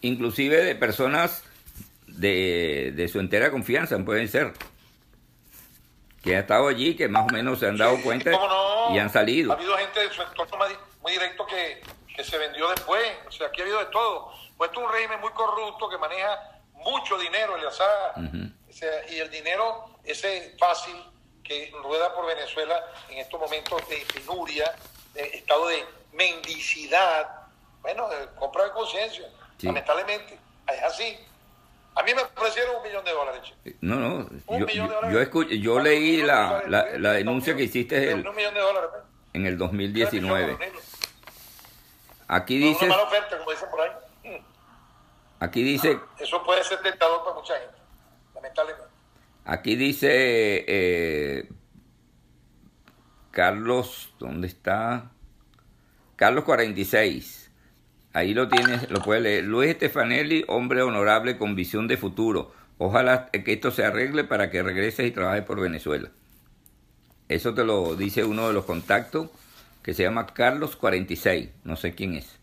Inclusive 0.00 0.56
de 0.64 0.74
personas 0.74 1.44
de, 2.06 2.92
de 2.94 3.08
su 3.08 3.20
entera 3.20 3.50
confianza, 3.50 3.96
pueden 4.04 4.28
ser. 4.28 4.52
que 6.22 6.36
ha 6.36 6.40
estado 6.40 6.68
allí, 6.68 6.96
que 6.96 7.08
más 7.08 7.24
o 7.24 7.32
menos 7.32 7.58
se 7.60 7.66
han 7.66 7.76
dado 7.76 7.96
Sí, 7.96 8.02
cuenta 8.02 8.30
no. 8.30 8.94
y 8.94 8.98
han 8.98 9.10
salido. 9.10 9.52
Ha 9.52 9.56
habido 9.56 9.76
gente 9.76 10.00
de 10.08 10.12
su 10.14 10.22
entorno 10.22 10.58
muy 11.00 11.12
directo 11.12 11.44
que, 11.46 11.82
que 12.16 12.24
se 12.24 12.38
vendió 12.38 12.68
después. 12.70 13.02
O 13.28 13.32
sea, 13.32 13.48
aquí 13.48 13.60
ha 13.60 13.64
habido 13.64 13.78
de 13.80 13.86
todo. 13.86 14.32
Pues 14.56 14.70
esto 14.70 14.80
es 14.80 14.86
un 14.86 14.92
régimen 14.92 15.20
muy 15.20 15.32
corrupto 15.32 15.88
que 15.88 15.98
maneja 15.98 16.38
mucho 16.74 17.18
dinero, 17.18 17.56
Eleazar. 17.56 18.14
O 18.68 18.72
sea, 18.72 18.90
y 19.10 19.18
el 19.18 19.30
dinero 19.30 19.98
ese 20.04 20.54
fácil 20.58 20.94
que 21.44 21.72
rueda 21.82 22.14
por 22.14 22.26
Venezuela 22.26 22.80
en 23.10 23.18
estos 23.18 23.38
momentos 23.40 23.80
de 23.88 24.04
penuria, 24.14 24.72
de 25.14 25.22
estado 25.36 25.68
de 25.68 25.84
mendicidad, 26.12 27.28
bueno, 27.80 28.08
de 28.08 28.26
compra 28.38 28.64
de 28.64 28.70
conciencia, 28.72 29.24
Sí. 29.58 29.66
lamentablemente. 29.66 30.38
Es 30.68 30.82
así. 30.82 31.16
A 31.94 32.02
mí 32.02 32.14
me 32.14 32.22
ofrecieron 32.22 32.76
un 32.76 32.82
millón 32.82 33.04
de 33.04 33.10
dólares. 33.12 33.42
che. 33.64 33.76
No, 33.82 33.96
no, 33.96 34.28
Un 34.46 34.60
yo, 34.60 34.66
millón 34.66 34.88
de 34.88 34.94
dólares. 34.94 35.14
yo 35.14 35.20
escuché- 35.22 35.60
yo 35.60 35.78
leí 35.80 36.22
la, 36.22 36.62
la, 36.66 36.86
la 36.98 37.12
denuncia 37.12 37.54
que 37.54 37.64
hiciste 37.64 38.10
el- 38.12 38.26
Un 38.26 38.34
millón 38.34 38.54
de 38.54 38.60
dólares. 38.60 38.88
pues. 38.92 39.02
en 39.34 39.46
el 39.46 39.54
Una 39.54 39.64
2019. 39.66 40.56
millón, 40.58 40.72
Aquí 42.28 42.56
Una 42.58 42.66
dice, 42.68 42.86
mala 42.86 43.02
oferta, 43.02 43.36
como 43.38 43.50
dicen 43.50 43.68
por 43.70 43.80
ahí. 43.80 43.90
Aquí 45.40 45.62
dice, 45.62 45.98
Eso 46.18 46.42
puede 46.44 46.62
ser 46.64 46.80
tentador 46.82 47.24
para 47.24 47.34
mucha 47.36 47.58
gente, 47.58 47.74
lamentablemente. 48.34 48.88
aquí 49.44 49.74
dice 49.76 50.64
eh, 50.68 51.48
Carlos, 53.30 54.14
¿dónde 54.18 54.46
está? 54.46 55.10
Carlos 56.16 56.44
46. 56.44 57.50
Ahí 58.12 58.34
lo 58.34 58.48
tienes, 58.48 58.90
lo 58.90 59.00
puedes 59.00 59.22
leer. 59.22 59.44
Luis 59.44 59.70
Estefanelli, 59.70 60.44
hombre 60.48 60.82
honorable 60.82 61.38
con 61.38 61.54
visión 61.54 61.88
de 61.88 61.96
futuro. 61.96 62.52
Ojalá 62.78 63.30
que 63.30 63.52
esto 63.52 63.70
se 63.70 63.84
arregle 63.84 64.24
para 64.24 64.50
que 64.50 64.62
regreses 64.62 65.06
y 65.06 65.10
trabajes 65.10 65.44
por 65.44 65.60
Venezuela. 65.60 66.10
Eso 67.28 67.54
te 67.54 67.64
lo 67.64 67.94
dice 67.96 68.24
uno 68.24 68.48
de 68.48 68.54
los 68.54 68.64
contactos 68.64 69.28
que 69.82 69.94
se 69.94 70.02
llama 70.02 70.26
Carlos 70.26 70.76
46. 70.76 71.48
No 71.64 71.76
sé 71.76 71.94
quién 71.94 72.14
es. 72.14 72.38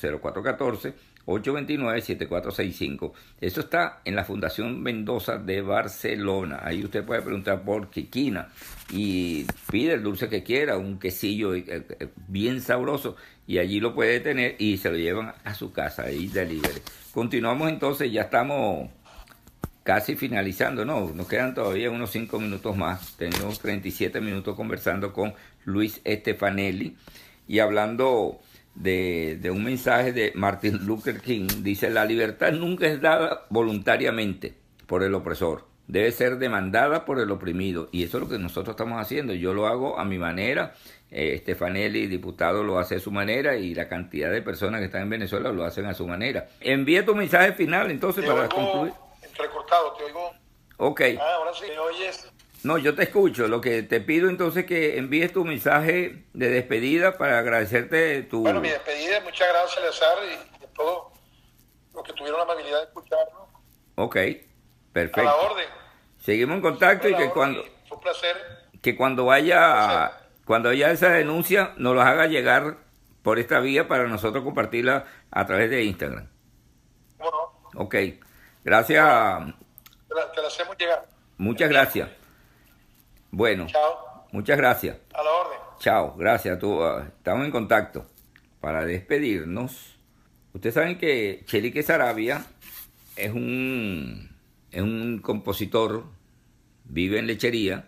0414-829-7465. 1.25 3.11
Eso 3.39 3.61
está 3.61 4.01
en 4.05 4.15
la 4.15 4.23
Fundación 4.23 4.81
Mendoza 4.81 5.37
de 5.37 5.61
Barcelona. 5.61 6.61
Ahí 6.63 6.83
usted 6.83 7.03
puede 7.03 7.21
preguntar 7.21 7.63
por 7.63 7.89
Quiquina 7.89 8.49
y 8.91 9.45
pide 9.69 9.93
el 9.93 10.03
dulce 10.03 10.29
que 10.29 10.43
quiera, 10.43 10.77
un 10.77 10.99
quesillo 10.99 11.53
eh, 11.55 11.63
eh, 11.67 12.09
bien 12.27 12.61
sabroso 12.61 13.15
y 13.47 13.57
allí 13.57 13.79
lo 13.79 13.93
puede 13.93 14.19
tener 14.19 14.55
y 14.59 14.77
se 14.77 14.89
lo 14.89 14.97
llevan 14.97 15.33
a 15.43 15.53
su 15.53 15.71
casa, 15.71 16.03
ahí 16.03 16.27
delivery. 16.27 16.81
Continuamos 17.13 17.69
entonces, 17.69 18.11
ya 18.11 18.21
estamos 18.23 18.89
casi 19.83 20.15
finalizando, 20.15 20.85
no, 20.85 21.11
nos 21.13 21.27
quedan 21.27 21.53
todavía 21.53 21.89
unos 21.89 22.11
5 22.11 22.39
minutos 22.39 22.77
más. 22.77 23.17
Tenemos 23.17 23.59
37 23.59 24.21
minutos 24.21 24.55
conversando 24.55 25.11
con 25.11 25.33
Luis 25.65 26.01
Estefanelli 26.03 26.95
y 27.47 27.59
hablando 27.59 28.39
de, 28.75 29.37
de 29.41 29.51
un 29.51 29.63
mensaje 29.63 30.13
de 30.13 30.31
Martin 30.35 30.85
Luther 30.85 31.19
King. 31.21 31.47
Dice, 31.61 31.89
la 31.89 32.05
libertad 32.05 32.51
nunca 32.51 32.87
es 32.87 33.01
dada 33.01 33.45
voluntariamente 33.49 34.53
por 34.87 35.03
el 35.03 35.13
opresor, 35.13 35.65
debe 35.87 36.11
ser 36.11 36.37
demandada 36.37 37.05
por 37.05 37.19
el 37.19 37.31
oprimido. 37.31 37.89
Y 37.91 38.03
eso 38.03 38.17
es 38.17 38.23
lo 38.23 38.29
que 38.29 38.37
nosotros 38.37 38.73
estamos 38.73 39.01
haciendo. 39.01 39.33
Yo 39.33 39.53
lo 39.53 39.67
hago 39.67 39.99
a 39.99 40.05
mi 40.05 40.17
manera. 40.17 40.73
Eh, 41.13 41.37
Stefanelli, 41.39 42.07
diputado, 42.07 42.63
lo 42.63 42.79
hace 42.79 42.95
a 42.95 42.99
su 43.01 43.11
manera 43.11 43.57
y 43.57 43.75
la 43.75 43.89
cantidad 43.89 44.31
de 44.31 44.41
personas 44.41 44.79
que 44.79 44.85
están 44.85 45.01
en 45.01 45.09
Venezuela 45.09 45.51
lo 45.51 45.65
hacen 45.65 45.85
a 45.85 45.93
su 45.93 46.07
manera. 46.07 46.47
Envíe 46.61 47.03
tu 47.03 47.13
mensaje 47.13 47.51
final 47.51 47.91
entonces 47.91 48.23
Te 48.23 48.29
para 48.31 48.43
oigo 48.43 48.55
concluir. 48.55 48.93
entrecortado, 49.21 49.93
te 49.97 50.05
oigo. 50.05 50.31
Ok. 50.77 51.01
Ah, 51.19 51.33
ahora 51.35 51.51
sí, 51.53 51.65
¿me 51.67 51.77
oyes? 51.79 52.31
No, 52.63 52.77
yo 52.77 52.93
te 52.95 53.03
escucho. 53.03 53.47
Lo 53.47 53.59
que 53.61 53.83
te 53.83 54.01
pido 54.01 54.29
entonces 54.29 54.65
que 54.65 54.97
envíes 54.97 55.33
tu 55.33 55.43
mensaje 55.45 56.25
de 56.33 56.49
despedida 56.49 57.17
para 57.17 57.39
agradecerte 57.39 58.21
tu... 58.23 58.41
Bueno, 58.41 58.61
mi 58.61 58.69
despedida, 58.69 59.19
muchas 59.21 59.47
gracias, 59.49 60.01
y 60.59 60.63
a 60.63 60.67
todos 60.75 61.13
los 61.93 62.03
que 62.03 62.13
tuvieron 62.13 62.37
la 62.39 62.43
amabilidad 62.45 62.77
de 62.79 62.83
escucharnos. 62.85 63.41
Ok, 63.95 64.15
A 64.15 64.19
la 64.29 64.35
perfecto. 64.93 65.37
orden. 65.51 65.65
Seguimos 66.19 66.55
en 66.57 66.61
contacto 66.61 67.07
y 67.09 67.11
que 67.11 67.15
orden, 67.17 67.29
cuando, 67.31 67.61
y 67.61 67.71
Fue 67.87 67.97
un 67.97 68.03
placer. 68.03 68.37
que 68.81 68.95
cuando 68.95 69.25
vaya 69.25 70.11
cuando 70.45 70.69
haya 70.69 70.91
esa 70.91 71.09
denuncia 71.09 71.73
nos 71.77 71.95
los 71.95 72.03
haga 72.03 72.27
llegar 72.27 72.77
por 73.23 73.39
esta 73.39 73.59
vía 73.59 73.87
para 73.87 74.07
nosotros 74.07 74.43
compartirla 74.43 75.05
a 75.31 75.45
través 75.45 75.69
de 75.69 75.83
Instagram. 75.83 76.27
¿Cómo 77.17 77.31
no? 77.73 77.81
Ok, 77.81 77.95
gracias, 78.63 79.03
Te 80.07 80.15
la, 80.15 80.31
te 80.31 80.41
la 80.41 80.47
hacemos 80.47 80.77
llegar. 80.77 81.05
muchas 81.37 81.69
gracias. 81.69 82.09
Bueno, 83.31 83.65
Chao. 83.67 84.27
muchas 84.31 84.57
gracias. 84.57 84.97
A 85.13 85.23
la 85.23 85.29
orden. 85.31 85.59
Chao, 85.79 86.15
gracias. 86.17 86.59
Tú, 86.59 86.83
ah, 86.83 87.07
estamos 87.17 87.45
en 87.45 87.51
contacto. 87.51 88.05
Para 88.59 88.85
despedirnos, 88.85 89.97
ustedes 90.53 90.75
saben 90.75 90.97
que 90.97 91.43
Chelique 91.45 91.81
Sarabia 91.81 92.45
es 93.15 93.31
un, 93.33 94.29
es 94.71 94.81
un 94.81 95.19
compositor, 95.19 96.05
vive 96.83 97.17
en 97.17 97.25
lechería, 97.25 97.87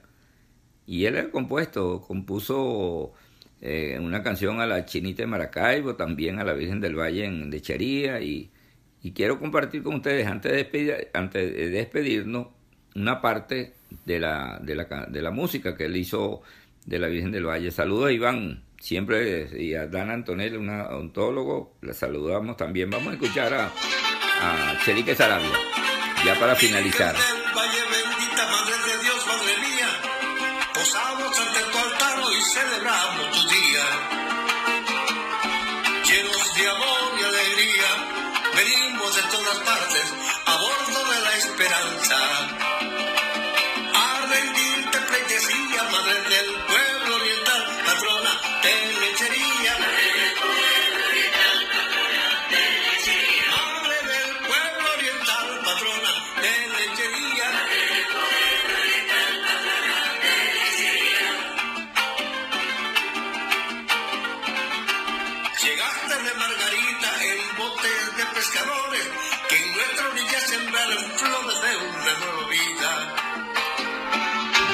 y 0.87 1.05
él 1.05 1.17
ha 1.17 1.29
compuesto, 1.29 2.01
compuso 2.01 3.13
eh, 3.61 3.99
una 4.01 4.23
canción 4.23 4.61
a 4.61 4.65
la 4.65 4.85
Chinita 4.85 5.23
de 5.23 5.27
Maracaibo, 5.27 5.95
también 5.95 6.39
a 6.39 6.43
la 6.43 6.53
Virgen 6.53 6.81
del 6.81 6.97
Valle 6.97 7.25
en 7.25 7.51
lechería, 7.51 8.19
y, 8.21 8.51
y 9.03 9.11
quiero 9.11 9.39
compartir 9.39 9.83
con 9.83 9.95
ustedes, 9.95 10.25
antes 10.25 10.51
de, 10.51 10.57
despedir, 10.57 11.09
antes 11.13 11.53
de 11.53 11.69
despedirnos, 11.69 12.47
una 12.95 13.21
parte 13.21 13.73
de 14.05 14.19
la, 14.19 14.59
de, 14.61 14.75
la, 14.75 14.85
de 15.07 15.21
la 15.21 15.31
música 15.31 15.75
que 15.75 15.85
él 15.85 15.97
hizo 15.97 16.41
de 16.85 16.99
la 16.99 17.07
Virgen 17.07 17.31
del 17.31 17.45
Valle. 17.45 17.71
Saludos 17.71 18.07
a 18.07 18.11
Iván, 18.11 18.63
siempre, 18.79 19.49
y 19.57 19.73
a 19.75 19.87
Dan 19.87 20.11
Antonelli, 20.11 20.57
un 20.57 20.69
odontólogo, 20.69 21.75
la 21.81 21.93
saludamos 21.93 22.57
también. 22.57 22.89
Vamos 22.89 23.09
a 23.09 23.13
escuchar 23.13 23.53
a, 23.53 23.65
a 24.41 24.79
Chelique 24.83 25.15
Sarabia, 25.15 25.49
ya 26.25 26.39
para 26.39 26.55
finalizar. 26.55 27.15
Celebramos 32.43 33.31
tu 33.31 33.47
día. 33.49 33.85
Y 36.05 37.25
alegría, 37.25 37.89
venimos 38.55 39.15
de. 39.15 39.23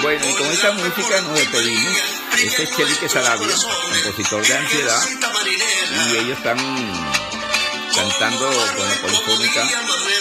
Bueno, 0.10 0.28
y 0.28 0.34
con 0.34 0.48
esta 0.48 0.72
música 0.72 1.22
nos 1.22 1.36
despedimos. 1.36 1.94
Este 2.44 2.64
es 2.64 2.76
Chelique 2.76 3.08
Sarabia, 3.08 3.56
compositor 4.06 4.44
de 4.44 4.58
Ansiedad, 4.58 5.04
y 5.94 6.18
ellos 6.18 6.36
están 6.36 6.58
cantando 7.96 8.48
con 8.76 8.90
la 8.90 8.96
polifónica, 9.04 9.64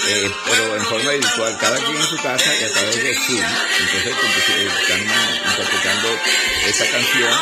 eh, 0.08 0.30
pero 0.44 0.76
en 0.76 0.84
forma 0.84 1.10
virtual, 1.12 1.56
cada 1.58 1.78
quien 1.78 1.96
en 1.96 2.02
su 2.02 2.16
casa 2.18 2.54
y 2.54 2.64
a 2.64 2.70
través 2.70 3.02
de 3.02 3.14
Zoom. 3.14 3.40
Entonces 3.80 4.14
están 4.78 5.00
interpretando 5.00 6.08
esta 6.66 6.90
canción 6.90 7.32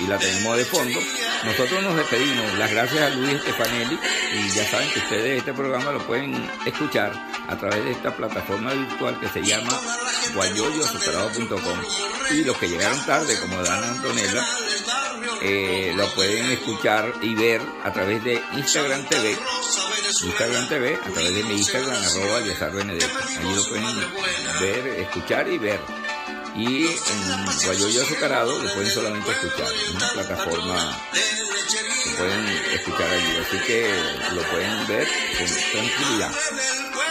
y 0.00 0.06
la 0.06 0.18
tenemos 0.18 0.56
de 0.56 0.64
fondo. 0.64 1.00
Nosotros 1.44 1.82
nos 1.82 1.96
despedimos. 1.96 2.54
Las 2.54 2.70
gracias 2.70 3.02
a 3.02 3.10
Luis 3.10 3.42
Stefanelli 3.42 3.98
y 4.36 4.48
ya 4.52 4.70
saben 4.70 4.90
que 4.90 5.00
ustedes 5.00 5.38
este 5.40 5.52
programa 5.52 5.92
lo 5.92 6.06
pueden 6.06 6.50
escuchar 6.64 7.31
a 7.48 7.56
través 7.56 7.84
de 7.84 7.92
esta 7.92 8.14
plataforma 8.16 8.72
virtual 8.72 9.18
que 9.20 9.28
se 9.28 9.42
llama 9.42 9.78
guayoyoazucarado.com 10.34 11.78
y 12.30 12.44
los 12.44 12.56
que 12.56 12.68
llegaron 12.68 13.04
tarde 13.04 13.38
como 13.40 13.62
Dana 13.62 13.88
Antonella 13.88 14.46
eh, 15.42 15.92
lo 15.96 16.08
pueden 16.14 16.50
escuchar 16.50 17.12
y 17.20 17.34
ver 17.34 17.60
a 17.84 17.92
través 17.92 18.22
de 18.24 18.42
Instagram 18.54 19.04
TV 19.08 19.36
Instagram 20.22 20.68
TV 20.68 20.94
a 20.94 21.10
través 21.10 21.34
de 21.34 21.44
mi 21.44 21.54
Instagram 21.54 21.96
arroba 21.96 22.70
Benedetto 22.70 23.18
allí 23.40 23.54
lo 23.54 23.64
pueden 23.68 24.32
ver, 24.60 24.86
escuchar 25.00 25.48
y 25.48 25.58
ver. 25.58 25.80
Y 26.54 26.86
en 26.86 27.44
Guayoyo 27.64 28.02
Azucarado 28.02 28.62
lo 28.62 28.74
pueden 28.74 28.90
solamente 28.90 29.30
escuchar. 29.30 29.68
En 29.88 29.96
una 29.96 30.12
plataforma 30.12 30.98
que 32.04 32.10
pueden 32.10 32.46
escuchar 32.74 33.10
allí 33.10 33.36
así 33.38 33.58
que 33.66 33.94
lo 34.34 34.42
pueden 34.42 34.86
ver 34.86 35.08
con 35.38 35.46
tranquilidad 35.46 36.32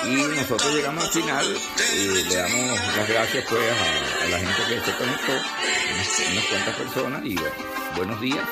y 0.04 0.16
nosotros 0.36 0.74
llegamos 0.74 1.04
al 1.06 1.12
final 1.12 1.58
y 1.94 2.24
le 2.24 2.36
damos 2.36 2.80
las 2.98 3.08
gracias 3.08 3.46
pues 3.50 3.62
a, 3.62 4.28
la 4.30 4.38
gente 4.40 4.62
que 4.68 4.80
se 4.82 4.98
conectó 4.98 5.32
unas, 5.32 6.32
unas 6.32 6.46
cuantas 6.46 6.76
personas 6.76 7.22
y 7.26 7.36
bueno, 7.36 7.56
buenos 7.96 8.22
días 8.22 8.48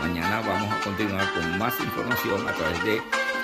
mañana 0.00 0.40
vamos 0.40 0.72
a 0.72 0.80
continuar 0.80 1.32
con 1.34 1.58
más 1.58 1.74
información 1.80 2.48
a 2.48 2.52
través 2.52 2.84
de 2.84 3.02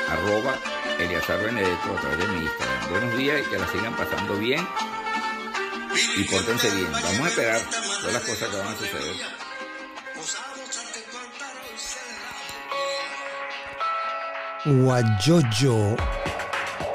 arroba 0.08 0.54
Eliazar 0.98 1.42
Benedetto 1.42 1.96
a 1.96 2.00
través 2.00 2.18
de 2.18 2.26
mi 2.28 2.42
Instagram 2.42 2.90
buenos 2.90 3.16
días 3.16 3.42
y 3.46 3.50
que 3.50 3.58
la 3.58 3.68
sigan 3.68 3.96
pasando 3.96 4.36
bien 4.36 4.66
y 6.16 6.24
pórtense 6.24 6.70
bien. 6.74 6.90
Vamos 6.90 7.20
a 7.20 7.28
esperar 7.28 7.60
todas 8.00 8.12
las 8.12 8.22
cosas 8.22 8.48
que 8.48 8.56
van 8.56 8.68
a 8.68 8.76
suceder. 8.76 9.16
Guayoyo 14.64 15.96